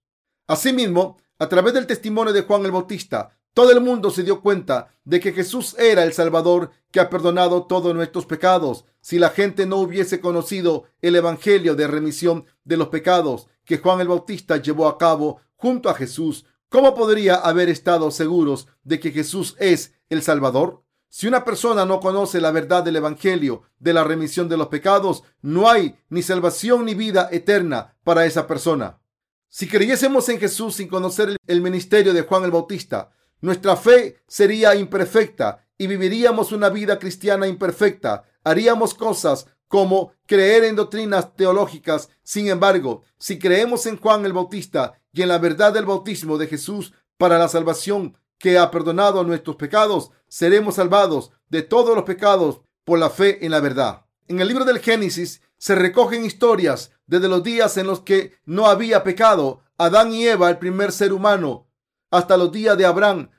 Asimismo, 0.47 1.17
a 1.39 1.49
través 1.49 1.73
del 1.73 1.87
testimonio 1.87 2.31
de 2.31 2.43
Juan 2.43 2.63
el 2.63 2.71
Bautista, 2.71 3.37
todo 3.53 3.71
el 3.71 3.81
mundo 3.81 4.11
se 4.11 4.23
dio 4.23 4.41
cuenta 4.41 4.89
de 5.03 5.19
que 5.19 5.31
Jesús 5.31 5.75
era 5.79 6.03
el 6.03 6.13
Salvador 6.13 6.71
que 6.91 6.99
ha 6.99 7.09
perdonado 7.09 7.65
todos 7.65 7.95
nuestros 7.95 8.25
pecados. 8.25 8.85
Si 9.01 9.17
la 9.17 9.29
gente 9.29 9.65
no 9.65 9.77
hubiese 9.77 10.19
conocido 10.19 10.83
el 11.01 11.15
Evangelio 11.15 11.75
de 11.75 11.87
remisión 11.87 12.45
de 12.63 12.77
los 12.77 12.89
pecados 12.89 13.47
que 13.63 13.77
Juan 13.77 14.01
el 14.01 14.09
Bautista 14.09 14.57
llevó 14.57 14.87
a 14.87 14.97
cabo 14.97 15.39
junto 15.55 15.89
a 15.89 15.93
Jesús, 15.93 16.45
¿cómo 16.75 16.93
podría 16.93 17.35
haber 17.35 17.69
estado 17.69 18.11
seguros 18.11 18.67
de 18.83 18.99
que 18.99 19.11
Jesús 19.11 19.55
es 19.59 19.93
el 20.09 20.21
Salvador? 20.21 20.83
Si 21.07 21.25
una 21.25 21.45
persona 21.45 21.85
no 21.85 22.01
conoce 22.01 22.41
la 22.41 22.51
verdad 22.51 22.83
del 22.83 22.97
Evangelio 22.97 23.61
de 23.79 23.93
la 23.93 24.03
remisión 24.03 24.49
de 24.49 24.57
los 24.57 24.67
pecados, 24.67 25.23
no 25.41 25.69
hay 25.69 25.95
ni 26.09 26.21
salvación 26.21 26.83
ni 26.83 26.93
vida 26.93 27.29
eterna 27.31 27.95
para 28.03 28.25
esa 28.25 28.45
persona. 28.45 28.99
Si 29.47 29.69
creyésemos 29.69 30.27
en 30.27 30.37
Jesús 30.37 30.75
sin 30.75 30.89
conocer 30.89 31.37
el 31.47 31.61
ministerio 31.61 32.13
de 32.13 32.23
Juan 32.23 32.43
el 32.43 32.51
Bautista, 32.51 33.09
nuestra 33.39 33.77
fe 33.77 34.17
sería 34.27 34.75
imperfecta 34.75 35.65
y 35.77 35.87
viviríamos 35.87 36.51
una 36.51 36.67
vida 36.67 36.99
cristiana 36.99 37.47
imperfecta. 37.47 38.25
Haríamos 38.43 38.93
cosas 38.93 39.47
como 39.69 40.11
creer 40.25 40.65
en 40.65 40.75
doctrinas 40.75 41.37
teológicas. 41.37 42.09
Sin 42.21 42.49
embargo, 42.49 43.03
si 43.17 43.39
creemos 43.39 43.85
en 43.85 43.97
Juan 43.97 44.25
el 44.25 44.33
Bautista 44.33 45.01
y 45.15 45.21
en 45.21 45.29
la 45.29 45.37
verdad 45.37 45.73
del 45.73 45.85
bautismo 45.85 46.37
de 46.37 46.47
Jesús 46.47 46.93
para 47.17 47.39
la 47.39 47.47
salvación 47.47 48.17
que 48.37 48.57
ha 48.57 48.69
perdonado 48.69 49.23
nuestros 49.23 49.55
pecados, 49.55 50.11
seremos 50.27 50.75
salvados 50.75 51.31
de 51.47 51.61
todos 51.61 51.95
los 51.95 52.03
pecados 52.03 52.59
por 52.83 52.99
la 52.99 53.09
fe 53.09 53.43
en 53.45 53.51
la 53.51 53.61
verdad. 53.61 54.05
En 54.27 54.41
el 54.41 54.49
libro 54.49 54.65
del 54.65 54.79
Génesis 54.79 55.41
se 55.57 55.73
recogen 55.73 56.25
historias 56.25 56.91
desde 57.07 57.29
los 57.29 57.43
días 57.43 57.77
en 57.77 57.87
los 57.87 58.01
que 58.01 58.33
no 58.43 58.67
había 58.67 59.05
pecado. 59.05 59.61
Adán 59.77 60.11
y 60.11 60.27
Eva, 60.27 60.49
el 60.49 60.57
primer 60.57 60.91
ser 60.91 61.13
humano, 61.13 61.69
hasta 62.11 62.35
los 62.35 62.51
días 62.51 62.77
de 62.77 62.85
Abraham, 62.85 63.29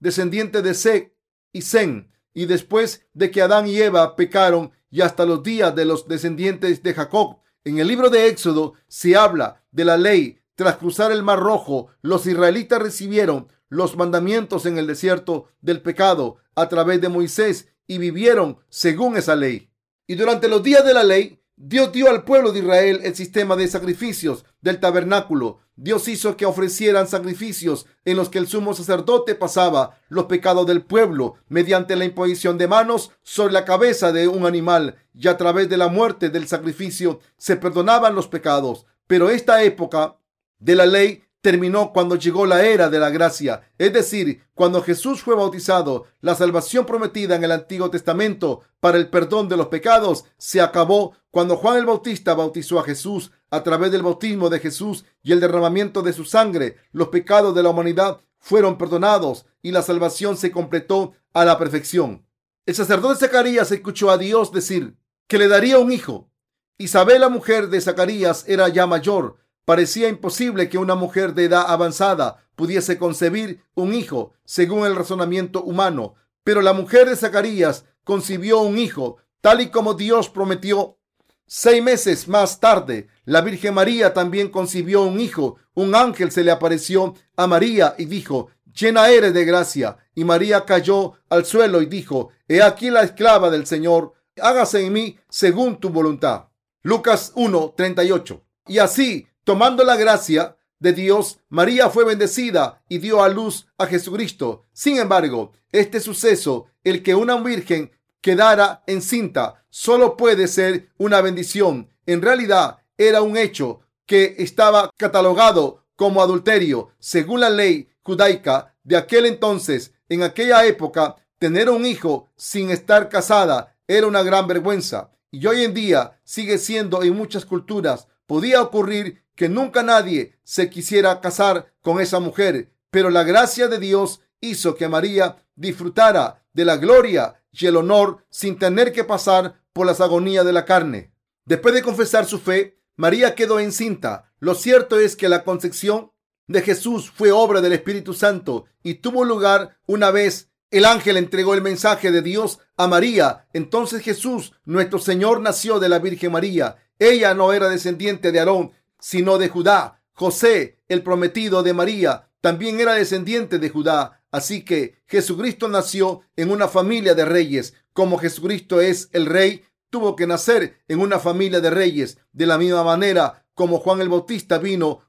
descendiente 0.00 0.62
de 0.62 0.74
Seth 0.74 1.14
y 1.52 1.62
Zen, 1.62 2.10
y 2.34 2.46
después 2.46 3.06
de 3.14 3.30
que 3.30 3.42
Adán 3.42 3.68
y 3.68 3.78
Eva 3.78 4.16
pecaron, 4.16 4.72
y 4.90 5.02
hasta 5.02 5.24
los 5.26 5.44
días 5.44 5.76
de 5.76 5.84
los 5.84 6.08
descendientes 6.08 6.82
de 6.82 6.92
Jacob. 6.92 7.38
En 7.62 7.78
el 7.78 7.86
libro 7.86 8.10
de 8.10 8.26
Éxodo 8.26 8.74
se 8.88 9.14
habla 9.14 9.62
de 9.70 9.84
la 9.84 9.96
ley. 9.96 10.39
Tras 10.54 10.76
cruzar 10.76 11.12
el 11.12 11.22
Mar 11.22 11.40
Rojo, 11.40 11.88
los 12.02 12.26
israelitas 12.26 12.82
recibieron 12.82 13.48
los 13.68 13.96
mandamientos 13.96 14.66
en 14.66 14.78
el 14.78 14.86
desierto 14.86 15.46
del 15.60 15.80
pecado 15.80 16.36
a 16.54 16.68
través 16.68 17.00
de 17.00 17.08
Moisés 17.08 17.68
y 17.86 17.98
vivieron 17.98 18.58
según 18.68 19.16
esa 19.16 19.36
ley. 19.36 19.70
Y 20.06 20.16
durante 20.16 20.48
los 20.48 20.62
días 20.62 20.84
de 20.84 20.92
la 20.92 21.04
ley, 21.04 21.40
Dios 21.62 21.92
dio 21.92 22.08
al 22.08 22.24
pueblo 22.24 22.52
de 22.52 22.60
Israel 22.60 23.00
el 23.04 23.14
sistema 23.14 23.54
de 23.54 23.68
sacrificios 23.68 24.46
del 24.62 24.80
tabernáculo. 24.80 25.60
Dios 25.76 26.08
hizo 26.08 26.36
que 26.36 26.46
ofrecieran 26.46 27.06
sacrificios 27.06 27.86
en 28.06 28.16
los 28.16 28.30
que 28.30 28.38
el 28.38 28.48
sumo 28.48 28.74
sacerdote 28.74 29.34
pasaba 29.34 29.98
los 30.08 30.24
pecados 30.24 30.66
del 30.66 30.82
pueblo 30.82 31.34
mediante 31.48 31.96
la 31.96 32.06
imposición 32.06 32.56
de 32.56 32.66
manos 32.66 33.10
sobre 33.22 33.52
la 33.52 33.66
cabeza 33.66 34.10
de 34.10 34.26
un 34.26 34.46
animal 34.46 34.96
y 35.14 35.28
a 35.28 35.36
través 35.36 35.68
de 35.68 35.76
la 35.76 35.88
muerte 35.88 36.30
del 36.30 36.48
sacrificio 36.48 37.20
se 37.36 37.56
perdonaban 37.56 38.14
los 38.14 38.26
pecados. 38.26 38.86
Pero 39.06 39.28
esta 39.28 39.62
época 39.62 40.16
de 40.60 40.76
la 40.76 40.86
ley 40.86 41.24
terminó 41.40 41.92
cuando 41.92 42.16
llegó 42.16 42.46
la 42.46 42.64
era 42.64 42.88
de 42.90 42.98
la 42.98 43.10
gracia, 43.10 43.62
es 43.78 43.92
decir, 43.92 44.42
cuando 44.54 44.82
Jesús 44.82 45.22
fue 45.22 45.34
bautizado. 45.34 46.04
La 46.20 46.34
salvación 46.34 46.84
prometida 46.84 47.34
en 47.34 47.44
el 47.44 47.52
Antiguo 47.52 47.90
Testamento 47.90 48.60
para 48.78 48.98
el 48.98 49.08
perdón 49.08 49.48
de 49.48 49.56
los 49.56 49.68
pecados 49.68 50.26
se 50.36 50.60
acabó 50.60 51.16
cuando 51.30 51.56
Juan 51.56 51.78
el 51.78 51.86
Bautista 51.86 52.34
bautizó 52.34 52.78
a 52.78 52.84
Jesús. 52.84 53.32
A 53.52 53.64
través 53.64 53.90
del 53.90 54.02
bautismo 54.02 54.48
de 54.48 54.60
Jesús 54.60 55.04
y 55.24 55.32
el 55.32 55.40
derramamiento 55.40 56.02
de 56.02 56.12
su 56.12 56.24
sangre, 56.24 56.76
los 56.92 57.08
pecados 57.08 57.52
de 57.52 57.64
la 57.64 57.70
humanidad 57.70 58.20
fueron 58.38 58.78
perdonados 58.78 59.44
y 59.60 59.72
la 59.72 59.82
salvación 59.82 60.36
se 60.36 60.52
completó 60.52 61.14
a 61.32 61.44
la 61.44 61.58
perfección. 61.58 62.24
El 62.64 62.76
sacerdote 62.76 63.18
Zacarías 63.18 63.72
escuchó 63.72 64.10
a 64.10 64.18
Dios 64.18 64.52
decir 64.52 64.96
que 65.26 65.38
le 65.38 65.48
daría 65.48 65.80
un 65.80 65.90
hijo. 65.90 66.30
Isabel, 66.78 67.22
la 67.22 67.28
mujer 67.28 67.70
de 67.70 67.80
Zacarías, 67.80 68.44
era 68.46 68.68
ya 68.68 68.86
mayor 68.86 69.38
Parecía 69.70 70.08
imposible 70.08 70.68
que 70.68 70.78
una 70.78 70.96
mujer 70.96 71.32
de 71.32 71.44
edad 71.44 71.66
avanzada 71.68 72.44
pudiese 72.56 72.98
concebir 72.98 73.62
un 73.76 73.94
hijo 73.94 74.32
según 74.44 74.84
el 74.84 74.96
razonamiento 74.96 75.62
humano, 75.62 76.16
pero 76.42 76.60
la 76.60 76.72
mujer 76.72 77.08
de 77.08 77.14
Zacarías 77.14 77.84
concibió 78.02 78.62
un 78.62 78.78
hijo 78.78 79.18
tal 79.40 79.60
y 79.60 79.68
como 79.68 79.94
Dios 79.94 80.28
prometió. 80.28 80.98
Seis 81.46 81.80
meses 81.84 82.26
más 82.26 82.58
tarde, 82.58 83.10
la 83.24 83.42
Virgen 83.42 83.74
María 83.74 84.12
también 84.12 84.48
concibió 84.48 85.02
un 85.02 85.20
hijo. 85.20 85.58
Un 85.74 85.94
ángel 85.94 86.32
se 86.32 86.42
le 86.42 86.50
apareció 86.50 87.14
a 87.36 87.46
María 87.46 87.94
y 87.96 88.06
dijo, 88.06 88.48
llena 88.74 89.08
eres 89.10 89.32
de 89.34 89.44
gracia. 89.44 89.98
Y 90.16 90.24
María 90.24 90.64
cayó 90.64 91.12
al 91.28 91.44
suelo 91.44 91.80
y 91.80 91.86
dijo, 91.86 92.30
he 92.48 92.60
aquí 92.60 92.90
la 92.90 93.04
esclava 93.04 93.50
del 93.50 93.68
Señor, 93.68 94.14
hágase 94.42 94.84
en 94.84 94.92
mí 94.92 95.20
según 95.28 95.78
tu 95.78 95.90
voluntad. 95.90 96.46
Lucas 96.82 97.30
1, 97.36 97.74
38. 97.76 98.42
Y 98.66 98.78
así 98.78 99.28
Tomando 99.44 99.84
la 99.84 99.96
gracia 99.96 100.56
de 100.78 100.92
Dios, 100.92 101.38
María 101.48 101.90
fue 101.90 102.04
bendecida 102.04 102.82
y 102.88 102.98
dio 102.98 103.22
a 103.22 103.28
luz 103.28 103.66
a 103.78 103.86
Jesucristo. 103.86 104.66
Sin 104.72 104.98
embargo, 104.98 105.52
este 105.72 106.00
suceso, 106.00 106.66
el 106.84 107.02
que 107.02 107.14
una 107.14 107.36
virgen 107.36 107.92
quedara 108.20 108.82
encinta, 108.86 109.64
solo 109.70 110.16
puede 110.16 110.48
ser 110.48 110.90
una 110.98 111.20
bendición. 111.20 111.90
En 112.06 112.22
realidad, 112.22 112.78
era 112.98 113.22
un 113.22 113.36
hecho 113.36 113.80
que 114.06 114.36
estaba 114.38 114.90
catalogado 114.96 115.84
como 115.96 116.22
adulterio. 116.22 116.90
Según 116.98 117.40
la 117.40 117.50
ley 117.50 117.88
judaica 118.02 118.74
de 118.82 118.96
aquel 118.96 119.26
entonces, 119.26 119.92
en 120.08 120.22
aquella 120.22 120.66
época, 120.66 121.16
tener 121.38 121.70
un 121.70 121.86
hijo 121.86 122.28
sin 122.36 122.70
estar 122.70 123.08
casada 123.08 123.76
era 123.86 124.06
una 124.06 124.22
gran 124.22 124.46
vergüenza. 124.46 125.10
Y 125.30 125.46
hoy 125.46 125.64
en 125.64 125.74
día 125.74 126.20
sigue 126.24 126.58
siendo 126.58 127.02
en 127.02 127.16
muchas 127.16 127.44
culturas. 127.44 128.08
Podía 128.26 128.62
ocurrir 128.62 129.22
que 129.40 129.48
nunca 129.48 129.82
nadie 129.82 130.38
se 130.44 130.68
quisiera 130.68 131.18
casar 131.22 131.72
con 131.80 131.98
esa 131.98 132.20
mujer, 132.20 132.74
pero 132.90 133.08
la 133.08 133.24
gracia 133.24 133.68
de 133.68 133.78
Dios 133.78 134.20
hizo 134.42 134.74
que 134.74 134.86
María 134.86 135.36
disfrutara 135.56 136.44
de 136.52 136.66
la 136.66 136.76
gloria 136.76 137.42
y 137.50 137.64
el 137.64 137.76
honor 137.76 138.26
sin 138.28 138.58
tener 138.58 138.92
que 138.92 139.02
pasar 139.02 139.62
por 139.72 139.86
las 139.86 140.02
agonías 140.02 140.44
de 140.44 140.52
la 140.52 140.66
carne. 140.66 141.14
Después 141.46 141.74
de 141.74 141.80
confesar 141.80 142.26
su 142.26 142.38
fe, 142.38 142.82
María 142.96 143.34
quedó 143.34 143.60
encinta. 143.60 144.30
Lo 144.40 144.54
cierto 144.54 145.00
es 145.00 145.16
que 145.16 145.30
la 145.30 145.42
concepción 145.42 146.12
de 146.46 146.60
Jesús 146.60 147.10
fue 147.10 147.32
obra 147.32 147.62
del 147.62 147.72
Espíritu 147.72 148.12
Santo 148.12 148.66
y 148.82 148.96
tuvo 148.96 149.24
lugar 149.24 149.78
una 149.86 150.10
vez 150.10 150.50
el 150.70 150.84
ángel 150.84 151.16
entregó 151.16 151.54
el 151.54 151.62
mensaje 151.62 152.12
de 152.12 152.20
Dios 152.20 152.58
a 152.76 152.86
María. 152.88 153.46
Entonces 153.54 154.02
Jesús, 154.02 154.52
nuestro 154.66 154.98
Señor, 154.98 155.40
nació 155.40 155.80
de 155.80 155.88
la 155.88 155.98
Virgen 155.98 156.32
María. 156.32 156.76
Ella 156.98 157.32
no 157.32 157.54
era 157.54 157.70
descendiente 157.70 158.30
de 158.30 158.40
Aarón, 158.40 158.72
sino 159.00 159.38
de 159.38 159.48
Judá. 159.48 160.02
José, 160.12 160.78
el 160.88 161.02
prometido 161.02 161.62
de 161.62 161.72
María, 161.72 162.28
también 162.40 162.80
era 162.80 162.94
descendiente 162.94 163.58
de 163.58 163.68
Judá. 163.68 164.22
Así 164.30 164.64
que 164.64 165.02
Jesucristo 165.06 165.68
nació 165.68 166.22
en 166.36 166.50
una 166.50 166.68
familia 166.68 167.14
de 167.14 167.24
reyes. 167.24 167.74
Como 167.92 168.18
Jesucristo 168.18 168.80
es 168.80 169.08
el 169.12 169.26
rey, 169.26 169.64
tuvo 169.90 170.14
que 170.16 170.26
nacer 170.26 170.78
en 170.88 171.00
una 171.00 171.18
familia 171.18 171.60
de 171.60 171.70
reyes. 171.70 172.18
De 172.32 172.46
la 172.46 172.58
misma 172.58 172.84
manera 172.84 173.44
como 173.54 173.78
Juan 173.78 174.00
el 174.00 174.08
Bautista 174.08 174.58
vino 174.58 175.02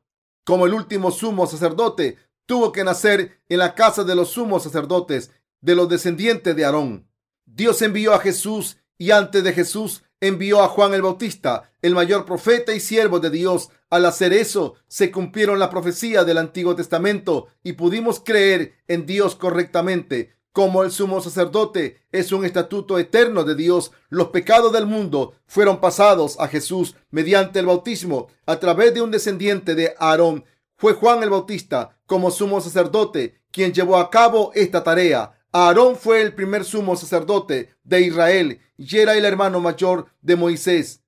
como 0.44 0.66
el 0.66 0.74
último 0.74 1.12
sumo 1.12 1.48
sacerdote, 1.48 2.18
tuvo 2.46 2.72
que 2.72 2.84
nacer 2.84 3.42
en 3.48 3.60
la 3.60 3.76
casa 3.76 4.04
de 4.04 4.16
los 4.16 4.32
sumos 4.32 4.64
sacerdotes, 4.64 5.32
de 5.62 5.76
los 5.76 5.88
descendientes 5.88 6.56
de 6.56 6.66
Aarón. 6.66 7.08
Dios 7.46 7.82
envió 7.82 8.14
a 8.14 8.20
Jesús 8.20 8.78
y 8.98 9.12
antes 9.12 9.44
de 9.44 9.54
Jesús 9.54 10.04
envió 10.22 10.62
a 10.64 10.70
Juan 10.70 10.94
el 10.94 11.02
Bautista, 11.02 11.72
el 11.82 11.94
mayor 11.94 12.26
profeta 12.26 12.74
y 12.74 12.80
siervo 12.80 13.20
de 13.20 13.32
Dios. 13.32 13.70
Al 13.90 14.06
hacer 14.06 14.32
eso, 14.32 14.76
se 14.88 15.12
cumplieron 15.12 15.60
las 15.60 15.70
profecías 15.70 16.26
del 16.26 16.38
Antiguo 16.38 16.76
Testamento 16.76 17.48
y 17.64 17.74
pudimos 17.74 18.22
creer 18.22 18.76
en 18.88 19.06
Dios 19.06 19.36
correctamente. 19.36 20.36
Como 20.54 20.84
el 20.84 20.92
sumo 20.92 21.22
sacerdote 21.22 22.02
es 22.12 22.32
un 22.32 22.46
estatuto 22.46 23.00
eterno 23.00 23.44
de 23.46 23.56
Dios, 23.56 23.92
los 24.10 24.28
pecados 24.28 24.72
del 24.74 24.86
mundo 24.86 25.34
fueron 25.48 25.80
pasados 25.80 26.38
a 26.40 26.48
Jesús 26.48 26.96
mediante 27.10 27.60
el 27.60 27.66
bautismo 27.66 28.28
a 28.46 28.60
través 28.60 28.94
de 28.94 29.02
un 29.02 29.12
descendiente 29.12 29.76
de 29.76 29.96
Aarón. 29.98 30.44
Fue 30.76 30.94
Juan 30.94 31.24
el 31.24 31.30
Bautista, 31.30 31.98
como 32.06 32.32
sumo 32.32 32.60
sacerdote, 32.60 33.42
quien 33.52 33.74
llevó 33.74 33.98
a 33.98 34.10
cabo 34.10 34.52
esta 34.54 34.84
tarea. 34.84 35.41
Aarón 35.54 35.98
fue 35.98 36.22
el 36.22 36.34
primer 36.34 36.64
sumo 36.64 36.96
sacerdote 36.96 37.76
de 37.84 38.02
Israel 38.02 38.62
y 38.78 38.98
era 38.98 39.16
el 39.16 39.26
hermano 39.26 39.60
mayor 39.60 40.08
de 40.22 40.38
Moisés. 40.38 41.04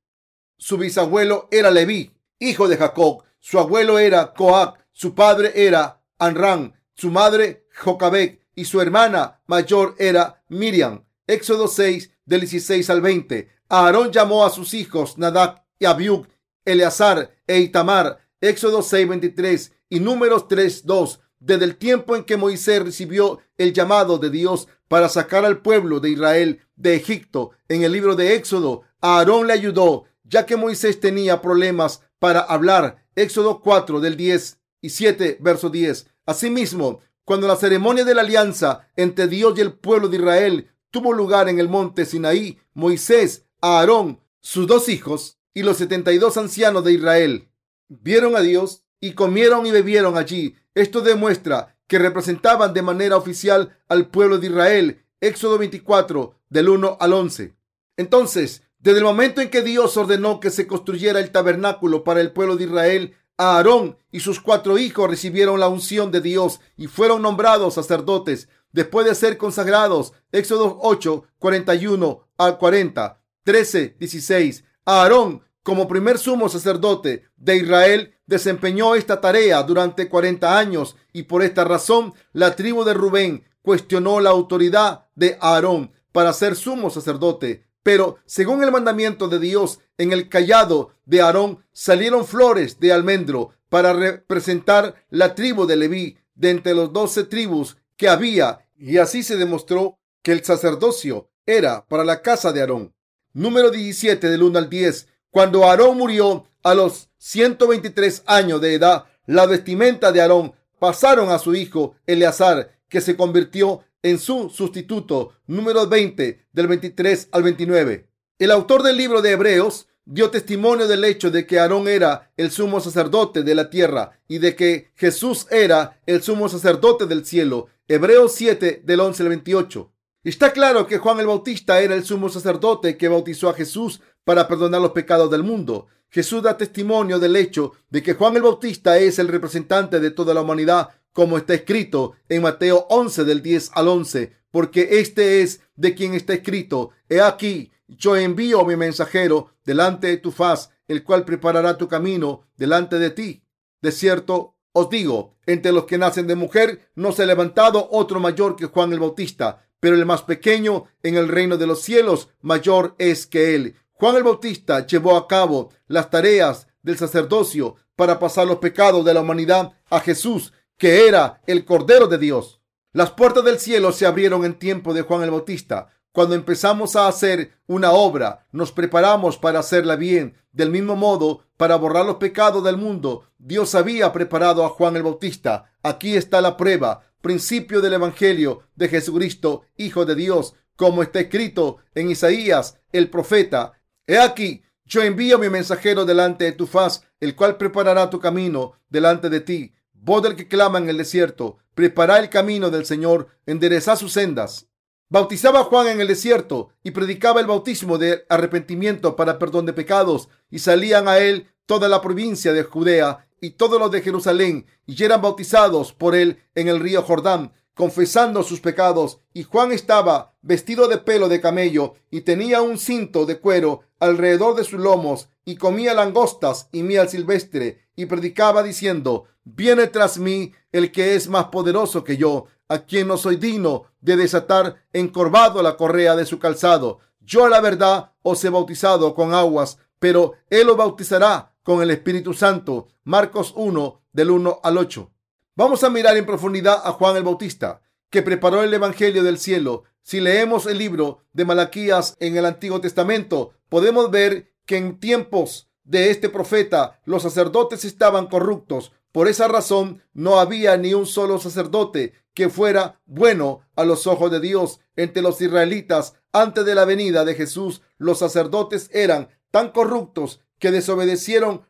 Su 0.58 0.78
bisabuelo 0.78 1.48
era 1.52 1.72
Leví, 1.72 2.12
hijo 2.39 2.68
de 2.68 2.78
Jacob. 2.78 3.24
Su 3.39 3.60
abuelo 3.60 4.00
era 4.00 4.34
Coac, 4.34 4.80
su 4.91 5.16
padre 5.16 5.52
era 5.56 6.02
Anran, 6.18 6.74
su 6.94 7.10
madre 7.10 7.66
Jocabec 7.76 8.41
y 8.56 8.66
su 8.66 8.82
hermana 8.82 9.41
mayor 9.48 9.96
era 9.98 10.44
Miriam. 10.50 11.04
Éxodo 11.26 11.68
6 11.68 12.12
del 12.26 12.41
16 12.41 12.89
al 12.89 13.02
20. 13.02 13.50
Aarón 13.70 14.12
llamó 14.12 14.46
a 14.46 14.50
sus 14.50 14.74
hijos 14.74 15.18
Nadab 15.18 15.64
y 15.80 15.86
Abiú, 15.86 16.28
Eleazar 16.66 17.32
e 17.48 17.60
Itamar. 17.60 18.20
Éxodo 18.41 18.82
6, 18.82 19.08
23 19.08 19.72
y 19.89 20.00
Números 20.02 20.50
3, 20.50 20.86
2. 20.86 21.20
Desde 21.46 21.66
el 21.66 21.76
tiempo 21.76 22.16
en 22.16 22.24
que 22.24 22.38
Moisés 22.38 22.82
recibió 22.82 23.41
el 23.58 23.74
llamado 23.74 24.18
de 24.18 24.30
Dios 24.30 24.70
para 24.88 25.10
sacar 25.10 25.44
al 25.44 25.62
pueblo 25.62 26.00
de 26.00 26.12
Israel 26.12 26.62
de 26.78 26.96
Egipto, 26.96 27.52
en 27.68 27.84
el 27.84 27.91
libro 27.91 28.16
de 28.16 28.36
Éxodo, 28.36 28.84
Aarón 29.02 29.48
le 29.48 29.52
ayudó, 29.52 30.06
ya 30.24 30.46
que 30.46 30.56
Moisés 30.56 31.02
tenía 31.02 31.41
problemas 31.41 32.00
para 32.18 32.39
hablar. 32.39 33.06
Éxodo 33.18 33.60
4 33.60 34.00
del 34.00 34.16
10 34.16 34.58
y 34.80 34.89
7, 34.91 35.39
verso 35.41 35.70
10. 35.70 36.08
Asimismo, 36.26 37.02
cuando 37.26 37.46
la 37.46 37.58
ceremonia 37.58 38.06
de 38.06 38.16
la 38.16 38.22
alianza 38.22 38.88
entre 38.96 39.28
Dios 39.28 39.58
y 39.58 39.62
el 39.62 39.74
pueblo 39.74 40.08
de 40.08 40.16
Israel 40.16 40.72
tuvo 40.91 41.12
lugar 41.12 41.50
en 41.50 41.60
el 41.60 41.68
monte 41.68 42.06
Sinaí, 42.06 42.58
Moisés, 42.74 43.46
Aarón, 43.60 44.22
sus 44.39 44.66
dos 44.66 44.88
hijos 44.88 45.39
y 45.54 45.64
los 45.64 45.76
setenta 45.76 46.14
y 46.14 46.20
dos 46.20 46.38
ancianos 46.38 46.86
de 46.86 46.94
Israel 46.94 47.50
vieron 47.89 48.38
a 48.38 48.39
Dios 48.39 48.83
y 49.04 49.16
comieron 49.16 49.66
y 49.66 49.72
bebieron 49.72 50.18
allí. 50.18 50.56
Esto 50.74 51.01
demuestra 51.01 51.76
que 51.88 51.99
representaban 51.99 52.74
de 52.74 52.82
manera 52.82 53.18
oficial 53.18 53.78
al 53.89 54.08
pueblo 54.08 54.38
de 54.38 54.47
Israel. 54.47 55.04
Éxodo 55.20 55.58
24, 55.58 56.39
del 56.47 56.70
1 56.70 56.97
al 57.01 57.12
11. 57.12 57.54
Entonces, 57.97 58.64
desde 58.80 58.99
el 58.99 59.04
momento 59.04 59.41
en 59.41 59.49
que 59.49 59.62
Dios 59.62 59.97
ordenó 59.97 60.39
que 60.39 60.51
se 60.51 60.68
construyera 60.68 61.20
el 61.20 61.32
tabernáculo 61.32 62.06
para 62.06 62.22
el 62.22 62.32
pueblo 62.32 62.56
de 62.56 62.64
Israel, 62.64 63.14
Aarón 63.36 63.97
y 64.10 64.22
sus 64.22 64.39
cuatro 64.39 64.78
hijos 64.78 65.10
recibieron 65.10 65.60
la 65.60 65.68
unción 65.68 66.10
de 66.10 66.22
Dios 66.22 66.62
y 66.78 66.88
fueron 66.88 67.24
nombrados 67.24 67.74
sacerdotes 67.74 68.47
después 68.72 69.06
de 69.06 69.16
ser 69.16 69.38
consagrados. 69.38 70.14
Éxodo 70.32 70.78
8, 70.82 71.26
41 71.39 72.26
al 72.38 72.58
40, 72.58 73.22
13, 73.43 73.97
16. 73.99 74.64
Aarón, 74.86 75.43
como 75.64 75.88
primer 75.88 76.18
sumo 76.20 76.49
sacerdote 76.49 77.24
de 77.38 77.57
Israel, 77.57 78.16
desempeñó 78.26 78.95
esta 78.95 79.22
tarea 79.22 79.64
durante 79.64 80.09
40 80.09 80.57
años 80.57 80.95
y 81.14 81.24
por 81.24 81.41
esta 81.41 81.64
razón 81.64 82.14
la 82.34 82.55
tribu 82.55 82.84
de 82.84 82.93
Rubén 82.93 83.45
cuestionó 83.61 84.20
la 84.20 84.30
autoridad 84.30 85.07
de 85.16 85.38
Aarón 85.41 85.91
para 86.11 86.34
ser 86.34 86.55
sumo 86.55 86.89
sacerdote. 86.89 87.66
Pero 87.82 88.18
según 88.26 88.64
el 88.64 88.72
mandamiento 88.72 89.28
de 89.28 89.39
Dios, 89.39 89.80
en 89.97 90.14
el 90.14 90.30
callado 90.30 90.91
de 91.05 91.22
Aarón 91.22 91.66
salieron 91.72 92.26
flores 92.26 92.80
de 92.80 92.93
almendro 92.93 93.49
para 93.70 93.93
representar 93.93 94.95
la 95.09 95.34
tribu 95.34 95.66
de 95.66 95.76
Leví 95.76 96.18
de 96.36 96.49
entre 96.49 96.74
los 96.74 96.93
doce 96.93 97.24
tribus 97.24 97.78
que 97.97 98.09
había, 98.09 98.68
y 98.76 98.97
así 98.97 99.24
se 99.24 99.38
demostró 99.38 99.99
que 100.22 100.32
el 100.32 100.43
sacerdocio 100.43 101.30
era 101.45 101.86
para 101.88 102.03
la 102.03 102.22
casa 102.22 102.51
de 102.51 102.61
Aarón. 102.61 102.93
Número 103.34 103.72
17 103.72 104.30
del 104.30 104.43
1 104.43 104.59
al 104.59 104.70
10. 104.70 105.07
Cuando 105.34 105.64
Aarón 105.64 105.98
murió 105.98 106.46
a 106.62 106.76
los 106.76 107.10
123 107.18 108.22
años 108.28 108.62
de 108.62 108.76
edad, 108.76 109.06
la 109.26 109.48
vestimenta 109.48 110.12
de 110.12 110.22
Aarón 110.22 110.54
pasaron 110.78 111.32
a 111.32 111.40
su 111.40 111.56
hijo 111.56 111.96
Eleazar, 112.06 112.78
que 112.88 113.02
se 113.02 113.18
convirtió 113.18 113.84
en 114.04 114.20
su 114.20 114.52
sustituto, 114.52 115.32
número 115.48 115.88
20, 115.88 116.46
del 116.52 116.68
23 116.68 117.30
al 117.32 117.42
29. 117.42 118.08
El 118.38 118.52
autor 118.52 118.84
del 118.84 118.96
libro 118.96 119.24
de 119.24 119.32
Hebreos 119.32 119.88
dio 120.06 120.30
testimonio 120.30 120.88
del 120.88 121.04
hecho 121.04 121.32
de 121.32 121.48
que 121.48 121.60
Aarón 121.60 121.88
era 121.88 122.32
el 122.38 122.52
sumo 122.52 122.80
sacerdote 122.80 123.42
de 123.42 123.56
la 123.56 123.72
tierra 123.72 124.20
y 124.28 124.38
de 124.38 124.56
que 124.56 124.92
Jesús 124.94 125.48
era 125.50 126.00
el 126.06 126.22
sumo 126.22 126.48
sacerdote 126.48 127.08
del 127.08 127.26
cielo. 127.26 127.70
Hebreos 127.88 128.36
7, 128.36 128.84
del 128.86 129.00
11 129.00 129.24
al 129.24 129.30
28. 129.30 129.94
Está 130.24 130.54
claro 130.54 130.88
que 130.88 131.00
Juan 131.00 131.20
el 131.20 131.28
Bautista 131.28 131.82
era 131.82 131.96
el 131.96 132.06
sumo 132.06 132.30
sacerdote 132.30 132.96
que 132.96 133.10
bautizó 133.10 133.50
a 133.50 133.54
Jesús 133.54 134.00
para 134.24 134.48
perdonar 134.48 134.82
los 134.82 134.92
pecados 134.92 135.30
del 135.30 135.44
mundo. 135.44 135.88
Jesús 136.10 136.44
da 136.44 136.58
testimonio 136.58 137.20
del 137.20 137.36
hecho 137.36 137.74
de 137.90 138.04
que 138.04 138.14
Juan 138.14 138.36
el 138.36 138.44
Bautista 138.44 138.98
es 138.98 139.20
el 139.20 139.28
representante 139.28 140.00
de 140.00 140.12
toda 140.12 140.34
la 140.34 140.42
humanidad 140.42 140.90
como 141.12 141.38
está 141.38 141.54
escrito 141.54 142.14
en 142.28 142.42
Mateo 142.42 142.88
11 142.90 143.24
del 143.24 143.42
10 143.42 143.72
al 143.74 143.88
11, 143.88 144.34
porque 144.52 145.00
este 145.00 145.42
es 145.42 145.62
de 145.76 145.96
quien 145.96 146.14
está 146.14 146.34
escrito, 146.34 146.92
he 147.08 147.22
aquí, 147.22 147.72
yo 147.88 148.16
envío 148.16 148.66
mi 148.66 148.76
mensajero 148.76 149.52
delante 149.64 150.08
de 150.08 150.18
tu 150.18 150.32
faz, 150.32 150.72
el 150.88 151.04
cual 151.04 151.24
preparará 151.24 151.78
tu 151.78 151.88
camino 151.88 152.48
delante 152.58 153.00
de 153.00 153.12
ti. 153.12 153.44
De 153.82 153.92
cierto, 153.92 154.58
os 154.72 154.90
digo, 154.90 155.36
entre 155.46 155.72
los 155.72 155.86
que 155.86 155.98
nacen 155.98 156.26
de 156.26 156.36
mujer 156.36 156.90
no 156.96 157.12
se 157.12 157.24
ha 157.24 157.26
levantado 157.28 157.88
otro 157.92 158.20
mayor 158.20 158.56
que 158.56 158.66
Juan 158.66 158.92
el 158.92 159.00
Bautista, 159.00 159.68
pero 159.80 159.96
el 159.96 160.06
más 160.06 160.24
pequeño 160.24 160.86
en 161.04 161.16
el 161.16 161.28
reino 161.28 161.58
de 161.58 161.68
los 161.68 161.82
cielos 161.82 162.30
mayor 162.42 162.96
es 162.98 163.28
que 163.28 163.54
él. 163.56 163.76
Juan 164.04 164.18
el 164.18 164.24
Bautista 164.24 164.86
llevó 164.86 165.16
a 165.16 165.30
cabo 165.30 165.70
las 165.88 166.10
tareas 166.10 166.68
del 166.82 166.97
sacerdocio 166.97 167.78
para 167.95 168.20
pasar 168.20 168.45
los 168.45 168.58
pecados 168.58 169.06
de 169.06 169.14
la 169.14 169.22
humanidad 169.22 169.72
a 169.89 170.01
Jesús 170.01 170.51
que 170.78 171.08
era 171.08 171.41
el 171.47 171.64
Cordero 171.64 172.08
de 172.08 172.18
Dios. 172.18 172.60
Las 172.91 173.12
puertas 173.12 173.45
del 173.45 173.60
cielo 173.60 173.93
se 173.93 174.06
abrieron 174.06 174.43
en 174.43 174.60
tiempo 174.60 174.93
de 174.93 175.04
Juan 175.04 175.24
el 175.24 175.32
Bautista. 175.32 175.88
Cuando 176.12 176.36
empezamos 176.36 176.97
a 176.97 177.08
hacer 177.08 177.54
una 177.66 177.93
obra, 177.93 178.45
nos 178.51 178.74
preparamos 178.74 179.38
para 179.38 179.60
hacerla 179.60 179.95
bien. 179.95 180.36
Del 180.51 180.70
mismo 180.70 180.97
modo, 180.97 181.45
para 181.56 181.78
borrar 181.78 182.06
los 182.06 182.18
pecados 182.18 182.62
del 182.62 182.76
mundo, 182.76 183.30
Dios 183.38 183.74
había 183.74 184.12
preparado 184.12 184.66
a 184.66 184.70
Juan 184.70 184.97
el 184.97 185.04
Bautista. 185.04 185.72
Aquí 185.82 186.18
está 186.18 186.41
la 186.41 186.58
prueba, 186.58 187.04
principio 187.22 187.80
del 187.80 187.93
Evangelio 187.93 188.64
de 188.76 188.89
Jesucristo, 188.89 189.62
Hijo 189.78 190.04
de 190.04 190.16
Dios, 190.16 190.56
como 190.76 191.04
está 191.04 191.22
escrito 191.22 191.78
en 191.95 192.12
Isaías, 192.12 192.82
el 192.91 193.10
profeta. 193.10 193.80
He 194.08 194.18
aquí, 194.18 194.64
yo 194.86 195.01
envío 195.01 195.39
mi 195.39 195.49
mensajero 195.49 196.06
delante 196.06 196.45
de 196.45 196.51
tu 196.51 196.68
faz, 196.68 197.04
el 197.20 197.36
cual 197.36 197.58
preparará 197.58 198.10
tu 198.10 198.20
camino 198.20 198.74
delante 198.89 199.30
de 199.30 199.41
ti 199.41 199.74
voz 200.04 200.22
del 200.22 200.36
que 200.36 200.47
clama 200.47 200.80
en 200.80 200.89
el 200.89 200.97
desierto, 200.97 201.58
prepara 201.74 202.20
el 202.20 202.30
camino 202.30 202.70
del 202.70 202.86
Señor, 202.86 203.30
endereza 203.45 203.95
sus 203.95 204.12
sendas. 204.14 204.68
Bautizaba 205.10 205.62
a 205.62 205.64
Juan 205.64 205.88
en 205.88 206.01
el 206.01 206.08
desierto 206.08 206.70
y 206.84 206.91
predicaba 206.91 207.39
el 207.39 207.47
bautismo 207.47 207.97
de 207.97 208.26
arrepentimiento 208.30 209.16
para 209.16 209.39
perdón 209.39 209.66
de 209.66 209.74
pecados, 209.74 210.30
y 210.49 210.60
salían 210.60 211.08
a 211.08 211.20
él 211.20 211.47
toda 211.66 211.88
la 211.88 212.01
provincia 212.01 212.51
de 212.51 212.64
Judea 212.64 213.28
y 213.39 213.51
todos 213.51 213.80
los 213.80 213.91
de 213.91 214.01
Jerusalén, 214.01 214.66
y 214.86 215.01
eran 215.01 215.22
bautizados 215.22 215.93
por 215.93 216.16
él 216.16 216.39
en 216.56 216.68
el 216.68 216.80
río 216.80 217.01
Jordán, 217.01 217.54
confesando 217.76 218.44
sus 218.44 218.60
pecados. 218.60 219.20
Y 219.34 219.44
Juan 219.44 219.72
estaba 219.72 220.34
vestido 220.42 220.88
de 220.88 220.98
pelo 220.98 221.30
de 221.30 221.42
camello 221.42 221.96
y 222.12 222.22
tenía 222.22 222.62
un 222.62 222.78
cinto 222.78 223.26
de 223.26 223.40
cuero 223.40 223.82
alrededor 224.00 224.56
de 224.56 224.64
sus 224.64 224.80
lomos, 224.80 225.30
y 225.46 225.56
comía 225.56 225.94
langostas 225.94 226.68
y 226.72 226.84
miel 226.84 227.10
silvestre, 227.10 227.82
y 227.96 228.06
predicaba 228.06 228.64
diciendo, 228.64 229.26
Viene 229.46 229.88
tras 229.88 230.20
mí 230.20 230.54
el 230.72 230.92
que 230.92 231.16
es 231.16 231.28
más 231.28 231.46
poderoso 231.46 232.04
que 232.04 232.18
yo, 232.18 232.46
a 232.70 232.80
quien 232.80 233.08
no 233.08 233.18
soy 233.18 233.36
digno 233.36 233.84
de 234.02 234.16
desatar 234.16 234.84
encorvado 234.94 235.62
la 235.62 235.76
correa 235.76 236.16
de 236.16 236.26
su 236.26 236.40
calzado. 236.40 237.00
Yo 237.20 237.46
a 237.46 237.50
la 237.50 237.62
verdad 237.62 238.12
os 238.22 238.44
he 238.44 238.50
bautizado 238.50 239.14
con 239.14 239.34
aguas, 239.34 239.78
pero 240.00 240.34
él 240.50 240.70
os 240.70 240.78
bautizará 240.78 241.54
con 241.64 241.82
el 241.82 241.92
Espíritu 241.92 242.34
Santo. 242.34 242.88
Marcos 243.04 243.54
1 243.56 244.02
del 244.12 244.32
1 244.32 244.60
al 244.64 244.78
8. 244.78 245.12
Vamos 245.56 245.84
a 245.84 245.91
mirar 245.91 246.18
en 246.18 246.26
profundidad 246.26 246.82
a 246.84 246.93
Juan 246.93 247.16
el 247.16 247.22
Bautista, 247.22 247.84
que 248.10 248.24
preparó 248.24 248.64
el 248.64 248.74
Evangelio 248.74 249.22
del 249.22 249.38
cielo. 249.38 249.84
Si 250.01 250.20
leemos 250.20 250.66
el 250.66 250.80
libro 250.80 251.20
de 251.32 251.45
Malaquías 251.45 252.16
en 252.20 252.38
el 252.38 252.47
Antiguo 252.47 252.82
Testamento, 252.82 253.51
podemos 253.70 254.10
ver 254.10 254.51
que 254.66 254.78
en 254.78 254.99
tiempos 254.99 255.70
de 255.84 256.10
este 256.10 256.30
profeta 256.30 256.99
los 257.06 257.22
sacerdotes 257.22 257.86
estaban 257.86 258.26
corruptos, 258.26 258.93
por 259.12 259.28
esa 259.28 259.47
razón 259.47 260.01
no 260.14 260.39
había 260.39 260.76
ni 260.76 260.95
un 260.95 261.06
solo 261.06 261.38
sacerdote 261.38 262.14
que 262.34 262.49
fuera 262.49 262.99
bueno 263.06 263.62
a 263.76 263.86
los 263.86 264.08
ojos 264.08 264.32
de 264.32 264.39
Dios 264.39 264.80
entre 264.95 265.22
los 265.22 265.39
israelitas. 265.39 266.16
Antes 266.32 266.66
de 266.66 266.74
la 266.74 266.86
venida 266.86 267.26
de 267.26 267.36
Jesús, 267.36 267.84
los 267.99 268.18
sacerdotes 268.18 268.89
eran 268.91 269.30
tan 269.51 269.70
corruptos 269.70 270.41
que 270.58 270.72
desobedecieron 270.72 271.68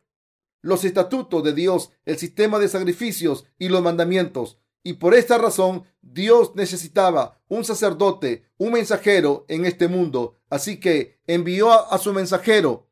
los 0.64 0.84
estatutos 0.84 1.44
de 1.44 1.52
Dios, 1.52 1.90
el 2.04 2.18
sistema 2.18 2.58
de 2.58 2.68
sacrificios 2.68 3.46
y 3.58 3.68
los 3.68 3.82
mandamientos. 3.82 4.58
Y 4.82 4.94
por 4.94 5.14
esta 5.14 5.38
razón 5.38 5.84
Dios 6.02 6.56
necesitaba 6.56 7.40
un 7.48 7.64
sacerdote, 7.64 8.44
un 8.58 8.72
mensajero 8.72 9.44
en 9.48 9.64
este 9.64 9.88
mundo. 9.88 10.40
Así 10.50 10.80
que 10.80 11.20
envió 11.26 11.72
a, 11.72 11.96
su 11.98 12.12
mensajero, 12.12 12.88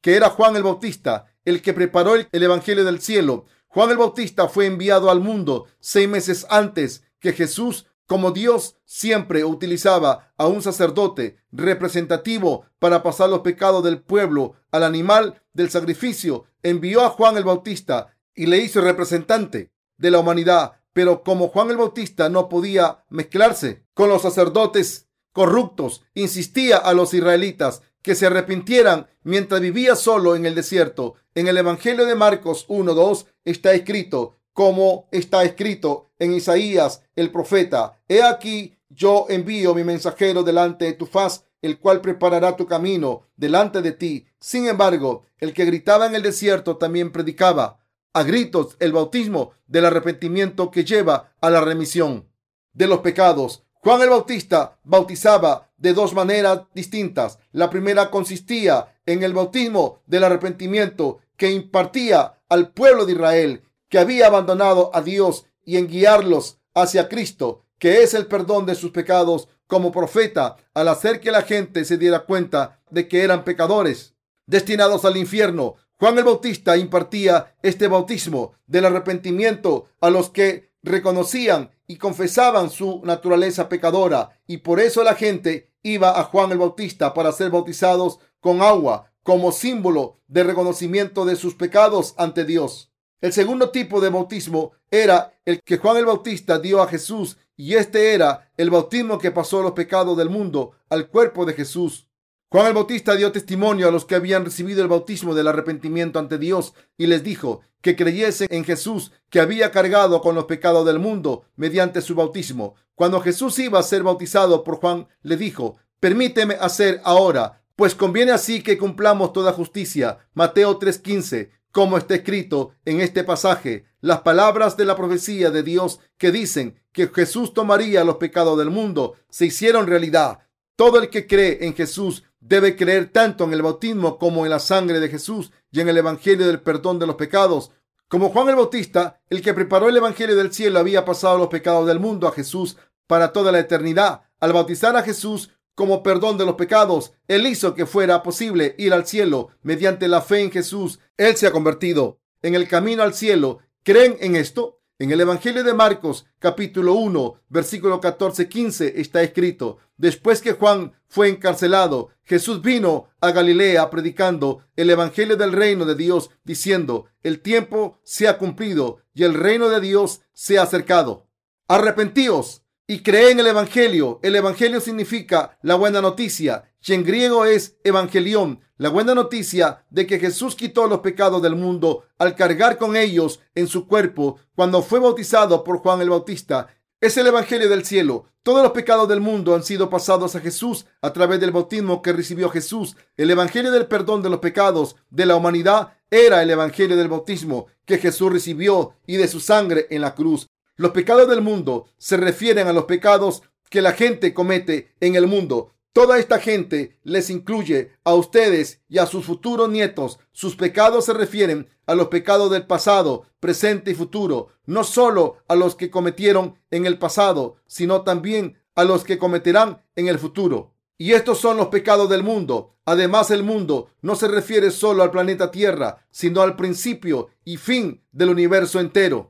que 0.00 0.16
era 0.16 0.30
Juan 0.30 0.56
el 0.56 0.62
Bautista, 0.62 1.26
el 1.44 1.62
que 1.62 1.72
preparó 1.72 2.16
el 2.16 2.28
Evangelio 2.32 2.84
del 2.84 3.00
cielo 3.00 3.46
Juan 3.72 3.90
el 3.90 3.98
Bautista 3.98 4.48
fue 4.48 4.66
enviado 4.66 5.12
al 5.12 5.20
mundo 5.20 5.68
seis 5.78 6.08
meses 6.08 6.44
antes 6.50 7.04
que 7.20 7.32
Jesús, 7.32 7.86
como 8.10 8.32
Dios 8.32 8.74
siempre 8.84 9.44
utilizaba 9.44 10.32
a 10.36 10.48
un 10.48 10.62
sacerdote 10.62 11.36
representativo 11.52 12.64
para 12.80 13.04
pasar 13.04 13.30
los 13.30 13.42
pecados 13.42 13.84
del 13.84 14.02
pueblo 14.02 14.54
al 14.72 14.82
animal 14.82 15.40
del 15.52 15.70
sacrificio, 15.70 16.46
envió 16.64 17.02
a 17.02 17.10
Juan 17.10 17.36
el 17.36 17.44
Bautista 17.44 18.08
y 18.34 18.46
le 18.46 18.58
hizo 18.58 18.80
representante 18.80 19.70
de 19.96 20.10
la 20.10 20.18
humanidad. 20.18 20.72
Pero 20.92 21.22
como 21.22 21.50
Juan 21.50 21.70
el 21.70 21.76
Bautista 21.76 22.28
no 22.28 22.48
podía 22.48 23.04
mezclarse 23.10 23.84
con 23.94 24.08
los 24.08 24.22
sacerdotes 24.22 25.06
corruptos, 25.30 26.02
insistía 26.12 26.78
a 26.78 26.94
los 26.94 27.14
israelitas 27.14 27.82
que 28.02 28.16
se 28.16 28.26
arrepintieran 28.26 29.06
mientras 29.22 29.60
vivía 29.60 29.94
solo 29.94 30.34
en 30.34 30.46
el 30.46 30.56
desierto. 30.56 31.14
En 31.36 31.46
el 31.46 31.56
Evangelio 31.56 32.06
de 32.06 32.16
Marcos 32.16 32.66
1.2 32.66 33.26
está 33.44 33.72
escrito, 33.72 34.40
como 34.52 35.08
está 35.12 35.44
escrito 35.44 36.09
en 36.20 36.32
Isaías 36.32 37.02
el 37.16 37.32
profeta. 37.32 37.98
He 38.08 38.22
aquí, 38.22 38.76
yo 38.88 39.26
envío 39.28 39.74
mi 39.74 39.82
mensajero 39.82 40.44
delante 40.44 40.84
de 40.84 40.92
tu 40.92 41.06
faz, 41.06 41.44
el 41.62 41.80
cual 41.80 42.00
preparará 42.00 42.56
tu 42.56 42.66
camino 42.66 43.26
delante 43.36 43.82
de 43.82 43.92
ti. 43.92 44.26
Sin 44.38 44.68
embargo, 44.68 45.24
el 45.38 45.52
que 45.52 45.64
gritaba 45.64 46.06
en 46.06 46.14
el 46.14 46.22
desierto 46.22 46.76
también 46.76 47.10
predicaba 47.10 47.80
a 48.12 48.22
gritos 48.22 48.76
el 48.78 48.92
bautismo 48.92 49.52
del 49.66 49.86
arrepentimiento 49.86 50.70
que 50.70 50.84
lleva 50.84 51.32
a 51.40 51.50
la 51.50 51.60
remisión 51.60 52.28
de 52.72 52.86
los 52.86 53.00
pecados. 53.00 53.64
Juan 53.74 54.02
el 54.02 54.10
Bautista 54.10 54.78
bautizaba 54.84 55.70
de 55.78 55.94
dos 55.94 56.12
maneras 56.12 56.62
distintas. 56.74 57.38
La 57.52 57.70
primera 57.70 58.10
consistía 58.10 59.00
en 59.06 59.22
el 59.22 59.32
bautismo 59.32 60.02
del 60.06 60.24
arrepentimiento 60.24 61.20
que 61.36 61.50
impartía 61.50 62.42
al 62.48 62.72
pueblo 62.72 63.06
de 63.06 63.12
Israel 63.12 63.62
que 63.88 63.98
había 63.98 64.26
abandonado 64.26 64.90
a 64.94 65.02
Dios 65.02 65.46
y 65.70 65.76
en 65.76 65.86
guiarlos 65.86 66.58
hacia 66.74 67.08
Cristo, 67.08 67.64
que 67.78 68.02
es 68.02 68.12
el 68.14 68.26
perdón 68.26 68.66
de 68.66 68.74
sus 68.74 68.90
pecados 68.90 69.46
como 69.68 69.92
profeta, 69.92 70.56
al 70.74 70.88
hacer 70.88 71.20
que 71.20 71.30
la 71.30 71.42
gente 71.42 71.84
se 71.84 71.96
diera 71.96 72.24
cuenta 72.24 72.82
de 72.90 73.06
que 73.06 73.22
eran 73.22 73.44
pecadores 73.44 74.16
destinados 74.46 75.04
al 75.04 75.16
infierno. 75.16 75.76
Juan 75.96 76.18
el 76.18 76.24
Bautista 76.24 76.76
impartía 76.76 77.54
este 77.62 77.86
bautismo 77.86 78.54
del 78.66 78.86
arrepentimiento 78.86 79.86
a 80.00 80.10
los 80.10 80.30
que 80.30 80.72
reconocían 80.82 81.70
y 81.86 81.98
confesaban 81.98 82.68
su 82.68 83.00
naturaleza 83.04 83.68
pecadora 83.68 84.40
y 84.48 84.56
por 84.56 84.80
eso 84.80 85.04
la 85.04 85.14
gente 85.14 85.70
iba 85.84 86.18
a 86.18 86.24
Juan 86.24 86.50
el 86.50 86.58
Bautista 86.58 87.14
para 87.14 87.30
ser 87.30 87.50
bautizados 87.50 88.18
con 88.40 88.60
agua 88.60 89.12
como 89.22 89.52
símbolo 89.52 90.18
de 90.26 90.42
reconocimiento 90.42 91.24
de 91.24 91.36
sus 91.36 91.54
pecados 91.54 92.16
ante 92.18 92.44
Dios. 92.44 92.89
El 93.20 93.34
segundo 93.34 93.70
tipo 93.70 94.00
de 94.00 94.08
bautismo 94.08 94.72
era 94.90 95.34
el 95.44 95.62
que 95.62 95.76
Juan 95.76 95.98
el 95.98 96.06
Bautista 96.06 96.58
dio 96.58 96.82
a 96.82 96.88
Jesús 96.88 97.36
y 97.54 97.74
este 97.74 98.14
era 98.14 98.50
el 98.56 98.70
bautismo 98.70 99.18
que 99.18 99.30
pasó 99.30 99.62
los 99.62 99.72
pecados 99.72 100.16
del 100.16 100.30
mundo 100.30 100.72
al 100.88 101.08
cuerpo 101.08 101.44
de 101.44 101.52
Jesús. 101.52 102.06
Juan 102.48 102.68
el 102.68 102.74
Bautista 102.74 103.14
dio 103.16 103.30
testimonio 103.30 103.88
a 103.88 103.90
los 103.90 104.06
que 104.06 104.14
habían 104.14 104.46
recibido 104.46 104.80
el 104.80 104.88
bautismo 104.88 105.34
del 105.34 105.48
arrepentimiento 105.48 106.18
ante 106.18 106.38
Dios 106.38 106.72
y 106.96 107.06
les 107.08 107.22
dijo 107.22 107.60
que 107.82 107.94
creyesen 107.94 108.48
en 108.50 108.64
Jesús 108.64 109.12
que 109.28 109.40
había 109.40 109.70
cargado 109.70 110.22
con 110.22 110.34
los 110.34 110.46
pecados 110.46 110.86
del 110.86 110.98
mundo 110.98 111.44
mediante 111.56 112.00
su 112.00 112.14
bautismo. 112.14 112.74
Cuando 112.94 113.20
Jesús 113.20 113.58
iba 113.58 113.78
a 113.78 113.82
ser 113.82 114.02
bautizado 114.02 114.64
por 114.64 114.76
Juan, 114.76 115.08
le 115.22 115.36
dijo, 115.36 115.76
permíteme 116.00 116.56
hacer 116.58 117.02
ahora, 117.04 117.62
pues 117.76 117.94
conviene 117.94 118.32
así 118.32 118.62
que 118.62 118.78
cumplamos 118.78 119.32
toda 119.32 119.52
justicia. 119.52 120.18
Mateo 120.34 120.78
3:15 120.78 121.50
como 121.72 121.98
está 121.98 122.14
escrito 122.16 122.72
en 122.84 123.00
este 123.00 123.24
pasaje, 123.24 123.84
las 124.00 124.20
palabras 124.20 124.76
de 124.76 124.84
la 124.84 124.96
profecía 124.96 125.50
de 125.50 125.62
Dios 125.62 126.00
que 126.16 126.32
dicen 126.32 126.80
que 126.92 127.08
Jesús 127.08 127.54
tomaría 127.54 128.04
los 128.04 128.16
pecados 128.16 128.58
del 128.58 128.70
mundo 128.70 129.14
se 129.28 129.46
hicieron 129.46 129.86
realidad. 129.86 130.40
Todo 130.76 130.98
el 130.98 131.10
que 131.10 131.26
cree 131.26 131.58
en 131.66 131.74
Jesús 131.74 132.24
debe 132.40 132.74
creer 132.74 133.10
tanto 133.12 133.44
en 133.44 133.52
el 133.52 133.62
bautismo 133.62 134.18
como 134.18 134.44
en 134.44 134.50
la 134.50 134.58
sangre 134.58 134.98
de 134.98 135.08
Jesús 135.08 135.52
y 135.70 135.80
en 135.80 135.88
el 135.88 135.98
Evangelio 135.98 136.46
del 136.46 136.60
perdón 136.60 136.98
de 136.98 137.06
los 137.06 137.16
pecados. 137.16 137.70
Como 138.08 138.30
Juan 138.30 138.48
el 138.48 138.56
Bautista, 138.56 139.20
el 139.28 139.42
que 139.42 139.54
preparó 139.54 139.88
el 139.88 139.96
Evangelio 139.96 140.34
del 140.34 140.52
cielo 140.52 140.80
había 140.80 141.04
pasado 141.04 141.38
los 141.38 141.48
pecados 141.48 141.86
del 141.86 142.00
mundo 142.00 142.26
a 142.26 142.32
Jesús 142.32 142.76
para 143.06 143.32
toda 143.32 143.52
la 143.52 143.60
eternidad. 143.60 144.22
Al 144.40 144.52
bautizar 144.52 144.96
a 144.96 145.02
Jesús, 145.02 145.50
como 145.80 146.02
perdón 146.02 146.36
de 146.36 146.44
los 146.44 146.56
pecados. 146.56 147.14
Él 147.26 147.46
hizo 147.46 147.74
que 147.74 147.86
fuera 147.86 148.22
posible 148.22 148.74
ir 148.76 148.92
al 148.92 149.06
cielo 149.06 149.48
mediante 149.62 150.08
la 150.08 150.20
fe 150.20 150.42
en 150.42 150.50
Jesús. 150.50 151.00
Él 151.16 151.36
se 151.36 151.46
ha 151.46 151.52
convertido 151.52 152.20
en 152.42 152.54
el 152.54 152.68
camino 152.68 153.02
al 153.02 153.14
cielo. 153.14 153.60
¿Creen 153.82 154.18
en 154.20 154.36
esto? 154.36 154.82
En 154.98 155.10
el 155.10 155.22
Evangelio 155.22 155.64
de 155.64 155.72
Marcos, 155.72 156.26
capítulo 156.38 156.92
1, 156.96 157.44
versículo 157.48 157.98
14-15, 157.98 158.92
está 158.96 159.22
escrito, 159.22 159.78
después 159.96 160.42
que 160.42 160.52
Juan 160.52 160.92
fue 161.08 161.30
encarcelado, 161.30 162.10
Jesús 162.24 162.60
vino 162.60 163.08
a 163.18 163.30
Galilea 163.30 163.88
predicando 163.88 164.62
el 164.76 164.90
Evangelio 164.90 165.38
del 165.38 165.52
reino 165.52 165.86
de 165.86 165.94
Dios, 165.94 166.28
diciendo, 166.44 167.06
el 167.22 167.40
tiempo 167.40 167.98
se 168.02 168.28
ha 168.28 168.36
cumplido 168.36 168.98
y 169.14 169.24
el 169.24 169.32
reino 169.32 169.70
de 169.70 169.80
Dios 169.80 170.20
se 170.34 170.58
ha 170.58 170.62
acercado. 170.64 171.26
Arrepentíos 171.68 172.59
y 172.90 173.04
cree 173.04 173.30
en 173.30 173.38
el 173.38 173.46
Evangelio. 173.46 174.18
El 174.20 174.34
Evangelio 174.34 174.80
significa 174.80 175.56
la 175.62 175.76
buena 175.76 176.00
noticia 176.00 176.64
y 176.84 176.92
en 176.92 177.04
griego 177.04 177.44
es 177.44 177.76
evangelión, 177.84 178.62
la 178.78 178.88
buena 178.88 179.14
noticia 179.14 179.86
de 179.90 180.08
que 180.08 180.18
Jesús 180.18 180.56
quitó 180.56 180.88
los 180.88 180.98
pecados 180.98 181.40
del 181.40 181.54
mundo 181.54 182.02
al 182.18 182.34
cargar 182.34 182.78
con 182.78 182.96
ellos 182.96 183.38
en 183.54 183.68
su 183.68 183.86
cuerpo 183.86 184.40
cuando 184.56 184.82
fue 184.82 184.98
bautizado 184.98 185.62
por 185.62 185.78
Juan 185.78 186.00
el 186.00 186.10
Bautista. 186.10 186.66
Es 187.00 187.16
el 187.16 187.28
Evangelio 187.28 187.68
del 187.68 187.84
cielo. 187.84 188.24
Todos 188.42 188.64
los 188.64 188.72
pecados 188.72 189.08
del 189.08 189.20
mundo 189.20 189.54
han 189.54 189.62
sido 189.62 189.88
pasados 189.88 190.34
a 190.34 190.40
Jesús 190.40 190.84
a 191.00 191.12
través 191.12 191.38
del 191.38 191.52
bautismo 191.52 192.02
que 192.02 192.12
recibió 192.12 192.50
Jesús. 192.50 192.96
El 193.16 193.30
Evangelio 193.30 193.70
del 193.70 193.86
perdón 193.86 194.20
de 194.20 194.30
los 194.30 194.40
pecados 194.40 194.96
de 195.10 195.26
la 195.26 195.36
humanidad 195.36 195.92
era 196.10 196.42
el 196.42 196.50
Evangelio 196.50 196.96
del 196.96 197.06
bautismo 197.06 197.68
que 197.84 197.98
Jesús 197.98 198.32
recibió 198.32 198.94
y 199.06 199.16
de 199.16 199.28
su 199.28 199.38
sangre 199.38 199.86
en 199.90 200.00
la 200.00 200.16
cruz. 200.16 200.49
Los 200.80 200.92
pecados 200.92 201.28
del 201.28 201.42
mundo 201.42 201.88
se 201.98 202.16
refieren 202.16 202.66
a 202.66 202.72
los 202.72 202.84
pecados 202.84 203.42
que 203.68 203.82
la 203.82 203.92
gente 203.92 204.32
comete 204.32 204.94
en 205.00 205.14
el 205.14 205.26
mundo. 205.26 205.74
Toda 205.92 206.18
esta 206.18 206.38
gente 206.38 206.96
les 207.02 207.28
incluye 207.28 207.92
a 208.02 208.14
ustedes 208.14 208.80
y 208.88 208.96
a 208.96 209.04
sus 209.04 209.26
futuros 209.26 209.68
nietos. 209.68 210.20
Sus 210.32 210.56
pecados 210.56 211.04
se 211.04 211.12
refieren 211.12 211.68
a 211.84 211.94
los 211.94 212.08
pecados 212.08 212.50
del 212.50 212.66
pasado, 212.66 213.26
presente 213.40 213.90
y 213.90 213.94
futuro, 213.94 214.54
no 214.64 214.82
solo 214.82 215.36
a 215.48 215.54
los 215.54 215.76
que 215.76 215.90
cometieron 215.90 216.58
en 216.70 216.86
el 216.86 216.98
pasado, 216.98 217.56
sino 217.66 218.00
también 218.00 218.56
a 218.74 218.84
los 218.84 219.04
que 219.04 219.18
cometerán 219.18 219.82
en 219.96 220.08
el 220.08 220.18
futuro. 220.18 220.72
Y 220.96 221.12
estos 221.12 221.36
son 221.36 221.58
los 221.58 221.68
pecados 221.68 222.08
del 222.08 222.22
mundo. 222.22 222.78
Además, 222.86 223.30
el 223.30 223.42
mundo 223.42 223.90
no 224.00 224.16
se 224.16 224.28
refiere 224.28 224.70
solo 224.70 225.02
al 225.02 225.10
planeta 225.10 225.50
Tierra, 225.50 226.06
sino 226.10 226.40
al 226.40 226.56
principio 226.56 227.28
y 227.44 227.58
fin 227.58 228.02
del 228.12 228.30
universo 228.30 228.80
entero. 228.80 229.29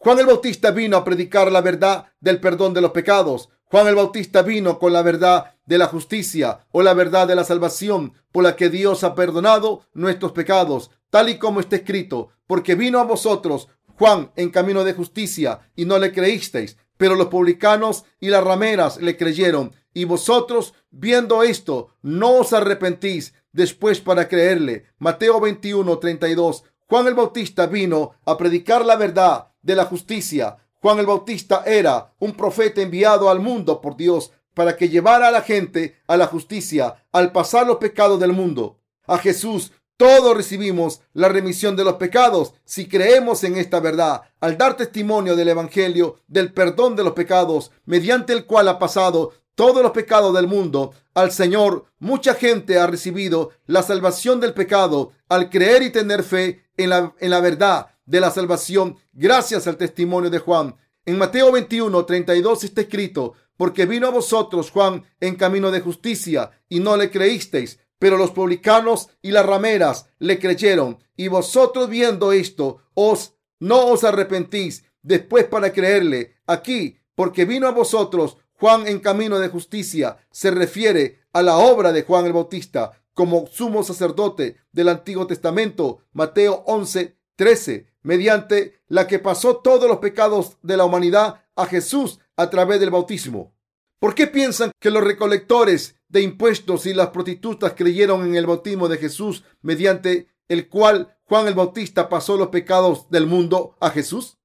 Juan 0.00 0.20
el 0.20 0.26
Bautista 0.26 0.70
vino 0.70 0.96
a 0.96 1.04
predicar 1.04 1.50
la 1.50 1.60
verdad 1.60 2.06
del 2.20 2.40
perdón 2.40 2.72
de 2.72 2.80
los 2.80 2.92
pecados. 2.92 3.48
Juan 3.64 3.88
el 3.88 3.96
Bautista 3.96 4.42
vino 4.42 4.78
con 4.78 4.92
la 4.92 5.02
verdad 5.02 5.56
de 5.66 5.76
la 5.76 5.86
justicia 5.86 6.66
o 6.70 6.82
la 6.82 6.94
verdad 6.94 7.26
de 7.26 7.34
la 7.34 7.42
salvación 7.42 8.12
por 8.30 8.44
la 8.44 8.54
que 8.54 8.70
Dios 8.70 9.02
ha 9.02 9.16
perdonado 9.16 9.82
nuestros 9.94 10.32
pecados, 10.32 10.92
tal 11.10 11.28
y 11.28 11.38
como 11.38 11.58
está 11.58 11.76
escrito, 11.76 12.28
porque 12.46 12.76
vino 12.76 13.00
a 13.00 13.04
vosotros 13.04 13.68
Juan 13.98 14.30
en 14.36 14.50
camino 14.50 14.84
de 14.84 14.92
justicia 14.92 15.60
y 15.74 15.84
no 15.84 15.98
le 15.98 16.12
creísteis, 16.12 16.76
pero 16.96 17.16
los 17.16 17.26
publicanos 17.26 18.04
y 18.20 18.28
las 18.28 18.44
rameras 18.44 18.98
le 18.98 19.16
creyeron 19.16 19.74
y 19.92 20.04
vosotros 20.04 20.74
viendo 20.90 21.42
esto 21.42 21.88
no 22.02 22.36
os 22.36 22.52
arrepentís 22.52 23.34
después 23.50 24.00
para 24.00 24.28
creerle. 24.28 24.86
Mateo 24.98 25.40
21, 25.40 25.98
32. 25.98 26.62
Juan 26.86 27.06
el 27.08 27.14
Bautista 27.14 27.66
vino 27.66 28.12
a 28.24 28.36
predicar 28.36 28.86
la 28.86 28.94
verdad 28.94 29.48
de 29.68 29.76
la 29.76 29.84
justicia. 29.84 30.56
Juan 30.80 30.98
el 30.98 31.04
Bautista 31.04 31.62
era 31.66 32.14
un 32.18 32.32
profeta 32.32 32.80
enviado 32.80 33.28
al 33.28 33.38
mundo 33.38 33.82
por 33.82 33.98
Dios 33.98 34.32
para 34.54 34.76
que 34.76 34.88
llevara 34.88 35.28
a 35.28 35.30
la 35.30 35.42
gente 35.42 35.96
a 36.06 36.16
la 36.16 36.26
justicia 36.26 37.04
al 37.12 37.32
pasar 37.32 37.66
los 37.66 37.76
pecados 37.76 38.18
del 38.18 38.32
mundo. 38.32 38.80
A 39.06 39.18
Jesús 39.18 39.72
todos 39.98 40.34
recibimos 40.34 41.02
la 41.12 41.28
remisión 41.28 41.76
de 41.76 41.84
los 41.84 41.94
pecados 41.94 42.54
si 42.64 42.88
creemos 42.88 43.44
en 43.44 43.56
esta 43.56 43.78
verdad, 43.78 44.22
al 44.40 44.56
dar 44.56 44.74
testimonio 44.74 45.36
del 45.36 45.48
Evangelio, 45.48 46.16
del 46.28 46.50
perdón 46.54 46.96
de 46.96 47.04
los 47.04 47.12
pecados, 47.12 47.70
mediante 47.84 48.32
el 48.32 48.46
cual 48.46 48.68
ha 48.68 48.78
pasado 48.78 49.32
todos 49.54 49.82
los 49.82 49.92
pecados 49.92 50.34
del 50.34 50.46
mundo 50.46 50.94
al 51.12 51.30
Señor. 51.30 51.84
Mucha 51.98 52.32
gente 52.32 52.78
ha 52.78 52.86
recibido 52.86 53.50
la 53.66 53.82
salvación 53.82 54.40
del 54.40 54.54
pecado 54.54 55.12
al 55.28 55.50
creer 55.50 55.82
y 55.82 55.90
tener 55.90 56.22
fe 56.22 56.64
en 56.78 56.88
la, 56.88 57.12
en 57.20 57.30
la 57.30 57.40
verdad 57.40 57.88
de 58.08 58.20
la 58.20 58.30
salvación 58.30 58.96
gracias 59.12 59.66
al 59.66 59.76
testimonio 59.76 60.30
de 60.30 60.38
Juan. 60.38 60.74
En 61.04 61.18
Mateo 61.18 61.52
21, 61.52 62.04
32 62.04 62.64
está 62.64 62.80
escrito, 62.80 63.34
porque 63.56 63.84
vino 63.84 64.06
a 64.06 64.10
vosotros 64.10 64.70
Juan 64.70 65.04
en 65.20 65.36
camino 65.36 65.70
de 65.70 65.80
justicia 65.80 66.50
y 66.68 66.80
no 66.80 66.96
le 66.96 67.10
creísteis, 67.10 67.78
pero 67.98 68.16
los 68.16 68.30
publicanos 68.30 69.10
y 69.20 69.30
las 69.30 69.44
rameras 69.44 70.06
le 70.18 70.38
creyeron. 70.38 70.98
Y 71.16 71.28
vosotros 71.28 71.90
viendo 71.90 72.32
esto 72.32 72.78
os 72.94 73.34
no 73.60 73.86
os 73.86 74.04
arrepentís 74.04 74.84
después 75.02 75.44
para 75.44 75.72
creerle. 75.72 76.36
Aquí, 76.46 76.98
porque 77.14 77.44
vino 77.44 77.68
a 77.68 77.72
vosotros 77.72 78.38
Juan 78.54 78.88
en 78.88 79.00
camino 79.00 79.38
de 79.38 79.48
justicia 79.48 80.16
se 80.30 80.50
refiere 80.50 81.20
a 81.32 81.42
la 81.42 81.58
obra 81.58 81.92
de 81.92 82.02
Juan 82.02 82.24
el 82.24 82.32
Bautista 82.32 82.92
como 83.12 83.48
sumo 83.48 83.82
sacerdote 83.82 84.56
del 84.70 84.88
Antiguo 84.88 85.26
Testamento, 85.26 86.04
Mateo 86.12 86.62
11, 86.66 87.18
13, 87.34 87.86
mediante 88.08 88.80
la 88.88 89.06
que 89.06 89.18
pasó 89.18 89.58
todos 89.58 89.86
los 89.86 89.98
pecados 89.98 90.56
de 90.62 90.78
la 90.78 90.86
humanidad 90.86 91.44
a 91.54 91.66
Jesús 91.66 92.20
a 92.38 92.48
través 92.48 92.80
del 92.80 92.88
bautismo. 92.88 93.52
¿Por 93.98 94.14
qué 94.14 94.26
piensan 94.26 94.72
que 94.80 94.90
los 94.90 95.04
recolectores 95.04 95.94
de 96.08 96.22
impuestos 96.22 96.86
y 96.86 96.94
las 96.94 97.08
prostitutas 97.08 97.74
creyeron 97.76 98.24
en 98.24 98.34
el 98.34 98.46
bautismo 98.46 98.88
de 98.88 98.96
Jesús 98.96 99.44
mediante 99.60 100.26
el 100.48 100.70
cual 100.70 101.18
Juan 101.24 101.48
el 101.48 101.54
Bautista 101.54 102.08
pasó 102.08 102.38
los 102.38 102.48
pecados 102.48 103.10
del 103.10 103.26
mundo 103.26 103.76
a 103.78 103.90
Jesús? 103.90 104.38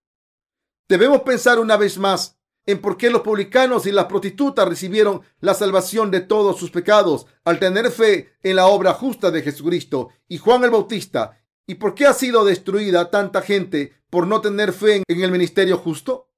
Debemos 0.90 1.22
pensar 1.22 1.58
una 1.58 1.78
vez 1.78 1.98
más 1.98 2.38
en 2.66 2.82
por 2.82 2.98
qué 2.98 3.10
los 3.10 3.22
publicanos 3.22 3.86
y 3.86 3.94
las 3.94 4.08
prostitutas 4.08 4.68
recibieron 4.68 5.22
la 5.40 5.54
salvación 5.54 6.12
de 6.12 6.20
todos 6.20 6.58
sus 6.60 6.70
pecados 6.70 7.28
al 7.46 7.60
tener 7.60 7.90
fe 7.92 8.34
en 8.44 8.58
la 8.58 8.68
obra 8.68 8.94
justa 8.94 9.32
de 9.32 9.42
Jesucristo 9.42 10.10
y 10.28 10.38
Juan 10.38 10.66
el 10.66 10.72
Bautista, 10.72 11.40
y 11.66 11.76
por 11.76 11.96
qué 11.96 12.06
ha 12.06 12.14
sido 12.14 12.46
destruida 12.46 13.10
tanta 13.10 13.42
gente 13.42 13.94
por 14.10 14.28
no 14.28 14.42
tener 14.42 14.74
fe 14.74 15.04
en 15.08 15.24
el 15.24 15.32
ministerio 15.32 15.78
justo. 15.78 16.30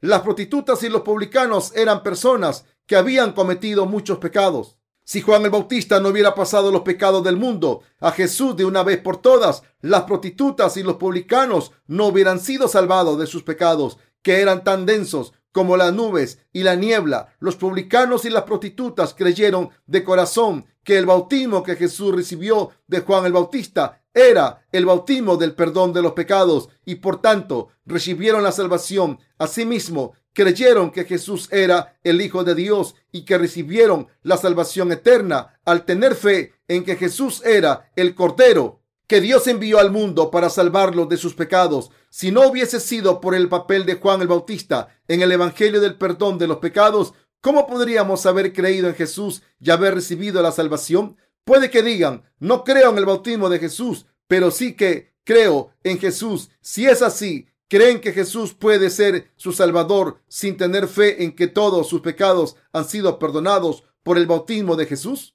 Las 0.00 0.22
prostitutas 0.22 0.82
y 0.82 0.88
los 0.88 1.02
publicanos 1.02 1.74
eran 1.74 2.02
personas 2.02 2.64
que 2.86 2.96
habían 2.96 3.32
cometido 3.32 3.86
muchos 3.86 4.18
pecados. 4.18 4.76
Si 5.04 5.20
Juan 5.20 5.44
el 5.44 5.50
Bautista 5.50 6.00
no 6.00 6.08
hubiera 6.08 6.34
pasado 6.34 6.72
los 6.72 6.82
pecados 6.82 7.22
del 7.22 7.36
mundo 7.36 7.82
a 8.00 8.10
Jesús 8.10 8.56
de 8.56 8.64
una 8.64 8.82
vez 8.82 8.98
por 8.98 9.18
todas, 9.18 9.62
las 9.80 10.02
prostitutas 10.02 10.76
y 10.76 10.82
los 10.82 10.96
publicanos 10.96 11.72
no 11.86 12.06
hubieran 12.06 12.40
sido 12.40 12.66
salvados 12.66 13.18
de 13.18 13.26
sus 13.28 13.44
pecados, 13.44 13.98
que 14.22 14.40
eran 14.40 14.64
tan 14.64 14.84
densos 14.84 15.32
como 15.56 15.78
las 15.78 15.94
nubes 15.94 16.38
y 16.52 16.64
la 16.64 16.74
niebla. 16.74 17.34
Los 17.38 17.56
publicanos 17.56 18.26
y 18.26 18.28
las 18.28 18.42
prostitutas 18.42 19.14
creyeron 19.14 19.70
de 19.86 20.04
corazón 20.04 20.66
que 20.84 20.98
el 20.98 21.06
bautismo 21.06 21.62
que 21.62 21.76
Jesús 21.76 22.14
recibió 22.14 22.72
de 22.86 23.00
Juan 23.00 23.24
el 23.24 23.32
Bautista 23.32 24.02
era 24.12 24.66
el 24.70 24.84
bautismo 24.84 25.38
del 25.38 25.54
perdón 25.54 25.94
de 25.94 26.02
los 26.02 26.12
pecados 26.12 26.68
y 26.84 26.96
por 26.96 27.22
tanto 27.22 27.68
recibieron 27.86 28.42
la 28.42 28.52
salvación. 28.52 29.18
Asimismo, 29.38 30.12
creyeron 30.34 30.90
que 30.90 31.04
Jesús 31.04 31.48
era 31.50 31.98
el 32.04 32.20
Hijo 32.20 32.44
de 32.44 32.54
Dios 32.54 32.94
y 33.10 33.24
que 33.24 33.38
recibieron 33.38 34.08
la 34.22 34.36
salvación 34.36 34.92
eterna 34.92 35.58
al 35.64 35.86
tener 35.86 36.16
fe 36.16 36.52
en 36.68 36.84
que 36.84 36.96
Jesús 36.96 37.42
era 37.46 37.90
el 37.96 38.14
Cordero 38.14 38.82
que 39.06 39.20
Dios 39.20 39.46
envió 39.46 39.78
al 39.78 39.90
mundo 39.90 40.30
para 40.30 40.50
salvarlos 40.50 41.08
de 41.08 41.16
sus 41.16 41.34
pecados. 41.34 41.90
Si 42.10 42.30
no 42.30 42.48
hubiese 42.48 42.80
sido 42.80 43.20
por 43.20 43.34
el 43.34 43.48
papel 43.48 43.86
de 43.86 43.94
Juan 43.94 44.20
el 44.20 44.28
Bautista 44.28 44.88
en 45.08 45.22
el 45.22 45.32
Evangelio 45.32 45.80
del 45.80 45.96
perdón 45.96 46.38
de 46.38 46.48
los 46.48 46.58
pecados, 46.58 47.14
¿cómo 47.40 47.66
podríamos 47.66 48.26
haber 48.26 48.52
creído 48.52 48.88
en 48.88 48.94
Jesús 48.94 49.42
y 49.60 49.70
haber 49.70 49.94
recibido 49.94 50.42
la 50.42 50.52
salvación? 50.52 51.16
Puede 51.44 51.70
que 51.70 51.82
digan, 51.82 52.24
no 52.38 52.64
creo 52.64 52.90
en 52.90 52.98
el 52.98 53.06
bautismo 53.06 53.48
de 53.48 53.60
Jesús, 53.60 54.06
pero 54.26 54.50
sí 54.50 54.74
que 54.74 55.14
creo 55.24 55.70
en 55.84 55.98
Jesús. 55.98 56.50
Si 56.60 56.86
es 56.86 57.02
así, 57.02 57.46
¿Creen 57.68 58.00
que 58.00 58.12
Jesús 58.12 58.54
puede 58.54 58.90
ser 58.90 59.32
su 59.34 59.52
Salvador 59.52 60.22
sin 60.28 60.56
tener 60.56 60.86
fe 60.86 61.24
en 61.24 61.34
que 61.34 61.48
todos 61.48 61.88
sus 61.88 62.00
pecados 62.00 62.54
han 62.72 62.88
sido 62.88 63.18
perdonados 63.18 63.82
por 64.04 64.18
el 64.18 64.26
bautismo 64.26 64.76
de 64.76 64.86
Jesús? 64.86 65.34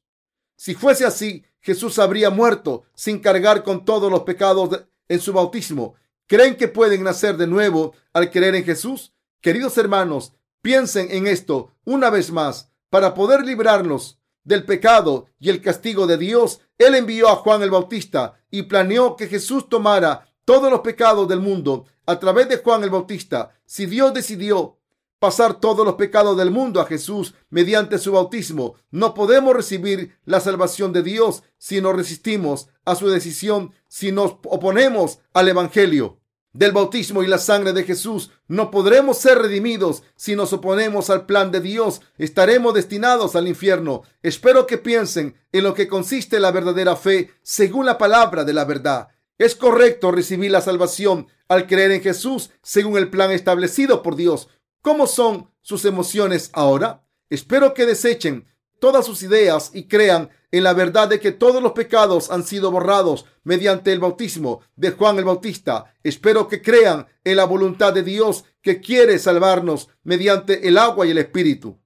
Si 0.55 0.74
fuese 0.74 1.05
así, 1.05 1.43
Jesús 1.62 1.99
habría 1.99 2.30
muerto 2.30 2.84
sin 2.93 3.20
cargar 3.20 3.64
con 3.64 3.86
todos 3.86 4.12
los 4.12 4.22
pecados 4.22 4.86
en 5.07 5.20
su 5.20 5.34
bautismo. 5.34 5.95
¿Creen 6.28 6.55
que 6.55 6.68
pueden 6.68 7.03
nacer 7.03 7.38
de 7.38 7.47
nuevo 7.47 7.93
al 8.14 8.32
creer 8.32 8.55
en 8.55 8.64
Jesús? 8.64 9.14
Queridos 9.41 9.78
hermanos, 9.78 10.34
piensen 10.62 11.07
en 11.12 11.28
esto 11.28 11.72
una 11.84 12.09
vez 12.09 12.32
más. 12.32 12.70
Para 12.89 13.14
poder 13.14 13.45
librarnos 13.45 14.20
del 14.43 14.66
pecado 14.66 15.28
y 15.39 15.49
el 15.49 15.62
castigo 15.62 16.07
de 16.07 16.18
Dios, 16.18 16.62
Él 16.78 16.95
envió 16.95 17.30
a 17.30 17.36
Juan 17.36 17.62
el 17.62 17.72
Bautista 17.72 18.34
y 18.49 18.64
planeó 18.64 19.16
que 19.16 19.28
Jesús 19.28 19.70
tomara 19.70 20.28
todos 20.45 20.72
los 20.72 20.82
pecados 20.82 21.28
del 21.28 21.39
mundo 21.39 21.86
a 22.05 22.20
través 22.20 22.49
de 22.49 22.57
Juan 22.57 22.84
el 22.84 22.89
Bautista. 22.89 23.51
Si 23.66 23.86
Dios 23.86 24.14
decidió 24.14 24.78
pasar 25.22 25.59
todos 25.59 25.86
los 25.86 25.93
pecados 25.95 26.36
del 26.36 26.49
mundo 26.49 26.82
a 26.82 26.88
Jesús 26.88 27.36
mediante 27.51 27.99
su 27.99 28.11
bautismo, 28.11 28.74
no 28.89 29.13
podemos 29.13 29.55
recibir 29.55 30.17
la 30.26 30.39
salvación 30.39 30.93
de 30.93 31.03
Dios 31.03 31.43
si 31.59 31.80
nos 31.80 31.95
resistimos 31.95 32.69
a 32.86 32.95
su 32.95 33.07
decisión, 33.07 33.72
si 33.88 34.11
nos 34.11 34.38
oponemos 34.45 35.19
al 35.32 35.47
Evangelio 35.47 36.17
del 36.53 36.72
bautismo 36.72 37.22
y 37.22 37.28
la 37.28 37.38
sangre 37.38 37.72
de 37.72 37.84
Jesús. 37.84 38.32
No 38.47 38.72
podremos 38.72 39.19
ser 39.19 39.38
redimidos 39.38 40.01
si 40.15 40.36
nos 40.36 40.53
oponemos 40.53 41.11
al 41.11 41.28
plan 41.28 41.51
de 41.51 41.61
Dios. 41.61 42.01
Estaremos 42.17 42.74
destinados 42.74 43.36
al 43.36 43.47
infierno. 43.47 44.01
Espero 44.24 44.65
que 44.65 44.80
piensen 44.80 45.36
en 45.51 45.63
lo 45.63 45.76
que 45.76 45.88
consiste 45.88 46.39
la 46.39 46.49
verdadera 46.49 46.95
fe 46.95 47.30
según 47.43 47.86
la 47.86 47.99
palabra 47.99 48.43
de 48.43 48.53
la 48.53 48.65
verdad. 48.65 49.09
Es 49.38 49.55
correcto 49.55 50.11
recibir 50.11 50.49
la 50.49 50.61
salvación 50.61 51.28
al 51.47 51.67
creer 51.67 51.91
en 51.91 52.01
Jesús 52.01 52.49
según 52.63 52.97
el 52.97 53.11
plan 53.11 53.32
establecido 53.32 54.01
por 54.01 54.15
Dios. 54.15 54.49
¿Cómo 54.82 55.05
son 55.05 55.47
sus 55.61 55.86
emociones 55.86 56.49
ahora? 56.53 57.03
Espero 57.29 57.75
que 57.75 57.86
desechen 57.86 58.47
todas 58.79 59.05
sus 59.05 59.21
ideas 59.21 59.69
y 59.75 59.88
crean 59.88 60.32
en 60.49 60.63
la 60.63 60.73
verdad 60.73 61.07
de 61.07 61.19
que 61.19 61.32
todos 61.32 61.61
los 61.61 61.73
pecados 61.73 62.32
han 62.32 62.43
sido 62.43 62.71
borrados 62.71 63.25
mediante 63.43 63.93
el 63.93 63.99
bautismo 63.99 64.61
de 64.75 64.89
Juan 64.89 65.19
el 65.19 65.25
Bautista. 65.25 65.93
Espero 66.03 66.47
que 66.47 66.63
crean 66.63 67.07
en 67.23 67.36
la 67.36 67.45
voluntad 67.45 67.93
de 67.93 68.01
Dios 68.01 68.43
que 68.63 68.82
quiere 68.82 69.19
salvarnos 69.19 69.89
mediante 70.03 70.67
el 70.67 70.79
agua 70.79 71.05
y 71.05 71.11
el 71.11 71.19
Espíritu. 71.19 71.80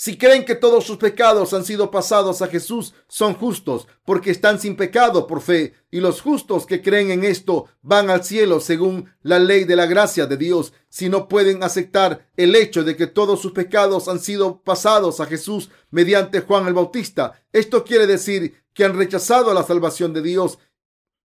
Si 0.00 0.16
creen 0.16 0.44
que 0.44 0.54
todos 0.54 0.84
sus 0.84 0.96
pecados 0.96 1.52
han 1.52 1.64
sido 1.64 1.90
pasados 1.90 2.40
a 2.40 2.46
Jesús, 2.46 2.94
son 3.08 3.34
justos 3.34 3.88
porque 4.04 4.30
están 4.30 4.60
sin 4.60 4.76
pecado 4.76 5.26
por 5.26 5.40
fe. 5.40 5.74
Y 5.90 5.98
los 5.98 6.20
justos 6.20 6.66
que 6.66 6.80
creen 6.82 7.10
en 7.10 7.24
esto 7.24 7.66
van 7.82 8.08
al 8.08 8.22
cielo 8.22 8.60
según 8.60 9.12
la 9.22 9.40
ley 9.40 9.64
de 9.64 9.74
la 9.74 9.86
gracia 9.86 10.26
de 10.26 10.36
Dios. 10.36 10.72
Si 10.88 11.08
no 11.08 11.26
pueden 11.26 11.64
aceptar 11.64 12.30
el 12.36 12.54
hecho 12.54 12.84
de 12.84 12.94
que 12.94 13.08
todos 13.08 13.40
sus 13.40 13.50
pecados 13.50 14.06
han 14.06 14.20
sido 14.20 14.62
pasados 14.62 15.18
a 15.18 15.26
Jesús 15.26 15.68
mediante 15.90 16.42
Juan 16.42 16.68
el 16.68 16.74
Bautista, 16.74 17.42
esto 17.52 17.82
quiere 17.82 18.06
decir 18.06 18.62
que 18.74 18.84
han 18.84 18.96
rechazado 18.96 19.52
la 19.52 19.64
salvación 19.64 20.12
de 20.12 20.22
Dios. 20.22 20.60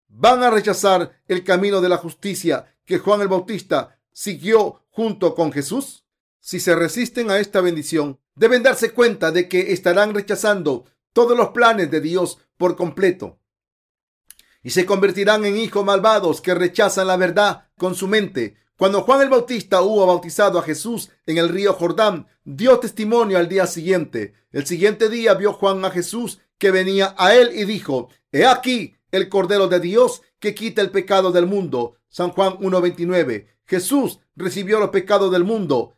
Van 0.08 0.42
a 0.42 0.50
rechazar 0.50 1.22
el 1.28 1.44
camino 1.44 1.80
de 1.80 1.90
la 1.90 1.98
justicia 1.98 2.76
que 2.86 2.98
Juan 2.98 3.22
el 3.22 3.28
Bautista 3.28 4.00
siguió 4.12 4.82
junto 4.90 5.36
con 5.36 5.52
Jesús. 5.52 6.06
Si 6.40 6.60
se 6.60 6.76
resisten 6.76 7.30
a 7.30 7.38
esta 7.38 7.62
bendición, 7.62 8.20
deben 8.36 8.64
darse 8.64 8.92
cuenta 8.92 9.32
de 9.32 9.48
que 9.48 9.74
estarán 9.74 10.14
rechazando 10.14 10.86
todos 11.14 11.38
los 11.38 11.50
planes 11.50 11.92
de 11.92 12.02
Dios 12.02 12.40
por 12.58 12.76
completo 12.76 13.40
y 14.64 14.70
se 14.72 14.86
convertirán 14.86 15.46
en 15.46 15.58
hijos 15.58 15.84
malvados 15.84 16.42
que 16.42 16.56
rechazan 16.56 17.08
la 17.08 17.18
verdad 17.18 17.68
con 17.78 17.96
su 17.96 18.08
mente. 18.08 18.56
Cuando 18.78 19.02
Juan 19.02 19.22
el 19.22 19.30
Bautista 19.30 19.82
hubo 19.82 20.06
bautizado 20.08 20.58
a 20.58 20.64
Jesús 20.64 21.12
en 21.26 21.38
el 21.38 21.50
río 21.50 21.74
Jordán, 21.74 22.28
dio 22.44 22.80
testimonio 22.80 23.38
al 23.38 23.50
día 23.50 23.68
siguiente. 23.68 24.34
El 24.52 24.66
siguiente 24.66 25.10
día 25.10 25.34
vio 25.36 25.54
Juan 25.54 25.84
a 25.86 25.92
Jesús 25.92 26.40
que 26.58 26.72
venía 26.72 27.14
a 27.18 27.36
él 27.36 27.52
y 27.54 27.66
dijo, 27.66 28.10
He 28.32 28.46
aquí 28.46 28.96
el 29.12 29.30
Cordero 29.30 29.68
de 29.68 29.80
Dios 29.80 30.22
que 30.40 30.56
quita 30.56 30.82
el 30.82 30.92
pecado 30.92 31.32
del 31.32 31.46
mundo. 31.46 31.98
San 32.10 32.32
Juan 32.32 32.58
1.29. 32.60 33.48
Jesús 33.66 34.20
recibió 34.36 34.80
los 34.80 34.90
pecados 34.90 35.32
del 35.32 35.44
mundo 35.44 35.98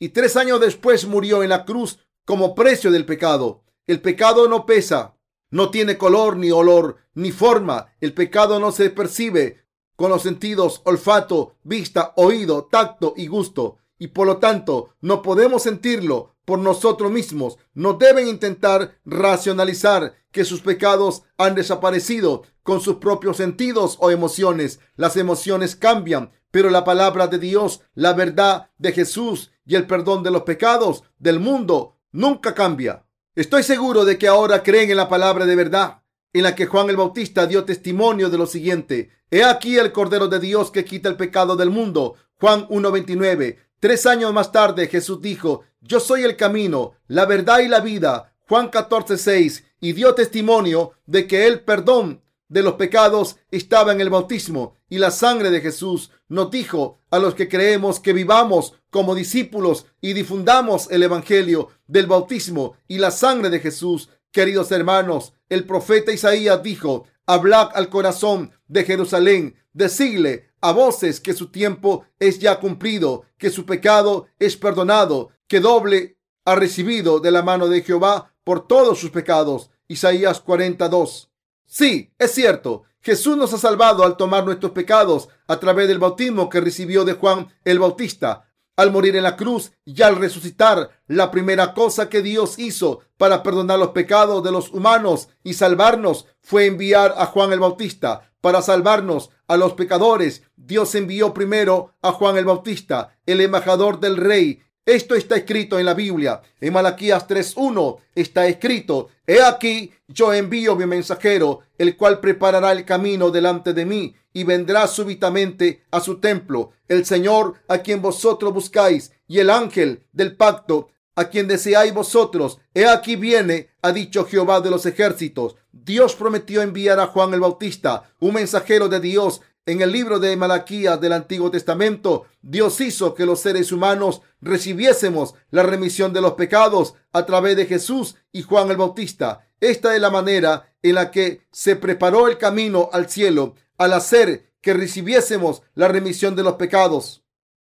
y 0.00 0.08
tres 0.08 0.36
años 0.36 0.60
después 0.60 1.06
murió 1.06 1.44
en 1.44 1.50
la 1.50 1.64
cruz 1.64 2.00
como 2.24 2.56
precio 2.56 2.90
del 2.90 3.06
pecado. 3.06 3.62
El 3.86 4.00
pecado 4.00 4.48
no 4.48 4.66
pesa, 4.66 5.14
no 5.50 5.70
tiene 5.70 5.98
color 5.98 6.36
ni 6.36 6.50
olor 6.50 6.96
ni 7.14 7.30
forma. 7.30 7.92
El 8.00 8.14
pecado 8.14 8.58
no 8.58 8.72
se 8.72 8.90
percibe 8.90 9.64
con 9.96 10.10
los 10.10 10.22
sentidos 10.22 10.80
olfato, 10.84 11.56
vista, 11.62 12.14
oído, 12.16 12.64
tacto 12.64 13.12
y 13.16 13.26
gusto. 13.26 13.76
Y 13.98 14.08
por 14.08 14.26
lo 14.26 14.38
tanto 14.38 14.94
no 15.02 15.20
podemos 15.20 15.64
sentirlo 15.64 16.34
por 16.46 16.58
nosotros 16.58 17.12
mismos. 17.12 17.58
No 17.74 17.92
deben 17.92 18.26
intentar 18.26 18.98
racionalizar 19.04 20.14
que 20.30 20.46
sus 20.46 20.62
pecados 20.62 21.24
han 21.36 21.54
desaparecido 21.54 22.44
con 22.62 22.80
sus 22.80 22.96
propios 22.96 23.36
sentidos 23.36 23.98
o 24.00 24.10
emociones. 24.10 24.80
Las 24.96 25.16
emociones 25.16 25.76
cambian, 25.76 26.30
pero 26.50 26.70
la 26.70 26.84
palabra 26.84 27.26
de 27.26 27.38
Dios, 27.38 27.80
la 27.94 28.12
verdad 28.12 28.70
de 28.78 28.92
Jesús 28.92 29.50
y 29.64 29.76
el 29.76 29.86
perdón 29.86 30.22
de 30.22 30.30
los 30.30 30.42
pecados 30.42 31.04
del 31.18 31.40
mundo 31.40 31.96
nunca 32.12 32.54
cambia. 32.54 33.04
Estoy 33.34 33.62
seguro 33.62 34.04
de 34.04 34.18
que 34.18 34.28
ahora 34.28 34.62
creen 34.62 34.90
en 34.90 34.96
la 34.96 35.08
palabra 35.08 35.46
de 35.46 35.56
verdad 35.56 36.00
en 36.32 36.42
la 36.44 36.54
que 36.54 36.66
Juan 36.66 36.88
el 36.90 36.96
Bautista 36.96 37.46
dio 37.46 37.64
testimonio 37.64 38.30
de 38.30 38.38
lo 38.38 38.46
siguiente. 38.46 39.10
He 39.30 39.44
aquí 39.44 39.78
el 39.78 39.92
Cordero 39.92 40.28
de 40.28 40.38
Dios 40.38 40.70
que 40.70 40.84
quita 40.84 41.08
el 41.08 41.16
pecado 41.16 41.56
del 41.56 41.70
mundo. 41.70 42.14
Juan 42.38 42.66
1.29. 42.68 43.56
Tres 43.80 44.06
años 44.06 44.32
más 44.32 44.52
tarde 44.52 44.88
Jesús 44.88 45.20
dijo, 45.20 45.64
yo 45.80 46.00
soy 46.00 46.22
el 46.22 46.36
camino, 46.36 46.92
la 47.06 47.26
verdad 47.26 47.60
y 47.60 47.68
la 47.68 47.80
vida. 47.80 48.34
Juan 48.48 48.70
14.6. 48.70 49.64
Y 49.80 49.92
dio 49.92 50.14
testimonio 50.14 50.92
de 51.06 51.26
que 51.26 51.46
el 51.46 51.60
perdón 51.60 52.22
de 52.48 52.62
los 52.62 52.74
pecados 52.74 53.36
estaba 53.50 53.92
en 53.92 54.00
el 54.00 54.10
bautismo 54.10 54.76
y 54.90 54.98
la 54.98 55.10
sangre 55.10 55.50
de 55.50 55.60
Jesús 55.60 56.10
nos 56.28 56.50
dijo 56.50 56.98
a 57.10 57.18
los 57.18 57.34
que 57.34 57.48
creemos 57.48 58.00
que 58.00 58.12
vivamos 58.12 58.74
como 58.90 59.14
discípulos 59.14 59.86
y 60.00 60.12
difundamos 60.12 60.90
el 60.90 61.04
Evangelio 61.04 61.68
del 61.86 62.06
bautismo 62.06 62.74
y 62.88 62.98
la 62.98 63.12
sangre 63.12 63.48
de 63.48 63.60
Jesús. 63.60 64.10
Queridos 64.32 64.70
hermanos, 64.72 65.32
el 65.48 65.64
profeta 65.64 66.12
Isaías 66.12 66.62
dijo, 66.62 67.06
hablad 67.24 67.70
al 67.74 67.88
corazón 67.88 68.50
de 68.66 68.84
Jerusalén, 68.84 69.54
decidle 69.72 70.50
a 70.60 70.72
voces 70.72 71.20
que 71.20 71.34
su 71.34 71.50
tiempo 71.50 72.04
es 72.18 72.40
ya 72.40 72.58
cumplido, 72.58 73.24
que 73.38 73.50
su 73.50 73.64
pecado 73.64 74.26
es 74.38 74.56
perdonado, 74.56 75.30
que 75.46 75.60
doble 75.60 76.18
ha 76.44 76.56
recibido 76.56 77.20
de 77.20 77.30
la 77.30 77.42
mano 77.42 77.68
de 77.68 77.82
Jehová 77.82 78.34
por 78.42 78.66
todos 78.66 78.98
sus 78.98 79.10
pecados. 79.10 79.70
Isaías 79.86 80.40
42. 80.40 81.30
Sí, 81.64 82.12
es 82.18 82.32
cierto 82.32 82.82
Jesús 83.02 83.36
nos 83.36 83.52
ha 83.54 83.58
salvado 83.58 84.04
al 84.04 84.16
tomar 84.16 84.44
nuestros 84.44 84.72
pecados 84.72 85.28
a 85.46 85.58
través 85.58 85.88
del 85.88 85.98
bautismo 85.98 86.50
que 86.50 86.60
recibió 86.60 87.04
de 87.04 87.14
Juan 87.14 87.48
el 87.64 87.78
Bautista. 87.78 88.44
Al 88.76 88.92
morir 88.92 89.16
en 89.16 89.22
la 89.22 89.36
cruz 89.36 89.72
y 89.84 90.00
al 90.02 90.16
resucitar, 90.16 90.90
la 91.06 91.30
primera 91.30 91.74
cosa 91.74 92.08
que 92.08 92.22
Dios 92.22 92.58
hizo 92.58 93.00
para 93.16 93.42
perdonar 93.42 93.78
los 93.78 93.90
pecados 93.90 94.42
de 94.44 94.52
los 94.52 94.70
humanos 94.70 95.28
y 95.42 95.54
salvarnos 95.54 96.26
fue 96.40 96.66
enviar 96.66 97.14
a 97.16 97.26
Juan 97.26 97.52
el 97.52 97.60
Bautista 97.60 98.32
para 98.40 98.62
salvarnos 98.62 99.30
a 99.48 99.56
los 99.56 99.74
pecadores. 99.74 100.42
Dios 100.56 100.94
envió 100.94 101.34
primero 101.34 101.94
a 102.02 102.12
Juan 102.12 102.36
el 102.36 102.44
Bautista, 102.44 103.18
el 103.26 103.40
embajador 103.40 104.00
del 104.00 104.16
rey, 104.16 104.62
esto 104.86 105.14
está 105.14 105.36
escrito 105.36 105.78
en 105.78 105.86
la 105.86 105.94
Biblia. 105.94 106.40
En 106.60 106.72
Malaquías 106.72 107.28
3.1 107.28 107.98
está 108.14 108.46
escrito, 108.46 109.08
He 109.26 109.42
aquí, 109.42 109.92
yo 110.08 110.32
envío 110.32 110.74
mi 110.74 110.86
mensajero, 110.86 111.60
el 111.78 111.96
cual 111.96 112.20
preparará 112.20 112.72
el 112.72 112.84
camino 112.84 113.30
delante 113.30 113.72
de 113.72 113.84
mí 113.84 114.14
y 114.32 114.44
vendrá 114.44 114.86
súbitamente 114.86 115.84
a 115.90 116.00
su 116.00 116.18
templo. 116.18 116.72
El 116.88 117.04
Señor 117.04 117.54
a 117.68 117.78
quien 117.78 118.00
vosotros 118.02 118.52
buscáis 118.52 119.12
y 119.28 119.38
el 119.38 119.50
ángel 119.50 120.04
del 120.12 120.36
pacto 120.36 120.88
a 121.14 121.28
quien 121.28 121.46
deseáis 121.46 121.92
vosotros. 121.92 122.58
He 122.74 122.86
aquí 122.86 123.16
viene, 123.16 123.70
ha 123.82 123.92
dicho 123.92 124.24
Jehová 124.24 124.60
de 124.60 124.70
los 124.70 124.86
ejércitos. 124.86 125.56
Dios 125.72 126.14
prometió 126.14 126.62
enviar 126.62 126.98
a 126.98 127.06
Juan 127.06 127.34
el 127.34 127.40
Bautista, 127.40 128.10
un 128.18 128.34
mensajero 128.34 128.88
de 128.88 129.00
Dios, 129.00 129.42
en 129.66 129.82
el 129.82 129.92
libro 129.92 130.18
de 130.18 130.36
Malaquías 130.36 131.00
del 131.00 131.12
Antiguo 131.12 131.50
Testamento, 131.50 132.24
Dios 132.40 132.80
hizo 132.80 133.14
que 133.14 133.26
los 133.26 133.40
seres 133.40 133.70
humanos 133.72 134.22
recibiésemos 134.40 135.34
la 135.50 135.62
remisión 135.62 136.12
de 136.12 136.20
los 136.20 136.34
pecados 136.34 136.94
a 137.12 137.26
través 137.26 137.56
de 137.56 137.66
Jesús 137.66 138.16
y 138.32 138.42
Juan 138.42 138.70
el 138.70 138.76
Bautista. 138.76 139.48
Esta 139.60 139.94
es 139.94 140.00
la 140.00 140.10
manera 140.10 140.74
en 140.82 140.94
la 140.94 141.10
que 141.10 141.42
se 141.52 141.76
preparó 141.76 142.28
el 142.28 142.38
camino 142.38 142.88
al 142.92 143.08
cielo 143.10 143.54
al 143.78 143.92
hacer 143.94 144.52
que 144.60 144.74
recibiésemos 144.74 145.62
la 145.74 145.88
remisión 145.88 146.36
de 146.36 146.42
los 146.42 146.54
pecados. 146.54 147.24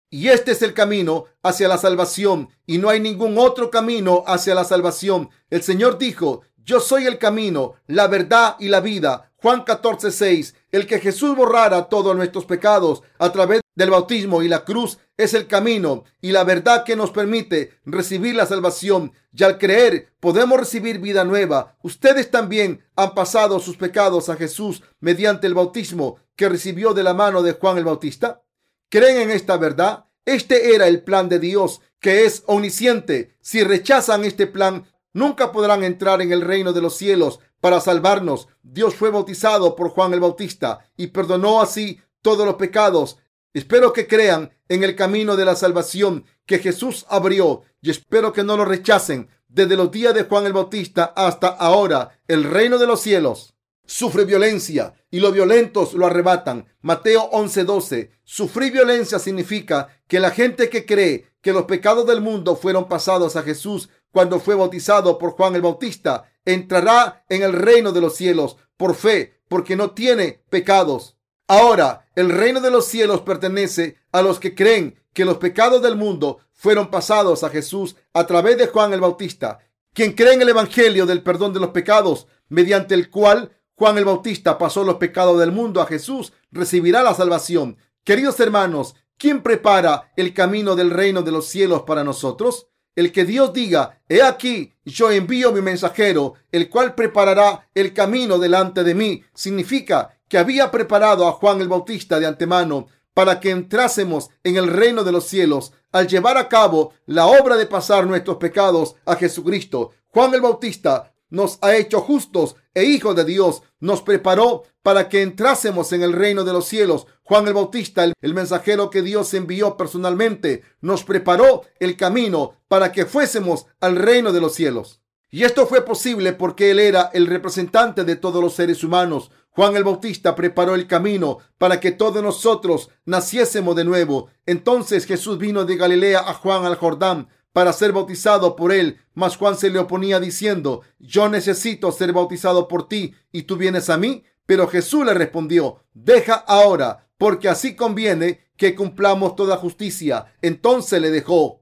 Y 0.09 0.29
este 0.29 0.51
es 0.51 0.61
el 0.61 0.73
camino 0.73 1.25
hacia 1.43 1.67
la 1.67 1.77
salvación 1.77 2.49
y 2.65 2.77
no 2.77 2.89
hay 2.89 2.99
ningún 2.99 3.37
otro 3.37 3.69
camino 3.69 4.23
hacia 4.27 4.55
la 4.55 4.63
salvación. 4.63 5.29
El 5.49 5.61
Señor 5.61 5.97
dijo, 5.97 6.41
yo 6.63 6.79
soy 6.79 7.05
el 7.05 7.17
camino, 7.19 7.73
la 7.87 8.07
verdad 8.07 8.55
y 8.59 8.69
la 8.69 8.79
vida. 8.79 9.31
Juan 9.45 9.61
14, 9.63 10.09
6. 10.09 10.55
El 10.71 10.87
que 10.87 10.99
Jesús 10.99 11.35
borrara 11.35 11.87
todos 11.87 12.15
nuestros 12.15 12.45
pecados 12.45 13.03
a 13.19 13.31
través 13.31 13.61
del 13.75 13.91
bautismo 13.91 14.41
y 14.41 14.47
la 14.47 14.65
cruz 14.65 14.97
es 15.17 15.35
el 15.35 15.45
camino 15.45 16.03
y 16.19 16.31
la 16.31 16.43
verdad 16.43 16.83
que 16.83 16.95
nos 16.95 17.11
permite 17.11 17.77
recibir 17.85 18.33
la 18.33 18.47
salvación. 18.47 19.11
Y 19.31 19.43
al 19.43 19.59
creer 19.59 20.11
podemos 20.19 20.59
recibir 20.59 20.97
vida 20.97 21.23
nueva. 21.25 21.77
Ustedes 21.83 22.31
también 22.31 22.83
han 22.95 23.13
pasado 23.13 23.59
sus 23.59 23.77
pecados 23.77 24.29
a 24.29 24.35
Jesús 24.35 24.81
mediante 24.99 25.45
el 25.45 25.53
bautismo 25.53 26.17
que 26.35 26.49
recibió 26.49 26.95
de 26.95 27.03
la 27.03 27.13
mano 27.13 27.43
de 27.43 27.51
Juan 27.53 27.77
el 27.77 27.85
Bautista. 27.85 28.41
¿Creen 28.89 29.17
en 29.17 29.29
esta 29.29 29.57
verdad? 29.57 30.05
Este 30.25 30.73
era 30.73 30.87
el 30.87 31.03
plan 31.03 31.29
de 31.29 31.37
Dios, 31.37 31.81
que 31.99 32.25
es 32.25 32.41
omnisciente. 32.47 33.35
Si 33.41 33.63
rechazan 33.63 34.23
este 34.23 34.47
plan, 34.47 34.87
nunca 35.13 35.51
podrán 35.51 35.83
entrar 35.83 36.23
en 36.23 36.31
el 36.31 36.41
reino 36.41 36.73
de 36.73 36.81
los 36.81 36.97
cielos 36.97 37.41
para 37.65 37.81
salvarnos. 37.81 38.47
Dios 38.61 38.93
fue 38.93 39.09
bautizado 39.09 39.75
por 39.75 39.89
Juan 39.89 40.13
el 40.13 40.19
Bautista 40.19 40.87
y 40.95 41.07
perdonó 41.07 41.63
así 41.63 41.99
todos 42.21 42.45
los 42.45 42.57
pecados. 42.57 43.17
Espero 43.55 43.91
que 43.91 44.05
crean 44.05 44.51
en 44.69 44.83
el 44.83 44.95
camino 44.95 45.35
de 45.35 45.45
la 45.45 45.55
salvación 45.55 46.25
que 46.45 46.59
Jesús 46.59 47.07
abrió 47.09 47.63
y 47.81 47.89
espero 47.89 48.33
que 48.33 48.43
no 48.43 48.55
lo 48.55 48.65
rechacen 48.65 49.29
desde 49.47 49.77
los 49.77 49.89
días 49.89 50.13
de 50.13 50.25
Juan 50.25 50.45
el 50.45 50.53
Bautista 50.53 51.05
hasta 51.15 51.47
ahora. 51.47 52.19
El 52.27 52.43
reino 52.43 52.77
de 52.77 52.85
los 52.85 53.01
cielos 53.01 53.55
sufre 53.83 54.25
violencia 54.25 54.93
y 55.09 55.19
los 55.19 55.33
violentos 55.33 55.95
lo 55.95 56.05
arrebatan. 56.05 56.67
Mateo 56.81 57.31
11:12. 57.31 58.11
Sufrir 58.23 58.73
violencia 58.73 59.17
significa 59.17 59.87
que 60.07 60.19
la 60.19 60.29
gente 60.29 60.69
que 60.69 60.85
cree 60.85 61.25
que 61.41 61.51
los 61.51 61.63
pecados 61.63 62.05
del 62.05 62.21
mundo 62.21 62.55
fueron 62.55 62.87
pasados 62.87 63.35
a 63.35 63.41
Jesús 63.41 63.89
cuando 64.11 64.39
fue 64.39 64.53
bautizado 64.53 65.17
por 65.17 65.31
Juan 65.31 65.55
el 65.55 65.63
Bautista 65.63 66.25
entrará 66.45 67.25
en 67.29 67.43
el 67.43 67.53
reino 67.53 67.91
de 67.91 68.01
los 68.01 68.15
cielos 68.15 68.57
por 68.77 68.95
fe, 68.95 69.39
porque 69.47 69.75
no 69.75 69.91
tiene 69.91 70.43
pecados. 70.49 71.17
Ahora, 71.47 72.07
el 72.15 72.29
reino 72.29 72.61
de 72.61 72.71
los 72.71 72.85
cielos 72.85 73.21
pertenece 73.21 73.97
a 74.11 74.21
los 74.21 74.39
que 74.39 74.55
creen 74.55 74.99
que 75.13 75.25
los 75.25 75.37
pecados 75.37 75.81
del 75.81 75.95
mundo 75.95 76.39
fueron 76.53 76.89
pasados 76.89 77.43
a 77.43 77.49
Jesús 77.49 77.95
a 78.13 78.25
través 78.25 78.57
de 78.57 78.67
Juan 78.67 78.93
el 78.93 79.01
Bautista. 79.01 79.59
Quien 79.93 80.13
cree 80.13 80.33
en 80.33 80.41
el 80.41 80.49
Evangelio 80.49 81.05
del 81.05 81.23
perdón 81.23 81.53
de 81.53 81.59
los 81.59 81.69
pecados, 81.69 82.27
mediante 82.49 82.95
el 82.95 83.09
cual 83.09 83.51
Juan 83.75 83.97
el 83.97 84.05
Bautista 84.05 84.57
pasó 84.57 84.83
los 84.83 84.95
pecados 84.95 85.39
del 85.39 85.51
mundo 85.51 85.81
a 85.81 85.85
Jesús, 85.85 86.33
recibirá 86.51 87.03
la 87.03 87.13
salvación. 87.13 87.77
Queridos 88.03 88.39
hermanos, 88.39 88.95
¿quién 89.17 89.41
prepara 89.41 90.11
el 90.15 90.33
camino 90.33 90.75
del 90.75 90.91
reino 90.91 91.21
de 91.21 91.31
los 91.31 91.45
cielos 91.45 91.83
para 91.83 92.03
nosotros? 92.03 92.67
El 92.95 93.11
que 93.11 93.25
Dios 93.25 93.53
diga, 93.53 94.01
he 94.07 94.21
aquí, 94.21 94.73
yo 94.85 95.11
envío 95.11 95.51
mi 95.51 95.61
mensajero, 95.61 96.35
el 96.51 96.69
cual 96.69 96.95
preparará 96.95 97.69
el 97.73 97.93
camino 97.93 98.39
delante 98.39 98.83
de 98.83 98.95
mí, 98.95 99.23
significa 99.33 100.17
que 100.27 100.37
había 100.37 100.71
preparado 100.71 101.27
a 101.27 101.33
Juan 101.33 101.61
el 101.61 101.67
Bautista 101.67 102.19
de 102.19 102.25
antemano 102.25 102.87
para 103.13 103.39
que 103.39 103.51
entrásemos 103.51 104.29
en 104.43 104.57
el 104.57 104.67
reino 104.67 105.03
de 105.03 105.11
los 105.11 105.25
cielos 105.25 105.73
al 105.91 106.07
llevar 106.07 106.37
a 106.37 106.49
cabo 106.49 106.93
la 107.05 107.27
obra 107.27 107.55
de 107.55 107.65
pasar 107.65 108.05
nuestros 108.05 108.37
pecados 108.37 108.95
a 109.05 109.15
Jesucristo. 109.15 109.91
Juan 110.09 110.33
el 110.33 110.41
Bautista 110.41 111.13
nos 111.29 111.57
ha 111.61 111.75
hecho 111.75 112.01
justos 112.01 112.55
e 112.75 112.83
hijos 112.83 113.15
de 113.15 113.25
Dios, 113.25 113.63
nos 113.79 114.03
preparó 114.03 114.63
para 114.83 115.09
que 115.09 115.23
entrásemos 115.23 115.91
en 115.93 116.03
el 116.03 116.13
reino 116.13 116.43
de 116.43 116.53
los 116.53 116.67
cielos. 116.67 117.07
Juan 117.23 117.47
el 117.47 117.55
Bautista, 117.55 118.03
el, 118.03 118.33
mensajero 118.35 118.91
que 118.91 119.01
Dios 119.01 119.33
envió 119.33 119.77
personalmente, 119.77 120.61
nos 120.81 121.03
preparó 121.03 121.63
el 121.79 121.97
camino 121.97 122.53
para 122.67 122.91
que 122.91 123.07
fuésemos 123.07 123.65
al 123.79 123.95
reino 123.95 124.31
de 124.31 124.41
los 124.41 124.53
cielos. 124.53 125.01
Y 125.31 125.43
esto 125.43 125.65
fue 125.65 125.83
posible 125.83 126.33
porque 126.33 126.69
Él 126.69 126.79
era 126.79 127.09
el 127.13 127.25
representante 127.27 128.03
de 128.03 128.15
todos 128.15 128.43
los 128.43 128.53
seres 128.53 128.83
humanos. 128.83 129.31
Juan 129.49 129.75
el 129.75 129.83
Bautista 129.83 130.35
preparó 130.35 130.75
el 130.75 130.85
camino 130.85 131.39
para 131.57 131.79
que 131.79 131.91
todos 131.91 132.21
nosotros 132.21 132.89
naciésemos 133.05 133.75
de 133.75 133.85
nuevo. 133.85 134.29
Entonces 134.45 135.05
Jesús 135.05 135.37
vino 135.37 135.65
de 135.65 135.77
Galilea 135.77 136.19
a 136.19 136.33
Juan 136.33 136.65
al 136.65 136.75
Jordán 136.75 137.29
para 137.55 137.71
ser 137.71 137.93
bautizado 137.93 138.53
por 138.57 138.73
él. 138.73 138.99
Mas 139.13 139.37
Juan 139.37 139.55
se 139.55 139.69
le 139.69 139.79
oponía 139.79 140.19
diciendo, 140.19 140.81
yo 140.99 141.29
necesito 141.29 141.89
ser 141.93 142.11
bautizado 142.11 142.67
por 142.67 142.89
ti 142.89 143.13
y 143.31 143.43
tú 143.43 143.55
vienes 143.55 143.89
a 143.89 143.97
mí. 143.97 144.25
Pero 144.45 144.67
Jesús 144.67 145.05
le 145.05 145.13
respondió, 145.13 145.79
deja 145.93 146.33
ahora, 146.33 147.07
porque 147.17 147.47
así 147.47 147.73
conviene 147.77 148.41
que 148.57 148.75
cumplamos 148.75 149.37
toda 149.37 149.55
justicia. 149.55 150.35
Entonces 150.41 151.01
le 151.01 151.11
dejó. 151.11 151.61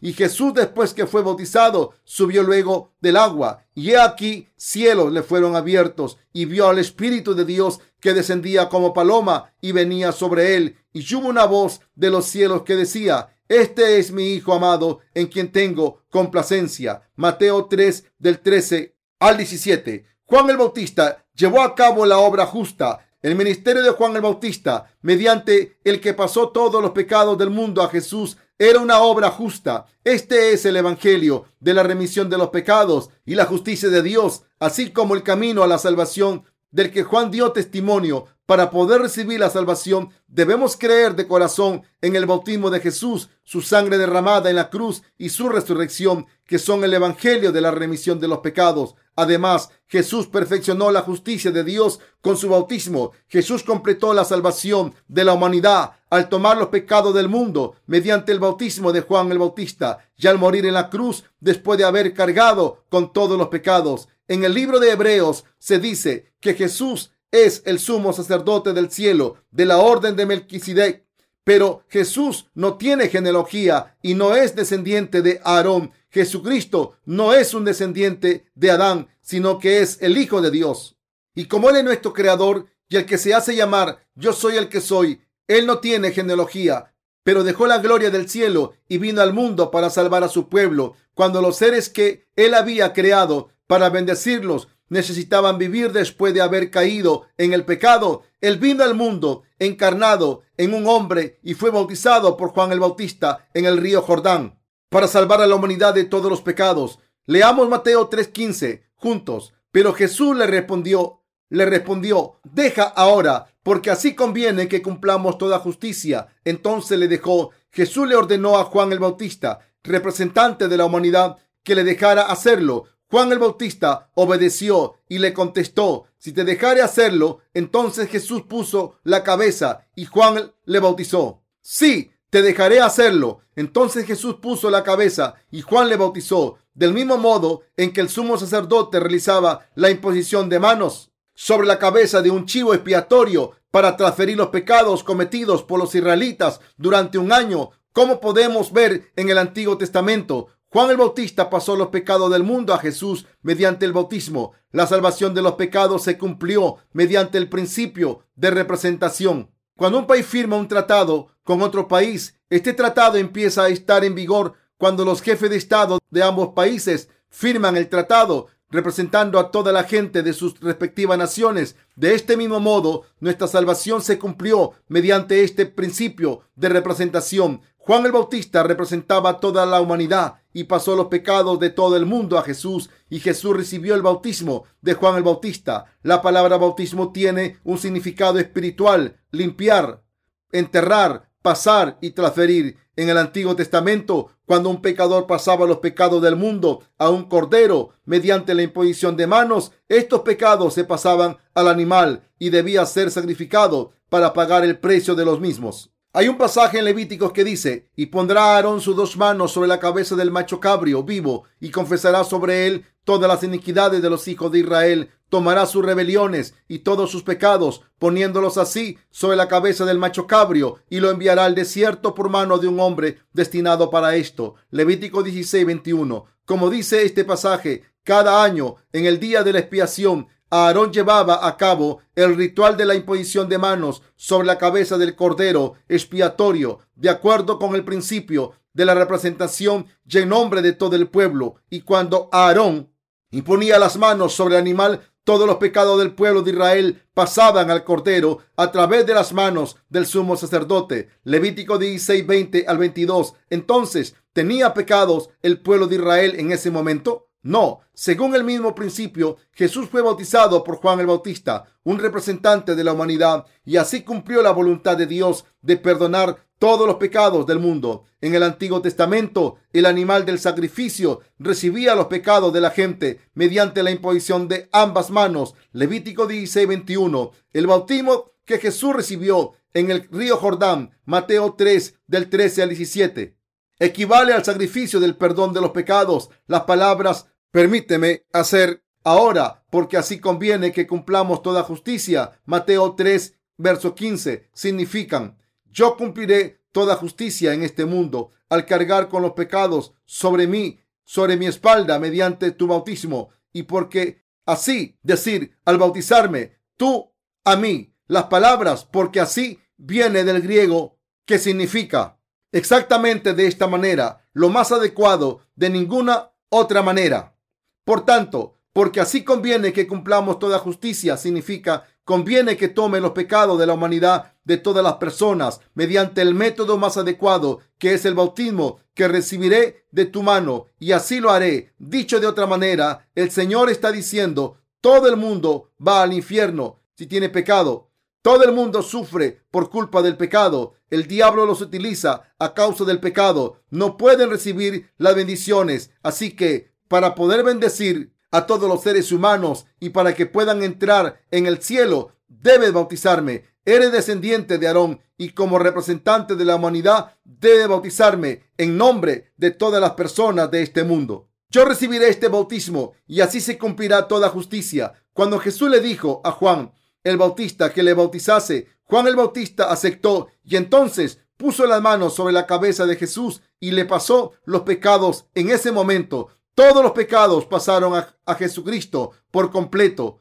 Y 0.00 0.12
Jesús, 0.12 0.54
después 0.54 0.94
que 0.94 1.08
fue 1.08 1.22
bautizado, 1.22 1.94
subió 2.04 2.44
luego 2.44 2.92
del 3.00 3.16
agua. 3.16 3.64
Y 3.74 3.90
he 3.90 4.00
aquí 4.00 4.46
cielos 4.54 5.12
le 5.12 5.24
fueron 5.24 5.56
abiertos, 5.56 6.18
y 6.32 6.44
vio 6.44 6.68
al 6.68 6.78
Espíritu 6.78 7.34
de 7.34 7.44
Dios 7.44 7.80
que 7.98 8.14
descendía 8.14 8.68
como 8.68 8.92
paloma 8.92 9.52
y 9.60 9.72
venía 9.72 10.12
sobre 10.12 10.54
él. 10.54 10.76
Y 10.92 11.12
hubo 11.16 11.28
una 11.28 11.46
voz 11.46 11.80
de 11.96 12.10
los 12.10 12.26
cielos 12.26 12.62
que 12.62 12.76
decía, 12.76 13.36
este 13.52 13.98
es 13.98 14.12
mi 14.12 14.32
Hijo 14.32 14.54
amado 14.54 15.00
en 15.12 15.26
quien 15.26 15.52
tengo 15.52 16.02
complacencia. 16.08 17.02
Mateo 17.16 17.66
3 17.66 18.04
del 18.18 18.40
13 18.40 18.96
al 19.18 19.36
17. 19.36 20.06
Juan 20.24 20.48
el 20.48 20.56
Bautista 20.56 21.26
llevó 21.34 21.60
a 21.60 21.74
cabo 21.74 22.06
la 22.06 22.18
obra 22.18 22.46
justa. 22.46 23.06
El 23.20 23.34
ministerio 23.34 23.82
de 23.82 23.90
Juan 23.90 24.16
el 24.16 24.22
Bautista, 24.22 24.90
mediante 25.02 25.76
el 25.84 26.00
que 26.00 26.14
pasó 26.14 26.48
todos 26.48 26.80
los 26.80 26.92
pecados 26.92 27.36
del 27.36 27.50
mundo 27.50 27.82
a 27.82 27.90
Jesús, 27.90 28.38
era 28.58 28.80
una 28.80 29.00
obra 29.00 29.28
justa. 29.30 29.84
Este 30.02 30.54
es 30.54 30.64
el 30.64 30.76
Evangelio 30.76 31.44
de 31.60 31.74
la 31.74 31.82
remisión 31.82 32.30
de 32.30 32.38
los 32.38 32.48
pecados 32.48 33.10
y 33.26 33.34
la 33.34 33.44
justicia 33.44 33.90
de 33.90 34.02
Dios, 34.02 34.44
así 34.60 34.92
como 34.92 35.14
el 35.14 35.22
camino 35.22 35.62
a 35.62 35.66
la 35.66 35.76
salvación 35.76 36.44
del 36.70 36.90
que 36.90 37.02
Juan 37.02 37.30
dio 37.30 37.52
testimonio 37.52 38.28
para 38.52 38.68
poder 38.68 39.00
recibir 39.00 39.40
la 39.40 39.48
salvación, 39.48 40.10
debemos 40.28 40.76
creer 40.76 41.16
de 41.16 41.26
corazón 41.26 41.84
en 42.02 42.16
el 42.16 42.26
bautismo 42.26 42.68
de 42.68 42.80
Jesús, 42.80 43.30
su 43.44 43.62
sangre 43.62 43.96
derramada 43.96 44.50
en 44.50 44.56
la 44.56 44.68
cruz 44.68 45.02
y 45.16 45.30
su 45.30 45.48
resurrección, 45.48 46.26
que 46.44 46.58
son 46.58 46.84
el 46.84 46.92
Evangelio 46.92 47.50
de 47.50 47.62
la 47.62 47.70
remisión 47.70 48.20
de 48.20 48.28
los 48.28 48.40
pecados. 48.40 48.94
Además, 49.16 49.70
Jesús 49.86 50.26
perfeccionó 50.26 50.90
la 50.90 51.00
justicia 51.00 51.50
de 51.50 51.64
Dios 51.64 52.00
con 52.20 52.36
su 52.36 52.50
bautismo. 52.50 53.12
Jesús 53.26 53.62
completó 53.62 54.12
la 54.12 54.26
salvación 54.26 54.94
de 55.08 55.24
la 55.24 55.32
humanidad 55.32 55.92
al 56.10 56.28
tomar 56.28 56.58
los 56.58 56.68
pecados 56.68 57.14
del 57.14 57.30
mundo 57.30 57.76
mediante 57.86 58.32
el 58.32 58.38
bautismo 58.38 58.92
de 58.92 59.00
Juan 59.00 59.32
el 59.32 59.38
Bautista 59.38 60.10
y 60.14 60.26
al 60.26 60.36
morir 60.36 60.66
en 60.66 60.74
la 60.74 60.90
cruz 60.90 61.24
después 61.40 61.78
de 61.78 61.84
haber 61.84 62.12
cargado 62.12 62.84
con 62.90 63.14
todos 63.14 63.38
los 63.38 63.48
pecados. 63.48 64.10
En 64.28 64.44
el 64.44 64.52
libro 64.52 64.78
de 64.78 64.90
Hebreos 64.90 65.44
se 65.58 65.78
dice 65.78 66.34
que 66.38 66.52
Jesús 66.52 67.12
es 67.32 67.62
el 67.64 67.80
sumo 67.80 68.12
sacerdote 68.12 68.72
del 68.72 68.90
cielo, 68.90 69.38
de 69.50 69.64
la 69.64 69.78
orden 69.78 70.14
de 70.14 70.26
Melquisedec. 70.26 71.04
Pero 71.44 71.82
Jesús 71.88 72.46
no 72.54 72.76
tiene 72.76 73.08
genealogía 73.08 73.96
y 74.00 74.14
no 74.14 74.36
es 74.36 74.54
descendiente 74.54 75.22
de 75.22 75.40
Aarón. 75.42 75.90
Jesucristo 76.10 76.92
no 77.04 77.34
es 77.34 77.52
un 77.52 77.64
descendiente 77.64 78.44
de 78.54 78.70
Adán, 78.70 79.08
sino 79.22 79.58
que 79.58 79.80
es 79.80 79.98
el 80.00 80.16
Hijo 80.18 80.40
de 80.40 80.52
Dios. 80.52 80.96
Y 81.34 81.46
como 81.46 81.70
Él 81.70 81.76
es 81.76 81.84
nuestro 81.84 82.12
Creador 82.12 82.66
Y 82.88 82.96
el 82.96 83.06
que 83.06 83.16
se 83.16 83.34
hace 83.34 83.56
llamar 83.56 84.06
yo 84.14 84.34
soy 84.34 84.56
el 84.56 84.68
que 84.68 84.82
soy, 84.82 85.22
él 85.48 85.66
no 85.66 85.78
tiene 85.78 86.12
genealogía, 86.12 86.94
pero 87.22 87.44
dejó 87.44 87.66
la 87.66 87.78
gloria 87.78 88.10
del 88.10 88.28
cielo 88.28 88.74
y 88.88 88.98
vino 88.98 89.22
al 89.22 89.32
mundo 89.32 89.70
para 89.70 89.88
salvar 89.88 90.22
a 90.22 90.28
su 90.28 90.48
pueblo, 90.48 90.96
cuando 91.14 91.40
los 91.40 91.56
seres 91.56 91.88
que 91.88 92.26
él 92.36 92.52
había 92.52 92.92
creado 92.92 93.48
para 93.66 93.88
bendecirlos 93.88 94.68
necesitaban 94.92 95.56
vivir 95.56 95.90
después 95.90 96.34
de 96.34 96.42
haber 96.42 96.70
caído 96.70 97.26
en 97.38 97.54
el 97.54 97.64
pecado. 97.64 98.24
Él 98.42 98.58
vino 98.58 98.84
al 98.84 98.94
mundo 98.94 99.42
encarnado 99.58 100.42
en 100.58 100.74
un 100.74 100.86
hombre 100.86 101.38
y 101.42 101.54
fue 101.54 101.70
bautizado 101.70 102.36
por 102.36 102.50
Juan 102.50 102.72
el 102.72 102.80
Bautista 102.80 103.48
en 103.54 103.64
el 103.64 103.78
río 103.78 104.02
Jordán 104.02 104.58
para 104.90 105.08
salvar 105.08 105.40
a 105.40 105.46
la 105.46 105.54
humanidad 105.54 105.94
de 105.94 106.04
todos 106.04 106.30
los 106.30 106.42
pecados. 106.42 106.98
Leamos 107.24 107.70
Mateo 107.70 108.10
3:15 108.10 108.82
juntos. 108.94 109.54
Pero 109.70 109.94
Jesús 109.94 110.36
le 110.36 110.46
respondió, 110.46 111.22
le 111.48 111.64
respondió, 111.64 112.38
deja 112.44 112.82
ahora, 112.82 113.46
porque 113.62 113.90
así 113.90 114.14
conviene 114.14 114.68
que 114.68 114.82
cumplamos 114.82 115.38
toda 115.38 115.58
justicia. 115.58 116.28
Entonces 116.44 116.98
le 116.98 117.08
dejó. 117.08 117.52
Jesús 117.70 118.06
le 118.06 118.14
ordenó 118.14 118.58
a 118.58 118.64
Juan 118.64 118.92
el 118.92 118.98
Bautista, 118.98 119.60
representante 119.82 120.68
de 120.68 120.76
la 120.76 120.84
humanidad, 120.84 121.38
que 121.62 121.74
le 121.74 121.84
dejara 121.84 122.24
hacerlo. 122.24 122.84
Juan 123.12 123.30
el 123.30 123.38
Bautista 123.38 124.08
obedeció 124.14 124.94
y 125.06 125.18
le 125.18 125.34
contestó, 125.34 126.06
si 126.16 126.32
te 126.32 126.44
dejare 126.44 126.80
hacerlo, 126.80 127.40
entonces 127.52 128.08
Jesús 128.08 128.44
puso 128.48 128.94
la 129.04 129.22
cabeza 129.22 129.86
y 129.94 130.06
Juan 130.06 130.50
le 130.64 130.78
bautizó. 130.78 131.42
Sí, 131.60 132.10
te 132.30 132.40
dejaré 132.40 132.80
hacerlo. 132.80 133.40
Entonces 133.54 134.06
Jesús 134.06 134.36
puso 134.36 134.70
la 134.70 134.82
cabeza 134.82 135.34
y 135.50 135.60
Juan 135.60 135.90
le 135.90 135.98
bautizó, 135.98 136.56
del 136.72 136.94
mismo 136.94 137.18
modo 137.18 137.60
en 137.76 137.92
que 137.92 138.00
el 138.00 138.08
sumo 138.08 138.38
sacerdote 138.38 138.98
realizaba 138.98 139.68
la 139.74 139.90
imposición 139.90 140.48
de 140.48 140.58
manos 140.58 141.12
sobre 141.34 141.66
la 141.66 141.78
cabeza 141.78 142.22
de 142.22 142.30
un 142.30 142.46
chivo 142.46 142.72
expiatorio 142.72 143.52
para 143.70 143.98
transferir 143.98 144.38
los 144.38 144.48
pecados 144.48 145.04
cometidos 145.04 145.62
por 145.62 145.78
los 145.78 145.94
israelitas 145.94 146.60
durante 146.78 147.18
un 147.18 147.30
año, 147.30 147.72
como 147.92 148.22
podemos 148.22 148.72
ver 148.72 149.12
en 149.16 149.28
el 149.28 149.36
Antiguo 149.36 149.76
Testamento. 149.76 150.48
Juan 150.72 150.88
el 150.88 150.96
Bautista 150.96 151.50
pasó 151.50 151.76
los 151.76 151.88
pecados 151.88 152.30
del 152.30 152.44
mundo 152.44 152.72
a 152.72 152.78
Jesús 152.78 153.26
mediante 153.42 153.84
el 153.84 153.92
bautismo. 153.92 154.52
La 154.70 154.86
salvación 154.86 155.34
de 155.34 155.42
los 155.42 155.56
pecados 155.56 156.02
se 156.02 156.16
cumplió 156.16 156.78
mediante 156.94 157.36
el 157.36 157.50
principio 157.50 158.24
de 158.36 158.52
representación. 158.52 159.50
Cuando 159.76 159.98
un 159.98 160.06
país 160.06 160.24
firma 160.24 160.56
un 160.56 160.68
tratado 160.68 161.26
con 161.44 161.60
otro 161.60 161.88
país, 161.88 162.40
este 162.48 162.72
tratado 162.72 163.18
empieza 163.18 163.64
a 163.64 163.68
estar 163.68 164.02
en 164.02 164.14
vigor 164.14 164.54
cuando 164.78 165.04
los 165.04 165.20
jefes 165.20 165.50
de 165.50 165.56
Estado 165.56 165.98
de 166.08 166.22
ambos 166.22 166.54
países 166.54 167.10
firman 167.28 167.76
el 167.76 167.90
tratado 167.90 168.46
representando 168.72 169.38
a 169.38 169.50
toda 169.50 169.70
la 169.70 169.84
gente 169.84 170.22
de 170.22 170.32
sus 170.32 170.58
respectivas 170.60 171.18
naciones. 171.18 171.76
De 171.94 172.14
este 172.14 172.36
mismo 172.36 172.58
modo, 172.58 173.02
nuestra 173.20 173.46
salvación 173.46 174.00
se 174.00 174.18
cumplió 174.18 174.72
mediante 174.88 175.44
este 175.44 175.66
principio 175.66 176.40
de 176.56 176.70
representación. 176.70 177.60
Juan 177.76 178.06
el 178.06 178.12
Bautista 178.12 178.62
representaba 178.62 179.30
a 179.30 179.40
toda 179.40 179.66
la 179.66 179.80
humanidad 179.80 180.36
y 180.54 180.64
pasó 180.64 180.96
los 180.96 181.08
pecados 181.08 181.60
de 181.60 181.70
todo 181.70 181.96
el 181.96 182.06
mundo 182.06 182.38
a 182.38 182.42
Jesús 182.42 182.90
y 183.10 183.20
Jesús 183.20 183.56
recibió 183.56 183.94
el 183.94 184.02
bautismo 184.02 184.64
de 184.80 184.94
Juan 184.94 185.16
el 185.16 185.22
Bautista. 185.22 185.84
La 186.02 186.22
palabra 186.22 186.56
bautismo 186.56 187.12
tiene 187.12 187.58
un 187.64 187.78
significado 187.78 188.38
espiritual, 188.38 189.20
limpiar, 189.30 190.02
enterrar, 190.50 191.28
pasar 191.42 191.98
y 192.00 192.10
transferir. 192.10 192.78
En 192.94 193.08
el 193.08 193.18
Antiguo 193.18 193.56
Testamento, 193.56 194.30
cuando 194.46 194.68
un 194.68 194.82
pecador 194.82 195.26
pasaba 195.26 195.66
los 195.66 195.78
pecados 195.78 196.22
del 196.22 196.36
mundo 196.36 196.82
a 196.98 197.10
un 197.10 197.24
cordero 197.24 197.90
mediante 198.04 198.54
la 198.54 198.62
imposición 198.62 199.16
de 199.16 199.26
manos, 199.26 199.72
estos 199.88 200.20
pecados 200.20 200.74
se 200.74 200.84
pasaban 200.84 201.38
al 201.54 201.68
animal 201.68 202.22
y 202.38 202.50
debía 202.50 202.84
ser 202.86 203.10
sacrificado 203.10 203.92
para 204.08 204.34
pagar 204.34 204.62
el 204.62 204.78
precio 204.78 205.14
de 205.14 205.24
los 205.24 205.40
mismos. 205.40 205.92
Hay 206.14 206.28
un 206.28 206.36
pasaje 206.36 206.78
en 206.78 206.84
Levíticos 206.84 207.32
que 207.32 207.42
dice, 207.42 207.88
y 207.96 208.06
pondrá 208.06 208.56
Aarón 208.56 208.82
sus 208.82 208.94
dos 208.94 209.16
manos 209.16 209.52
sobre 209.52 209.68
la 209.68 209.80
cabeza 209.80 210.14
del 210.14 210.30
macho 210.30 210.60
cabrio 210.60 211.02
vivo 211.02 211.44
y 211.58 211.70
confesará 211.70 212.22
sobre 212.22 212.66
él 212.66 212.84
todas 213.04 213.26
las 213.26 213.42
iniquidades 213.42 214.02
de 214.02 214.10
los 214.10 214.28
hijos 214.28 214.52
de 214.52 214.58
Israel. 214.58 215.10
Tomará 215.32 215.64
sus 215.64 215.82
rebeliones 215.82 216.52
y 216.68 216.80
todos 216.80 217.10
sus 217.10 217.22
pecados, 217.22 217.80
poniéndolos 217.98 218.58
así 218.58 218.98
sobre 219.10 219.38
la 219.38 219.48
cabeza 219.48 219.86
del 219.86 219.96
macho 219.96 220.26
cabrio 220.26 220.80
y 220.90 221.00
lo 221.00 221.10
enviará 221.10 221.46
al 221.46 221.54
desierto 221.54 222.14
por 222.14 222.28
mano 222.28 222.58
de 222.58 222.68
un 222.68 222.78
hombre 222.78 223.20
destinado 223.32 223.88
para 223.88 224.14
esto. 224.14 224.56
Levítico 224.68 225.22
16, 225.22 225.64
21. 225.64 226.26
Como 226.44 226.68
dice 226.68 227.06
este 227.06 227.24
pasaje, 227.24 227.82
cada 228.04 228.44
año 228.44 228.76
en 228.92 229.06
el 229.06 229.18
día 229.18 229.42
de 229.42 229.54
la 229.54 229.60
expiación 229.60 230.28
Aarón 230.50 230.92
llevaba 230.92 231.46
a 231.46 231.56
cabo 231.56 232.02
el 232.14 232.36
ritual 232.36 232.76
de 232.76 232.84
la 232.84 232.94
imposición 232.94 233.48
de 233.48 233.56
manos 233.56 234.02
sobre 234.16 234.46
la 234.46 234.58
cabeza 234.58 234.98
del 234.98 235.16
cordero 235.16 235.76
expiatorio, 235.88 236.80
de 236.94 237.08
acuerdo 237.08 237.58
con 237.58 237.74
el 237.74 237.86
principio 237.86 238.52
de 238.74 238.84
la 238.84 238.94
representación 238.94 239.86
y 240.06 240.18
en 240.18 240.28
nombre 240.28 240.60
de 240.60 240.74
todo 240.74 240.94
el 240.94 241.08
pueblo. 241.08 241.54
Y 241.70 241.80
cuando 241.80 242.28
Aarón 242.32 242.92
imponía 243.30 243.78
las 243.78 243.96
manos 243.96 244.34
sobre 244.34 244.56
el 244.56 244.60
animal, 244.60 245.00
todos 245.24 245.46
los 245.46 245.56
pecados 245.56 245.98
del 245.98 246.14
pueblo 246.14 246.42
de 246.42 246.50
Israel 246.50 247.02
pasaban 247.14 247.70
al 247.70 247.84
cordero 247.84 248.38
a 248.56 248.72
través 248.72 249.06
de 249.06 249.14
las 249.14 249.32
manos 249.32 249.76
del 249.88 250.06
sumo 250.06 250.36
sacerdote. 250.36 251.08
Levítico 251.24 251.78
16, 251.78 252.26
20 252.26 252.64
al 252.66 252.78
22. 252.78 253.34
Entonces, 253.50 254.16
¿tenía 254.32 254.74
pecados 254.74 255.30
el 255.42 255.60
pueblo 255.60 255.86
de 255.86 255.96
Israel 255.96 256.34
en 256.38 256.52
ese 256.52 256.70
momento? 256.70 257.28
No, 257.44 257.80
según 257.92 258.36
el 258.36 258.44
mismo 258.44 258.72
principio, 258.72 259.36
Jesús 259.50 259.88
fue 259.88 260.00
bautizado 260.00 260.62
por 260.62 260.76
Juan 260.76 261.00
el 261.00 261.06
Bautista, 261.06 261.64
un 261.82 261.98
representante 261.98 262.76
de 262.76 262.84
la 262.84 262.92
humanidad, 262.92 263.46
y 263.64 263.78
así 263.78 264.04
cumplió 264.04 264.42
la 264.42 264.52
voluntad 264.52 264.96
de 264.96 265.06
Dios 265.06 265.44
de 265.60 265.76
perdonar 265.76 266.46
todos 266.62 266.86
los 266.86 266.94
pecados 266.94 267.44
del 267.44 267.58
mundo. 267.58 268.04
En 268.20 268.36
el 268.36 268.44
Antiguo 268.44 268.80
Testamento, 268.80 269.56
el 269.72 269.84
animal 269.84 270.24
del 270.24 270.38
sacrificio 270.38 271.18
recibía 271.40 271.96
los 271.96 272.06
pecados 272.06 272.52
de 272.52 272.60
la 272.60 272.70
gente 272.70 273.18
mediante 273.34 273.82
la 273.82 273.90
imposición 273.90 274.46
de 274.46 274.68
ambas 274.70 275.10
manos. 275.10 275.56
Levítico 275.72 276.28
16, 276.28 276.68
21. 276.68 277.32
El 277.52 277.66
bautismo 277.66 278.34
que 278.44 278.58
Jesús 278.58 278.94
recibió 278.94 279.54
en 279.74 279.90
el 279.90 280.06
río 280.08 280.36
Jordán, 280.36 280.96
Mateo 281.04 281.54
3, 281.58 281.96
del 282.06 282.30
13 282.30 282.62
al 282.62 282.68
17 282.68 283.36
equivale 283.80 284.32
al 284.32 284.44
sacrificio 284.44 285.00
del 285.00 285.16
perdón 285.16 285.52
de 285.52 285.60
los 285.60 285.72
pecados. 285.72 286.30
Las 286.46 286.60
palabras 286.60 287.26
permíteme 287.50 288.24
hacer 288.32 288.84
ahora, 289.02 289.64
porque 289.68 289.96
así 289.96 290.20
conviene 290.20 290.70
que 290.70 290.86
cumplamos 290.86 291.42
toda 291.42 291.64
justicia. 291.64 292.40
Mateo 292.44 292.94
3, 292.94 293.34
verso 293.56 293.96
15, 293.96 294.48
significan, 294.52 295.41
yo 295.72 295.96
cumpliré 295.96 296.62
toda 296.70 296.96
justicia 296.96 297.52
en 297.54 297.62
este 297.62 297.84
mundo 297.84 298.30
al 298.48 298.66
cargar 298.66 299.08
con 299.08 299.22
los 299.22 299.32
pecados 299.32 299.94
sobre 300.04 300.46
mí, 300.46 300.80
sobre 301.04 301.36
mi 301.36 301.46
espalda, 301.46 301.98
mediante 301.98 302.52
tu 302.52 302.66
bautismo, 302.66 303.30
y 303.52 303.64
porque 303.64 304.24
así 304.46 304.98
decir 305.02 305.58
al 305.64 305.78
bautizarme, 305.78 306.58
tú 306.76 307.12
a 307.44 307.56
mí, 307.56 307.94
las 308.06 308.24
palabras, 308.24 308.84
porque 308.84 309.20
así 309.20 309.58
viene 309.76 310.24
del 310.24 310.42
griego 310.42 310.98
que 311.24 311.38
significa 311.38 312.18
exactamente 312.52 313.32
de 313.34 313.46
esta 313.46 313.66
manera, 313.66 314.28
lo 314.32 314.50
más 314.50 314.70
adecuado 314.72 315.40
de 315.56 315.70
ninguna 315.70 316.30
otra 316.48 316.82
manera. 316.82 317.36
Por 317.84 318.04
tanto, 318.04 318.58
porque 318.72 319.00
así 319.00 319.24
conviene 319.24 319.72
que 319.72 319.86
cumplamos 319.86 320.38
toda 320.38 320.58
justicia, 320.58 321.16
significa 321.16 321.84
conviene 322.04 322.56
que 322.56 322.68
tome 322.68 323.00
los 323.00 323.12
pecados 323.12 323.58
de 323.58 323.66
la 323.66 323.74
humanidad 323.74 324.31
de 324.44 324.56
todas 324.56 324.82
las 324.82 324.94
personas 324.94 325.60
mediante 325.74 326.22
el 326.22 326.34
método 326.34 326.78
más 326.78 326.96
adecuado, 326.96 327.60
que 327.78 327.94
es 327.94 328.04
el 328.04 328.14
bautismo 328.14 328.80
que 328.94 329.08
recibiré 329.08 329.86
de 329.90 330.06
tu 330.06 330.22
mano, 330.22 330.66
y 330.78 330.92
así 330.92 331.20
lo 331.20 331.30
haré. 331.30 331.74
Dicho 331.78 332.20
de 332.20 332.26
otra 332.26 332.46
manera, 332.46 333.08
el 333.14 333.30
Señor 333.30 333.70
está 333.70 333.92
diciendo, 333.92 334.58
todo 334.80 335.08
el 335.08 335.16
mundo 335.16 335.70
va 335.84 336.02
al 336.02 336.12
infierno 336.12 336.80
si 336.96 337.06
tiene 337.06 337.28
pecado. 337.28 337.90
Todo 338.22 338.44
el 338.44 338.52
mundo 338.52 338.82
sufre 338.82 339.42
por 339.50 339.68
culpa 339.68 340.00
del 340.00 340.16
pecado. 340.16 340.74
El 340.90 341.08
diablo 341.08 341.44
los 341.44 341.60
utiliza 341.60 342.34
a 342.38 342.54
causa 342.54 342.84
del 342.84 343.00
pecado. 343.00 343.62
No 343.70 343.96
pueden 343.96 344.30
recibir 344.30 344.92
las 344.96 345.16
bendiciones. 345.16 345.90
Así 346.04 346.36
que 346.36 346.72
para 346.86 347.16
poder 347.16 347.42
bendecir 347.42 348.12
a 348.30 348.46
todos 348.46 348.68
los 348.68 348.82
seres 348.82 349.10
humanos 349.10 349.66
y 349.80 349.90
para 349.90 350.14
que 350.14 350.26
puedan 350.26 350.62
entrar 350.62 351.20
en 351.32 351.46
el 351.46 351.62
cielo, 351.62 352.12
debes 352.28 352.72
bautizarme. 352.72 353.44
Eres 353.64 353.92
descendiente 353.92 354.58
de 354.58 354.66
Aarón 354.66 355.00
y 355.16 355.30
como 355.30 355.58
representante 355.58 356.34
de 356.34 356.44
la 356.44 356.56
humanidad, 356.56 357.16
debes 357.24 357.68
bautizarme 357.68 358.50
en 358.58 358.76
nombre 358.76 359.32
de 359.36 359.52
todas 359.52 359.80
las 359.80 359.92
personas 359.92 360.50
de 360.50 360.62
este 360.62 360.82
mundo. 360.84 361.28
Yo 361.48 361.64
recibiré 361.64 362.08
este 362.08 362.28
bautismo 362.28 362.94
y 363.06 363.20
así 363.20 363.40
se 363.40 363.58
cumplirá 363.58 364.08
toda 364.08 364.30
justicia. 364.30 364.94
Cuando 365.12 365.38
Jesús 365.38 365.70
le 365.70 365.80
dijo 365.80 366.20
a 366.24 366.32
Juan 366.32 366.72
el 367.04 367.16
Bautista 367.18 367.72
que 367.72 367.82
le 367.82 367.94
bautizase, 367.94 368.68
Juan 368.84 369.06
el 369.06 369.16
Bautista 369.16 369.70
aceptó 369.70 370.28
y 370.42 370.56
entonces 370.56 371.20
puso 371.36 371.66
las 371.66 371.82
manos 371.82 372.14
sobre 372.14 372.32
la 372.32 372.46
cabeza 372.46 372.86
de 372.86 372.96
Jesús 372.96 373.42
y 373.60 373.72
le 373.72 373.84
pasó 373.84 374.32
los 374.44 374.62
pecados 374.62 375.26
en 375.34 375.50
ese 375.50 375.72
momento. 375.72 376.28
Todos 376.54 376.82
los 376.82 376.92
pecados 376.92 377.46
pasaron 377.46 377.94
a, 377.94 378.34
Jesucristo 378.34 379.12
por 379.30 379.50
completo. 379.50 380.20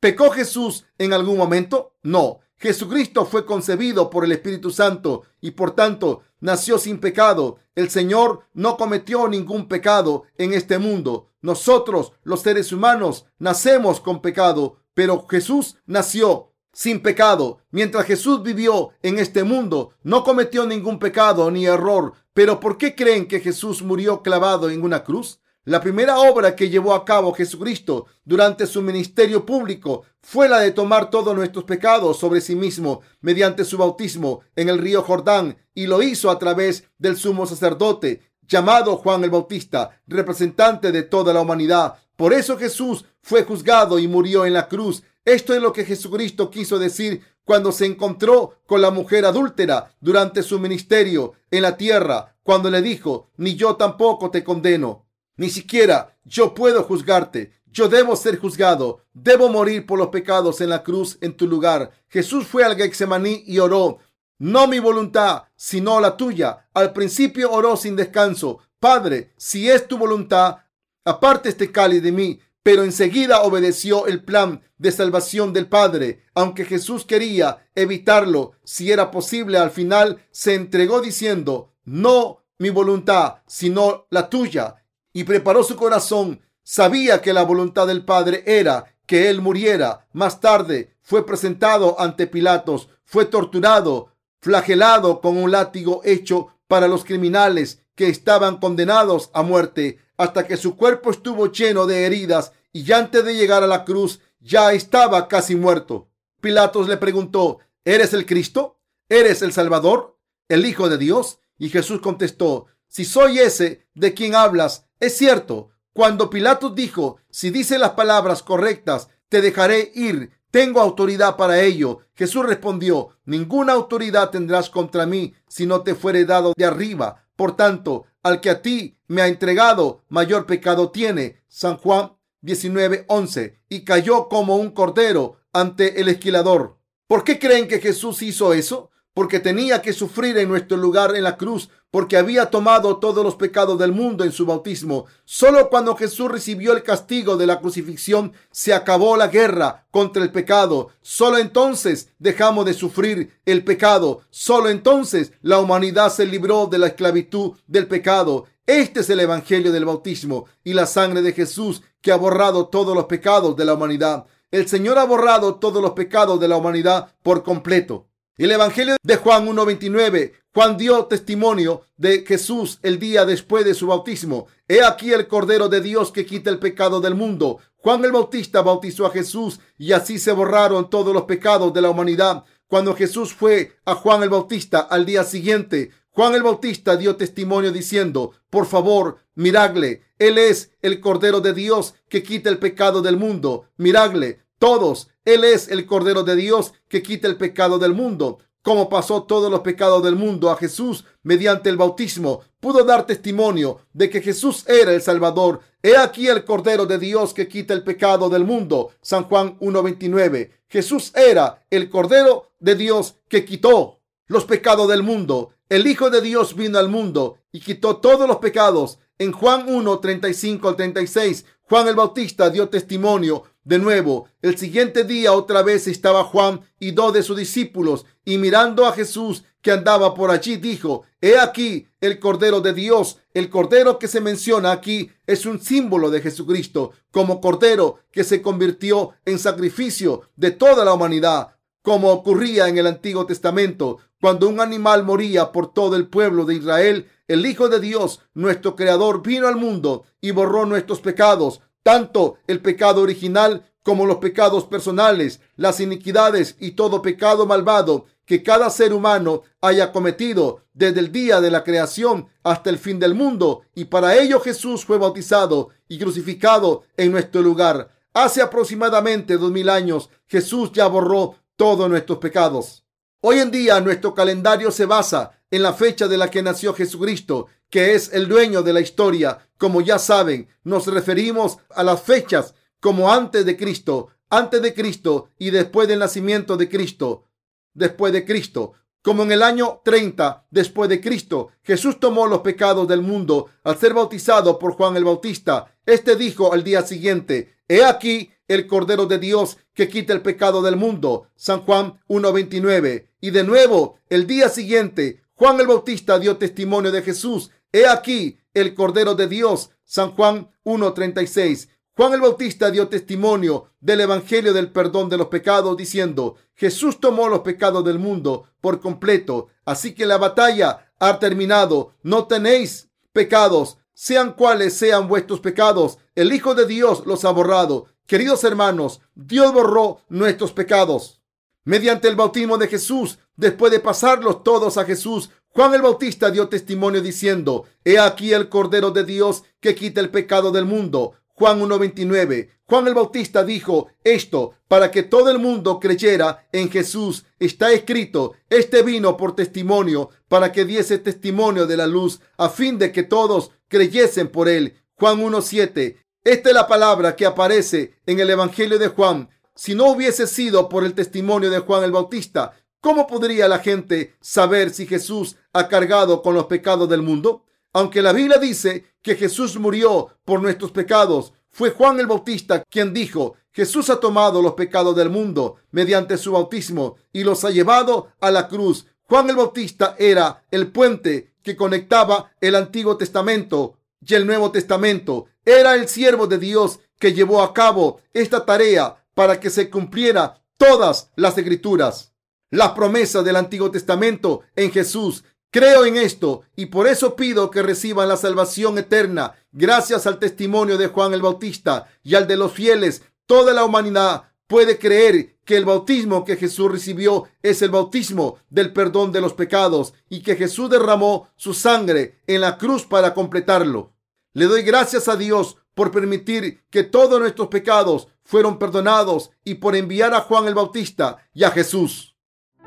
¿Pecó 0.00 0.30
Jesús 0.30 0.84
en 0.98 1.12
algún 1.12 1.36
momento? 1.36 1.96
No. 2.02 2.40
Jesucristo 2.60 3.24
fue 3.24 3.46
concebido 3.46 4.10
por 4.10 4.22
el 4.22 4.32
Espíritu 4.32 4.70
Santo 4.70 5.22
y 5.40 5.52
por 5.52 5.74
tanto 5.74 6.20
nació 6.40 6.78
sin 6.78 7.00
pecado. 7.00 7.56
El 7.74 7.88
Señor 7.88 8.40
no 8.52 8.76
cometió 8.76 9.28
ningún 9.28 9.66
pecado 9.66 10.24
en 10.36 10.52
este 10.52 10.78
mundo. 10.78 11.30
Nosotros, 11.40 12.12
los 12.22 12.42
seres 12.42 12.70
humanos, 12.70 13.24
nacemos 13.38 14.00
con 14.00 14.20
pecado, 14.20 14.76
pero 14.92 15.26
Jesús 15.26 15.76
nació 15.86 16.52
sin 16.74 17.00
pecado. 17.00 17.60
Mientras 17.70 18.04
Jesús 18.04 18.42
vivió 18.42 18.90
en 19.02 19.18
este 19.18 19.42
mundo, 19.42 19.94
no 20.02 20.22
cometió 20.22 20.66
ningún 20.66 20.98
pecado 20.98 21.50
ni 21.50 21.64
error. 21.64 22.12
Pero 22.34 22.60
¿por 22.60 22.76
qué 22.76 22.94
creen 22.94 23.26
que 23.26 23.40
Jesús 23.40 23.82
murió 23.82 24.22
clavado 24.22 24.68
en 24.68 24.82
una 24.82 25.02
cruz? 25.02 25.40
La 25.70 25.80
primera 25.80 26.18
obra 26.18 26.56
que 26.56 26.68
llevó 26.68 26.94
a 26.94 27.04
cabo 27.04 27.32
Jesucristo 27.32 28.06
durante 28.24 28.66
su 28.66 28.82
ministerio 28.82 29.46
público 29.46 30.02
fue 30.20 30.48
la 30.48 30.58
de 30.58 30.72
tomar 30.72 31.10
todos 31.10 31.32
nuestros 31.32 31.62
pecados 31.62 32.18
sobre 32.18 32.40
sí 32.40 32.56
mismo 32.56 33.02
mediante 33.20 33.64
su 33.64 33.78
bautismo 33.78 34.40
en 34.56 34.68
el 34.68 34.78
río 34.78 35.02
Jordán 35.02 35.56
y 35.72 35.86
lo 35.86 36.02
hizo 36.02 36.28
a 36.28 36.40
través 36.40 36.90
del 36.98 37.16
sumo 37.16 37.46
sacerdote 37.46 38.32
llamado 38.48 38.96
Juan 38.96 39.22
el 39.22 39.30
Bautista, 39.30 40.02
representante 40.08 40.90
de 40.90 41.04
toda 41.04 41.32
la 41.32 41.40
humanidad. 41.40 41.94
Por 42.16 42.32
eso 42.32 42.58
Jesús 42.58 43.04
fue 43.22 43.44
juzgado 43.44 44.00
y 44.00 44.08
murió 44.08 44.46
en 44.46 44.54
la 44.54 44.66
cruz. 44.66 45.04
Esto 45.24 45.54
es 45.54 45.62
lo 45.62 45.72
que 45.72 45.84
Jesucristo 45.84 46.50
quiso 46.50 46.80
decir 46.80 47.22
cuando 47.44 47.70
se 47.70 47.86
encontró 47.86 48.56
con 48.66 48.82
la 48.82 48.90
mujer 48.90 49.24
adúltera 49.24 49.94
durante 50.00 50.42
su 50.42 50.58
ministerio 50.58 51.34
en 51.48 51.62
la 51.62 51.76
tierra, 51.76 52.34
cuando 52.42 52.72
le 52.72 52.82
dijo, 52.82 53.30
ni 53.36 53.54
yo 53.54 53.76
tampoco 53.76 54.32
te 54.32 54.42
condeno. 54.42 55.06
Ni 55.40 55.48
siquiera 55.48 56.18
yo 56.22 56.52
puedo 56.52 56.82
juzgarte. 56.82 57.54
Yo 57.72 57.88
debo 57.88 58.14
ser 58.14 58.38
juzgado. 58.38 59.06
Debo 59.14 59.48
morir 59.48 59.86
por 59.86 59.98
los 59.98 60.08
pecados 60.08 60.60
en 60.60 60.68
la 60.68 60.82
cruz 60.82 61.16
en 61.22 61.34
tu 61.34 61.46
lugar. 61.46 61.92
Jesús 62.08 62.46
fue 62.46 62.62
al 62.62 62.76
Getsemaní 62.76 63.44
y 63.46 63.58
oró. 63.58 64.00
No 64.38 64.66
mi 64.66 64.80
voluntad, 64.80 65.44
sino 65.56 65.98
la 65.98 66.14
tuya. 66.18 66.68
Al 66.74 66.92
principio 66.92 67.50
oró 67.50 67.78
sin 67.78 67.96
descanso. 67.96 68.58
Padre, 68.78 69.32
si 69.38 69.70
es 69.70 69.88
tu 69.88 69.96
voluntad, 69.96 70.58
aparte 71.06 71.48
este 71.48 71.72
cáliz 71.72 72.02
de 72.02 72.12
mí. 72.12 72.38
Pero 72.62 72.84
enseguida 72.84 73.40
obedeció 73.40 74.08
el 74.08 74.22
plan 74.22 74.60
de 74.76 74.92
salvación 74.92 75.54
del 75.54 75.68
Padre. 75.68 76.26
Aunque 76.34 76.66
Jesús 76.66 77.06
quería 77.06 77.66
evitarlo, 77.74 78.52
si 78.62 78.92
era 78.92 79.10
posible, 79.10 79.56
al 79.56 79.70
final 79.70 80.22
se 80.32 80.54
entregó 80.54 81.00
diciendo, 81.00 81.72
no 81.84 82.44
mi 82.58 82.68
voluntad, 82.68 83.36
sino 83.46 84.06
la 84.10 84.28
tuya 84.28 84.76
y 85.12 85.24
preparó 85.24 85.62
su 85.64 85.76
corazón. 85.76 86.40
Sabía 86.62 87.20
que 87.20 87.32
la 87.32 87.42
voluntad 87.42 87.86
del 87.86 88.04
Padre 88.04 88.42
era 88.46 88.94
que 89.06 89.28
él 89.28 89.40
muriera. 89.40 90.06
Más 90.12 90.40
tarde 90.40 90.94
fue 91.02 91.26
presentado 91.26 92.00
ante 92.00 92.26
Pilatos, 92.26 92.88
fue 93.04 93.24
torturado, 93.24 94.14
flagelado 94.40 95.20
con 95.20 95.36
un 95.36 95.50
látigo 95.50 96.00
hecho 96.04 96.48
para 96.68 96.86
los 96.86 97.04
criminales 97.04 97.82
que 97.96 98.08
estaban 98.08 98.58
condenados 98.58 99.30
a 99.34 99.42
muerte, 99.42 99.98
hasta 100.16 100.46
que 100.46 100.56
su 100.56 100.76
cuerpo 100.76 101.10
estuvo 101.10 101.50
lleno 101.50 101.86
de 101.86 102.06
heridas 102.06 102.52
y 102.72 102.90
antes 102.92 103.24
de 103.24 103.34
llegar 103.34 103.62
a 103.64 103.66
la 103.66 103.84
cruz 103.84 104.20
ya 104.38 104.72
estaba 104.72 105.28
casi 105.28 105.56
muerto. 105.56 106.08
Pilatos 106.40 106.88
le 106.88 106.96
preguntó, 106.96 107.58
¿eres 107.84 108.14
el 108.14 108.26
Cristo? 108.26 108.78
¿Eres 109.08 109.42
el 109.42 109.52
Salvador? 109.52 110.18
¿El 110.48 110.64
Hijo 110.64 110.88
de 110.88 110.98
Dios? 110.98 111.40
Y 111.58 111.68
Jesús 111.68 112.00
contestó, 112.00 112.66
si 112.86 113.04
soy 113.04 113.40
ese 113.40 113.86
de 113.94 114.14
quien 114.14 114.34
hablas, 114.34 114.86
es 115.00 115.16
cierto. 115.16 115.70
Cuando 115.92 116.30
Pilatos 116.30 116.74
dijo, 116.74 117.16
si 117.30 117.50
dice 117.50 117.78
las 117.78 117.90
palabras 117.90 118.42
correctas, 118.42 119.08
te 119.28 119.40
dejaré 119.40 119.90
ir, 119.94 120.30
tengo 120.50 120.80
autoridad 120.80 121.36
para 121.36 121.60
ello. 121.60 122.00
Jesús 122.14 122.46
respondió, 122.46 123.10
ninguna 123.24 123.72
autoridad 123.72 124.30
tendrás 124.30 124.70
contra 124.70 125.06
mí 125.06 125.34
si 125.48 125.66
no 125.66 125.82
te 125.82 125.94
fuere 125.94 126.24
dado 126.24 126.52
de 126.56 126.64
arriba. 126.64 127.24
Por 127.34 127.56
tanto, 127.56 128.04
al 128.22 128.40
que 128.40 128.50
a 128.50 128.62
ti 128.62 128.98
me 129.06 129.22
ha 129.22 129.28
entregado, 129.28 130.04
mayor 130.08 130.46
pecado 130.46 130.90
tiene. 130.90 131.42
San 131.48 131.76
Juan 131.76 132.12
19:11. 132.42 133.58
Y 133.68 133.84
cayó 133.84 134.28
como 134.28 134.56
un 134.56 134.70
cordero 134.70 135.38
ante 135.52 136.00
el 136.00 136.08
esquilador. 136.08 136.76
¿Por 137.06 137.24
qué 137.24 137.38
creen 137.38 137.66
que 137.66 137.80
Jesús 137.80 138.22
hizo 138.22 138.52
eso? 138.52 138.90
Porque 139.20 139.38
tenía 139.38 139.82
que 139.82 139.92
sufrir 139.92 140.38
en 140.38 140.48
nuestro 140.48 140.78
lugar 140.78 141.14
en 141.14 141.24
la 141.24 141.36
cruz 141.36 141.68
porque 141.90 142.16
había 142.16 142.46
tomado 142.46 142.96
todos 142.96 143.22
los 143.22 143.36
pecados 143.36 143.78
del 143.78 143.92
mundo 143.92 144.24
en 144.24 144.32
su 144.32 144.46
bautismo. 144.46 145.04
Solo 145.26 145.68
cuando 145.68 145.94
Jesús 145.94 146.32
recibió 146.32 146.72
el 146.72 146.82
castigo 146.82 147.36
de 147.36 147.46
la 147.46 147.60
crucifixión 147.60 148.32
se 148.50 148.72
acabó 148.72 149.18
la 149.18 149.28
guerra 149.28 149.84
contra 149.90 150.22
el 150.22 150.32
pecado. 150.32 150.88
Solo 151.02 151.36
entonces 151.36 152.08
dejamos 152.18 152.64
de 152.64 152.72
sufrir 152.72 153.38
el 153.44 153.62
pecado. 153.62 154.22
Solo 154.30 154.70
entonces 154.70 155.32
la 155.42 155.58
humanidad 155.58 156.10
se 156.10 156.24
libró 156.24 156.66
de 156.66 156.78
la 156.78 156.86
esclavitud 156.86 157.58
del 157.66 157.88
pecado. 157.88 158.46
Este 158.64 159.00
es 159.00 159.10
el 159.10 159.20
Evangelio 159.20 159.70
del 159.70 159.84
bautismo 159.84 160.46
y 160.64 160.72
la 160.72 160.86
sangre 160.86 161.20
de 161.20 161.34
Jesús 161.34 161.82
que 162.00 162.10
ha 162.10 162.16
borrado 162.16 162.68
todos 162.68 162.96
los 162.96 163.04
pecados 163.04 163.54
de 163.54 163.66
la 163.66 163.74
humanidad. 163.74 164.24
El 164.50 164.66
Señor 164.66 164.96
ha 164.96 165.04
borrado 165.04 165.56
todos 165.56 165.82
los 165.82 165.90
pecados 165.90 166.40
de 166.40 166.48
la 166.48 166.56
humanidad 166.56 167.14
por 167.22 167.42
completo. 167.42 168.06
El 168.40 168.52
Evangelio 168.52 168.96
de 169.02 169.16
Juan 169.16 169.46
1.29. 169.46 170.32
Juan 170.54 170.78
dio 170.78 171.04
testimonio 171.04 171.82
de 171.98 172.24
Jesús 172.26 172.78
el 172.82 172.98
día 172.98 173.26
después 173.26 173.66
de 173.66 173.74
su 173.74 173.88
bautismo. 173.88 174.46
He 174.66 174.82
aquí 174.82 175.12
el 175.12 175.28
Cordero 175.28 175.68
de 175.68 175.82
Dios 175.82 176.10
que 176.10 176.24
quita 176.24 176.48
el 176.48 176.58
pecado 176.58 177.02
del 177.02 177.14
mundo. 177.14 177.58
Juan 177.76 178.02
el 178.02 178.12
Bautista 178.12 178.62
bautizó 178.62 179.04
a 179.04 179.10
Jesús 179.10 179.60
y 179.76 179.92
así 179.92 180.18
se 180.18 180.32
borraron 180.32 180.88
todos 180.88 181.12
los 181.12 181.24
pecados 181.24 181.74
de 181.74 181.82
la 181.82 181.90
humanidad. 181.90 182.44
Cuando 182.66 182.94
Jesús 182.94 183.34
fue 183.34 183.76
a 183.84 183.94
Juan 183.94 184.22
el 184.22 184.30
Bautista 184.30 184.80
al 184.80 185.04
día 185.04 185.24
siguiente, 185.24 185.90
Juan 186.08 186.34
el 186.34 186.42
Bautista 186.42 186.96
dio 186.96 187.16
testimonio 187.16 187.72
diciendo, 187.72 188.32
por 188.48 188.64
favor, 188.64 189.18
miradle, 189.34 190.04
Él 190.18 190.38
es 190.38 190.70
el 190.80 191.00
Cordero 191.00 191.42
de 191.42 191.52
Dios 191.52 191.94
que 192.08 192.22
quita 192.22 192.48
el 192.48 192.56
pecado 192.56 193.02
del 193.02 193.18
mundo. 193.18 193.66
Miradle, 193.76 194.40
todos 194.58 195.10
él 195.34 195.44
es 195.44 195.68
el 195.68 195.86
Cordero 195.86 196.22
de 196.22 196.36
Dios 196.36 196.72
que 196.88 197.02
quita 197.02 197.28
el 197.28 197.36
pecado 197.36 197.78
del 197.78 197.94
mundo. 197.94 198.38
Como 198.62 198.90
pasó 198.90 199.22
todos 199.22 199.50
los 199.50 199.60
pecados 199.60 200.02
del 200.02 200.16
mundo 200.16 200.50
a 200.50 200.56
Jesús 200.56 201.04
mediante 201.22 201.70
el 201.70 201.78
bautismo, 201.78 202.42
pudo 202.60 202.84
dar 202.84 203.06
testimonio 203.06 203.80
de 203.94 204.10
que 204.10 204.20
Jesús 204.20 204.68
era 204.68 204.92
el 204.92 205.00
Salvador. 205.00 205.60
He 205.82 205.96
aquí 205.96 206.28
el 206.28 206.44
Cordero 206.44 206.84
de 206.84 206.98
Dios 206.98 207.32
que 207.32 207.48
quita 207.48 207.72
el 207.72 207.84
pecado 207.84 208.28
del 208.28 208.44
mundo. 208.44 208.90
San 209.00 209.24
Juan 209.24 209.58
1.29. 209.60 210.50
Jesús 210.68 211.10
era 211.14 211.64
el 211.70 211.88
Cordero 211.88 212.52
de 212.58 212.74
Dios 212.74 213.16
que 213.28 213.46
quitó 213.46 214.00
los 214.26 214.44
pecados 214.44 214.88
del 214.88 215.02
mundo. 215.02 215.54
El 215.70 215.86
Hijo 215.86 216.10
de 216.10 216.20
Dios 216.20 216.54
vino 216.54 216.78
al 216.78 216.90
mundo 216.90 217.38
y 217.52 217.60
quitó 217.60 217.96
todos 217.96 218.28
los 218.28 218.36
pecados. 218.38 218.98
En 219.18 219.32
Juan 219.32 219.66
1.35 219.66 220.68
al 220.68 220.76
36, 220.76 221.46
Juan 221.62 221.88
el 221.88 221.94
Bautista 221.94 222.50
dio 222.50 222.68
testimonio 222.68 223.44
de 223.64 223.78
nuevo, 223.78 224.26
el 224.40 224.56
siguiente 224.56 225.04
día 225.04 225.32
otra 225.32 225.62
vez 225.62 225.86
estaba 225.86 226.24
Juan 226.24 226.60
y 226.78 226.92
dos 226.92 227.12
de 227.12 227.22
sus 227.22 227.36
discípulos, 227.36 228.06
y 228.24 228.38
mirando 228.38 228.86
a 228.86 228.92
Jesús 228.92 229.44
que 229.60 229.70
andaba 229.70 230.14
por 230.14 230.30
allí, 230.30 230.56
dijo, 230.56 231.04
He 231.20 231.38
aquí 231.38 231.86
el 232.00 232.18
Cordero 232.18 232.60
de 232.60 232.72
Dios. 232.72 233.18
El 233.34 233.50
Cordero 233.50 233.98
que 233.98 234.08
se 234.08 234.20
menciona 234.20 234.72
aquí 234.72 235.10
es 235.26 235.44
un 235.44 235.60
símbolo 235.60 236.10
de 236.10 236.20
Jesucristo, 236.22 236.92
como 237.10 237.40
Cordero 237.40 237.98
que 238.10 238.24
se 238.24 238.40
convirtió 238.40 239.10
en 239.24 239.38
sacrificio 239.38 240.22
de 240.36 240.50
toda 240.52 240.84
la 240.84 240.94
humanidad, 240.94 241.56
como 241.82 242.10
ocurría 242.10 242.68
en 242.68 242.78
el 242.78 242.86
Antiguo 242.86 243.26
Testamento, 243.26 243.98
cuando 244.20 244.48
un 244.48 244.60
animal 244.60 245.04
moría 245.04 245.52
por 245.52 245.72
todo 245.72 245.96
el 245.96 246.08
pueblo 246.08 246.44
de 246.44 246.54
Israel. 246.54 247.08
El 247.28 247.44
Hijo 247.46 247.68
de 247.68 247.80
Dios, 247.80 248.20
nuestro 248.34 248.76
Creador, 248.76 249.22
vino 249.22 249.46
al 249.46 249.56
mundo 249.56 250.04
y 250.20 250.30
borró 250.30 250.66
nuestros 250.66 251.00
pecados 251.00 251.60
tanto 251.82 252.36
el 252.46 252.60
pecado 252.60 253.02
original 253.02 253.64
como 253.82 254.06
los 254.06 254.18
pecados 254.18 254.64
personales, 254.64 255.40
las 255.56 255.80
iniquidades 255.80 256.56
y 256.60 256.72
todo 256.72 257.02
pecado 257.02 257.46
malvado 257.46 258.06
que 258.26 258.42
cada 258.42 258.70
ser 258.70 258.92
humano 258.92 259.42
haya 259.60 259.90
cometido 259.90 260.62
desde 260.72 261.00
el 261.00 261.10
día 261.10 261.40
de 261.40 261.50
la 261.50 261.64
creación 261.64 262.28
hasta 262.44 262.70
el 262.70 262.78
fin 262.78 263.00
del 263.00 263.14
mundo. 263.14 263.62
Y 263.74 263.86
para 263.86 264.16
ello 264.16 264.38
Jesús 264.40 264.84
fue 264.84 264.98
bautizado 264.98 265.70
y 265.88 265.98
crucificado 265.98 266.84
en 266.96 267.10
nuestro 267.10 267.42
lugar. 267.42 267.90
Hace 268.12 268.42
aproximadamente 268.42 269.36
dos 269.36 269.50
mil 269.50 269.68
años 269.68 270.10
Jesús 270.26 270.70
ya 270.72 270.86
borró 270.86 271.36
todos 271.56 271.88
nuestros 271.88 272.18
pecados. 272.18 272.84
Hoy 273.20 273.38
en 273.38 273.50
día 273.50 273.80
nuestro 273.80 274.14
calendario 274.14 274.70
se 274.70 274.86
basa 274.86 275.39
en 275.50 275.62
la 275.62 275.72
fecha 275.72 276.08
de 276.08 276.16
la 276.16 276.30
que 276.30 276.42
nació 276.42 276.74
Jesucristo, 276.74 277.46
que 277.68 277.94
es 277.94 278.12
el 278.12 278.28
dueño 278.28 278.62
de 278.62 278.72
la 278.72 278.80
historia. 278.80 279.48
Como 279.58 279.80
ya 279.80 279.98
saben, 279.98 280.48
nos 280.64 280.86
referimos 280.86 281.58
a 281.70 281.82
las 281.82 282.02
fechas 282.02 282.54
como 282.80 283.12
antes 283.12 283.44
de 283.44 283.56
Cristo, 283.56 284.08
antes 284.28 284.62
de 284.62 284.74
Cristo 284.74 285.30
y 285.38 285.50
después 285.50 285.88
del 285.88 285.98
nacimiento 285.98 286.56
de 286.56 286.68
Cristo, 286.68 287.26
después 287.74 288.12
de 288.12 288.24
Cristo. 288.24 288.74
Como 289.02 289.22
en 289.22 289.32
el 289.32 289.42
año 289.42 289.80
30 289.82 290.46
después 290.50 290.90
de 290.90 291.00
Cristo, 291.00 291.48
Jesús 291.62 291.98
tomó 291.98 292.26
los 292.26 292.40
pecados 292.40 292.86
del 292.86 293.00
mundo 293.00 293.46
al 293.64 293.78
ser 293.78 293.94
bautizado 293.94 294.58
por 294.58 294.74
Juan 294.74 294.96
el 294.96 295.04
Bautista. 295.04 295.74
Este 295.86 296.16
dijo 296.16 296.52
al 296.52 296.62
día 296.62 296.82
siguiente, 296.82 297.54
He 297.66 297.84
aquí 297.84 298.30
el 298.46 298.66
Cordero 298.66 299.06
de 299.06 299.18
Dios 299.18 299.56
que 299.72 299.88
quita 299.88 300.12
el 300.12 300.22
pecado 300.22 300.60
del 300.60 300.76
mundo. 300.76 301.28
San 301.36 301.60
Juan 301.60 302.00
1.29. 302.08 303.06
Y 303.20 303.30
de 303.30 303.44
nuevo, 303.44 303.98
el 304.08 304.26
día 304.26 304.48
siguiente, 304.48 305.22
Juan 305.40 305.58
el 305.58 305.68
Bautista 305.68 306.18
dio 306.18 306.36
testimonio 306.36 306.92
de 306.92 307.00
Jesús. 307.00 307.50
He 307.72 307.86
aquí 307.86 308.38
el 308.52 308.74
Cordero 308.74 309.14
de 309.14 309.26
Dios. 309.26 309.70
San 309.84 310.10
Juan 310.10 310.50
1.36. 310.66 311.70
Juan 311.96 312.12
el 312.12 312.20
Bautista 312.20 312.70
dio 312.70 312.88
testimonio 312.88 313.70
del 313.80 314.02
Evangelio 314.02 314.52
del 314.52 314.70
perdón 314.70 315.08
de 315.08 315.16
los 315.16 315.28
pecados, 315.28 315.78
diciendo, 315.78 316.36
Jesús 316.54 317.00
tomó 317.00 317.26
los 317.26 317.38
pecados 317.38 317.82
del 317.86 317.98
mundo 317.98 318.48
por 318.60 318.80
completo, 318.80 319.48
así 319.64 319.94
que 319.94 320.04
la 320.04 320.18
batalla 320.18 320.92
ha 320.98 321.18
terminado, 321.18 321.94
no 322.02 322.26
tenéis 322.26 322.90
pecados, 323.14 323.78
sean 323.94 324.34
cuales 324.34 324.74
sean 324.74 325.08
vuestros 325.08 325.40
pecados, 325.40 325.96
el 326.16 326.34
Hijo 326.34 326.54
de 326.54 326.66
Dios 326.66 327.04
los 327.06 327.24
ha 327.24 327.30
borrado. 327.30 327.86
Queridos 328.06 328.44
hermanos, 328.44 329.00
Dios 329.14 329.54
borró 329.54 330.02
nuestros 330.10 330.52
pecados. 330.52 331.22
Mediante 331.64 332.08
el 332.08 332.16
bautismo 332.16 332.58
de 332.58 332.68
Jesús, 332.68 333.18
después 333.40 333.72
de 333.72 333.80
pasarlos 333.80 334.44
todos 334.44 334.76
a 334.76 334.84
Jesús, 334.84 335.30
Juan 335.48 335.74
el 335.74 335.82
Bautista 335.82 336.30
dio 336.30 336.48
testimonio 336.48 337.00
diciendo, 337.00 337.64
He 337.84 337.98
aquí 337.98 338.32
el 338.32 338.48
Cordero 338.48 338.92
de 338.92 339.04
Dios 339.04 339.42
que 339.58 339.74
quita 339.74 340.00
el 340.00 340.10
pecado 340.10 340.52
del 340.52 340.64
mundo. 340.64 341.14
Juan 341.34 341.60
1.29. 341.60 342.50
Juan 342.66 342.86
el 342.86 342.94
Bautista 342.94 343.42
dijo 343.42 343.88
esto 344.04 344.52
para 344.68 344.90
que 344.90 345.02
todo 345.02 345.30
el 345.30 345.38
mundo 345.38 345.80
creyera 345.80 346.46
en 346.52 346.70
Jesús. 346.70 347.24
Está 347.38 347.72
escrito, 347.72 348.34
este 348.50 348.82
vino 348.82 349.16
por 349.16 349.34
testimonio, 349.34 350.10
para 350.28 350.52
que 350.52 350.64
diese 350.64 350.98
testimonio 350.98 351.66
de 351.66 351.78
la 351.78 351.86
luz, 351.86 352.20
a 352.36 352.50
fin 352.50 352.78
de 352.78 352.92
que 352.92 353.02
todos 353.02 353.50
creyesen 353.68 354.28
por 354.28 354.48
él. 354.48 354.76
Juan 354.94 355.18
1.7. 355.18 355.96
Esta 356.22 356.48
es 356.50 356.54
la 356.54 356.68
palabra 356.68 357.16
que 357.16 357.24
aparece 357.24 357.94
en 358.04 358.20
el 358.20 358.28
Evangelio 358.28 358.78
de 358.78 358.88
Juan. 358.88 359.30
Si 359.54 359.74
no 359.74 359.90
hubiese 359.90 360.26
sido 360.26 360.68
por 360.68 360.84
el 360.84 360.94
testimonio 360.94 361.50
de 361.50 361.58
Juan 361.58 361.84
el 361.84 361.92
Bautista, 361.92 362.52
¿cómo 362.80 363.06
podría 363.06 363.48
la 363.48 363.58
gente 363.58 364.14
saber 364.20 364.70
si 364.70 364.86
Jesús 364.86 365.36
ha 365.52 365.68
cargado 365.68 366.22
con 366.22 366.34
los 366.34 366.46
pecados 366.46 366.88
del 366.88 367.02
mundo? 367.02 367.44
Aunque 367.72 368.02
la 368.02 368.12
Biblia 368.12 368.38
dice 368.38 368.84
que 369.02 369.14
Jesús 369.14 369.58
murió 369.58 370.08
por 370.24 370.42
nuestros 370.42 370.72
pecados, 370.72 371.32
fue 371.50 371.70
Juan 371.70 372.00
el 372.00 372.06
Bautista 372.06 372.62
quien 372.68 372.92
dijo, 372.92 373.36
Jesús 373.52 373.90
ha 373.90 373.98
tomado 373.98 374.42
los 374.42 374.54
pecados 374.54 374.94
del 374.96 375.10
mundo 375.10 375.56
mediante 375.72 376.16
su 376.16 376.32
bautismo 376.32 376.96
y 377.12 377.24
los 377.24 377.44
ha 377.44 377.50
llevado 377.50 378.12
a 378.20 378.30
la 378.30 378.48
cruz. 378.48 378.86
Juan 379.02 379.28
el 379.28 379.36
Bautista 379.36 379.96
era 379.98 380.44
el 380.50 380.70
puente 380.70 381.34
que 381.42 381.56
conectaba 381.56 382.30
el 382.40 382.54
Antiguo 382.54 382.96
Testamento 382.96 383.76
y 384.06 384.14
el 384.14 384.26
Nuevo 384.26 384.52
Testamento. 384.52 385.26
Era 385.44 385.74
el 385.74 385.88
siervo 385.88 386.26
de 386.26 386.38
Dios 386.38 386.78
que 386.98 387.12
llevó 387.12 387.42
a 387.42 387.52
cabo 387.52 388.00
esta 388.12 388.44
tarea 388.44 389.04
para 389.14 389.40
que 389.40 389.50
se 389.50 389.68
cumpliera 389.68 390.40
todas 390.56 391.10
las 391.16 391.36
escrituras. 391.36 392.09
Las 392.50 392.72
promesas 392.72 393.24
del 393.24 393.36
Antiguo 393.36 393.70
Testamento 393.70 394.42
en 394.56 394.70
Jesús 394.70 395.24
Creo 395.52 395.84
en 395.84 395.96
esto 395.96 396.42
y 396.54 396.66
por 396.66 396.86
eso 396.86 397.16
pido 397.16 397.50
que 397.50 397.62
reciban 397.62 398.08
la 398.08 398.16
salvación 398.16 398.78
eterna 398.78 399.34
gracias 399.50 400.06
al 400.06 400.20
testimonio 400.20 400.78
de 400.78 400.86
Juan 400.86 401.12
el 401.12 401.22
Bautista 401.22 401.88
y 402.04 402.14
al 402.14 402.28
de 402.28 402.36
los 402.36 402.52
fieles. 402.52 403.02
Toda 403.26 403.52
la 403.52 403.64
humanidad 403.64 404.30
puede 404.46 404.78
creer 404.78 405.38
que 405.44 405.56
el 405.56 405.64
bautismo 405.64 406.24
que 406.24 406.36
Jesús 406.36 406.70
recibió 406.70 407.24
es 407.42 407.62
el 407.62 407.70
bautismo 407.70 408.38
del 408.48 408.72
perdón 408.72 409.10
de 409.10 409.20
los 409.20 409.32
pecados 409.32 409.92
y 410.08 410.22
que 410.22 410.36
Jesús 410.36 410.70
derramó 410.70 411.30
su 411.34 411.52
sangre 411.52 412.20
en 412.28 412.42
la 412.42 412.56
cruz 412.56 412.84
para 412.84 413.12
completarlo. 413.12 413.92
Le 414.34 414.44
doy 414.44 414.62
gracias 414.62 415.08
a 415.08 415.16
Dios 415.16 415.56
por 415.74 415.90
permitir 415.90 416.62
que 416.70 416.84
todos 416.84 417.18
nuestros 417.18 417.48
pecados 417.48 418.06
fueron 418.22 418.56
perdonados 418.56 419.32
y 419.42 419.54
por 419.54 419.74
enviar 419.74 420.14
a 420.14 420.20
Juan 420.20 420.46
el 420.46 420.54
Bautista 420.54 421.28
y 421.34 421.42
a 421.42 421.50
Jesús. 421.50 422.09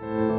Thank 0.01 0.05
you. 0.11 0.32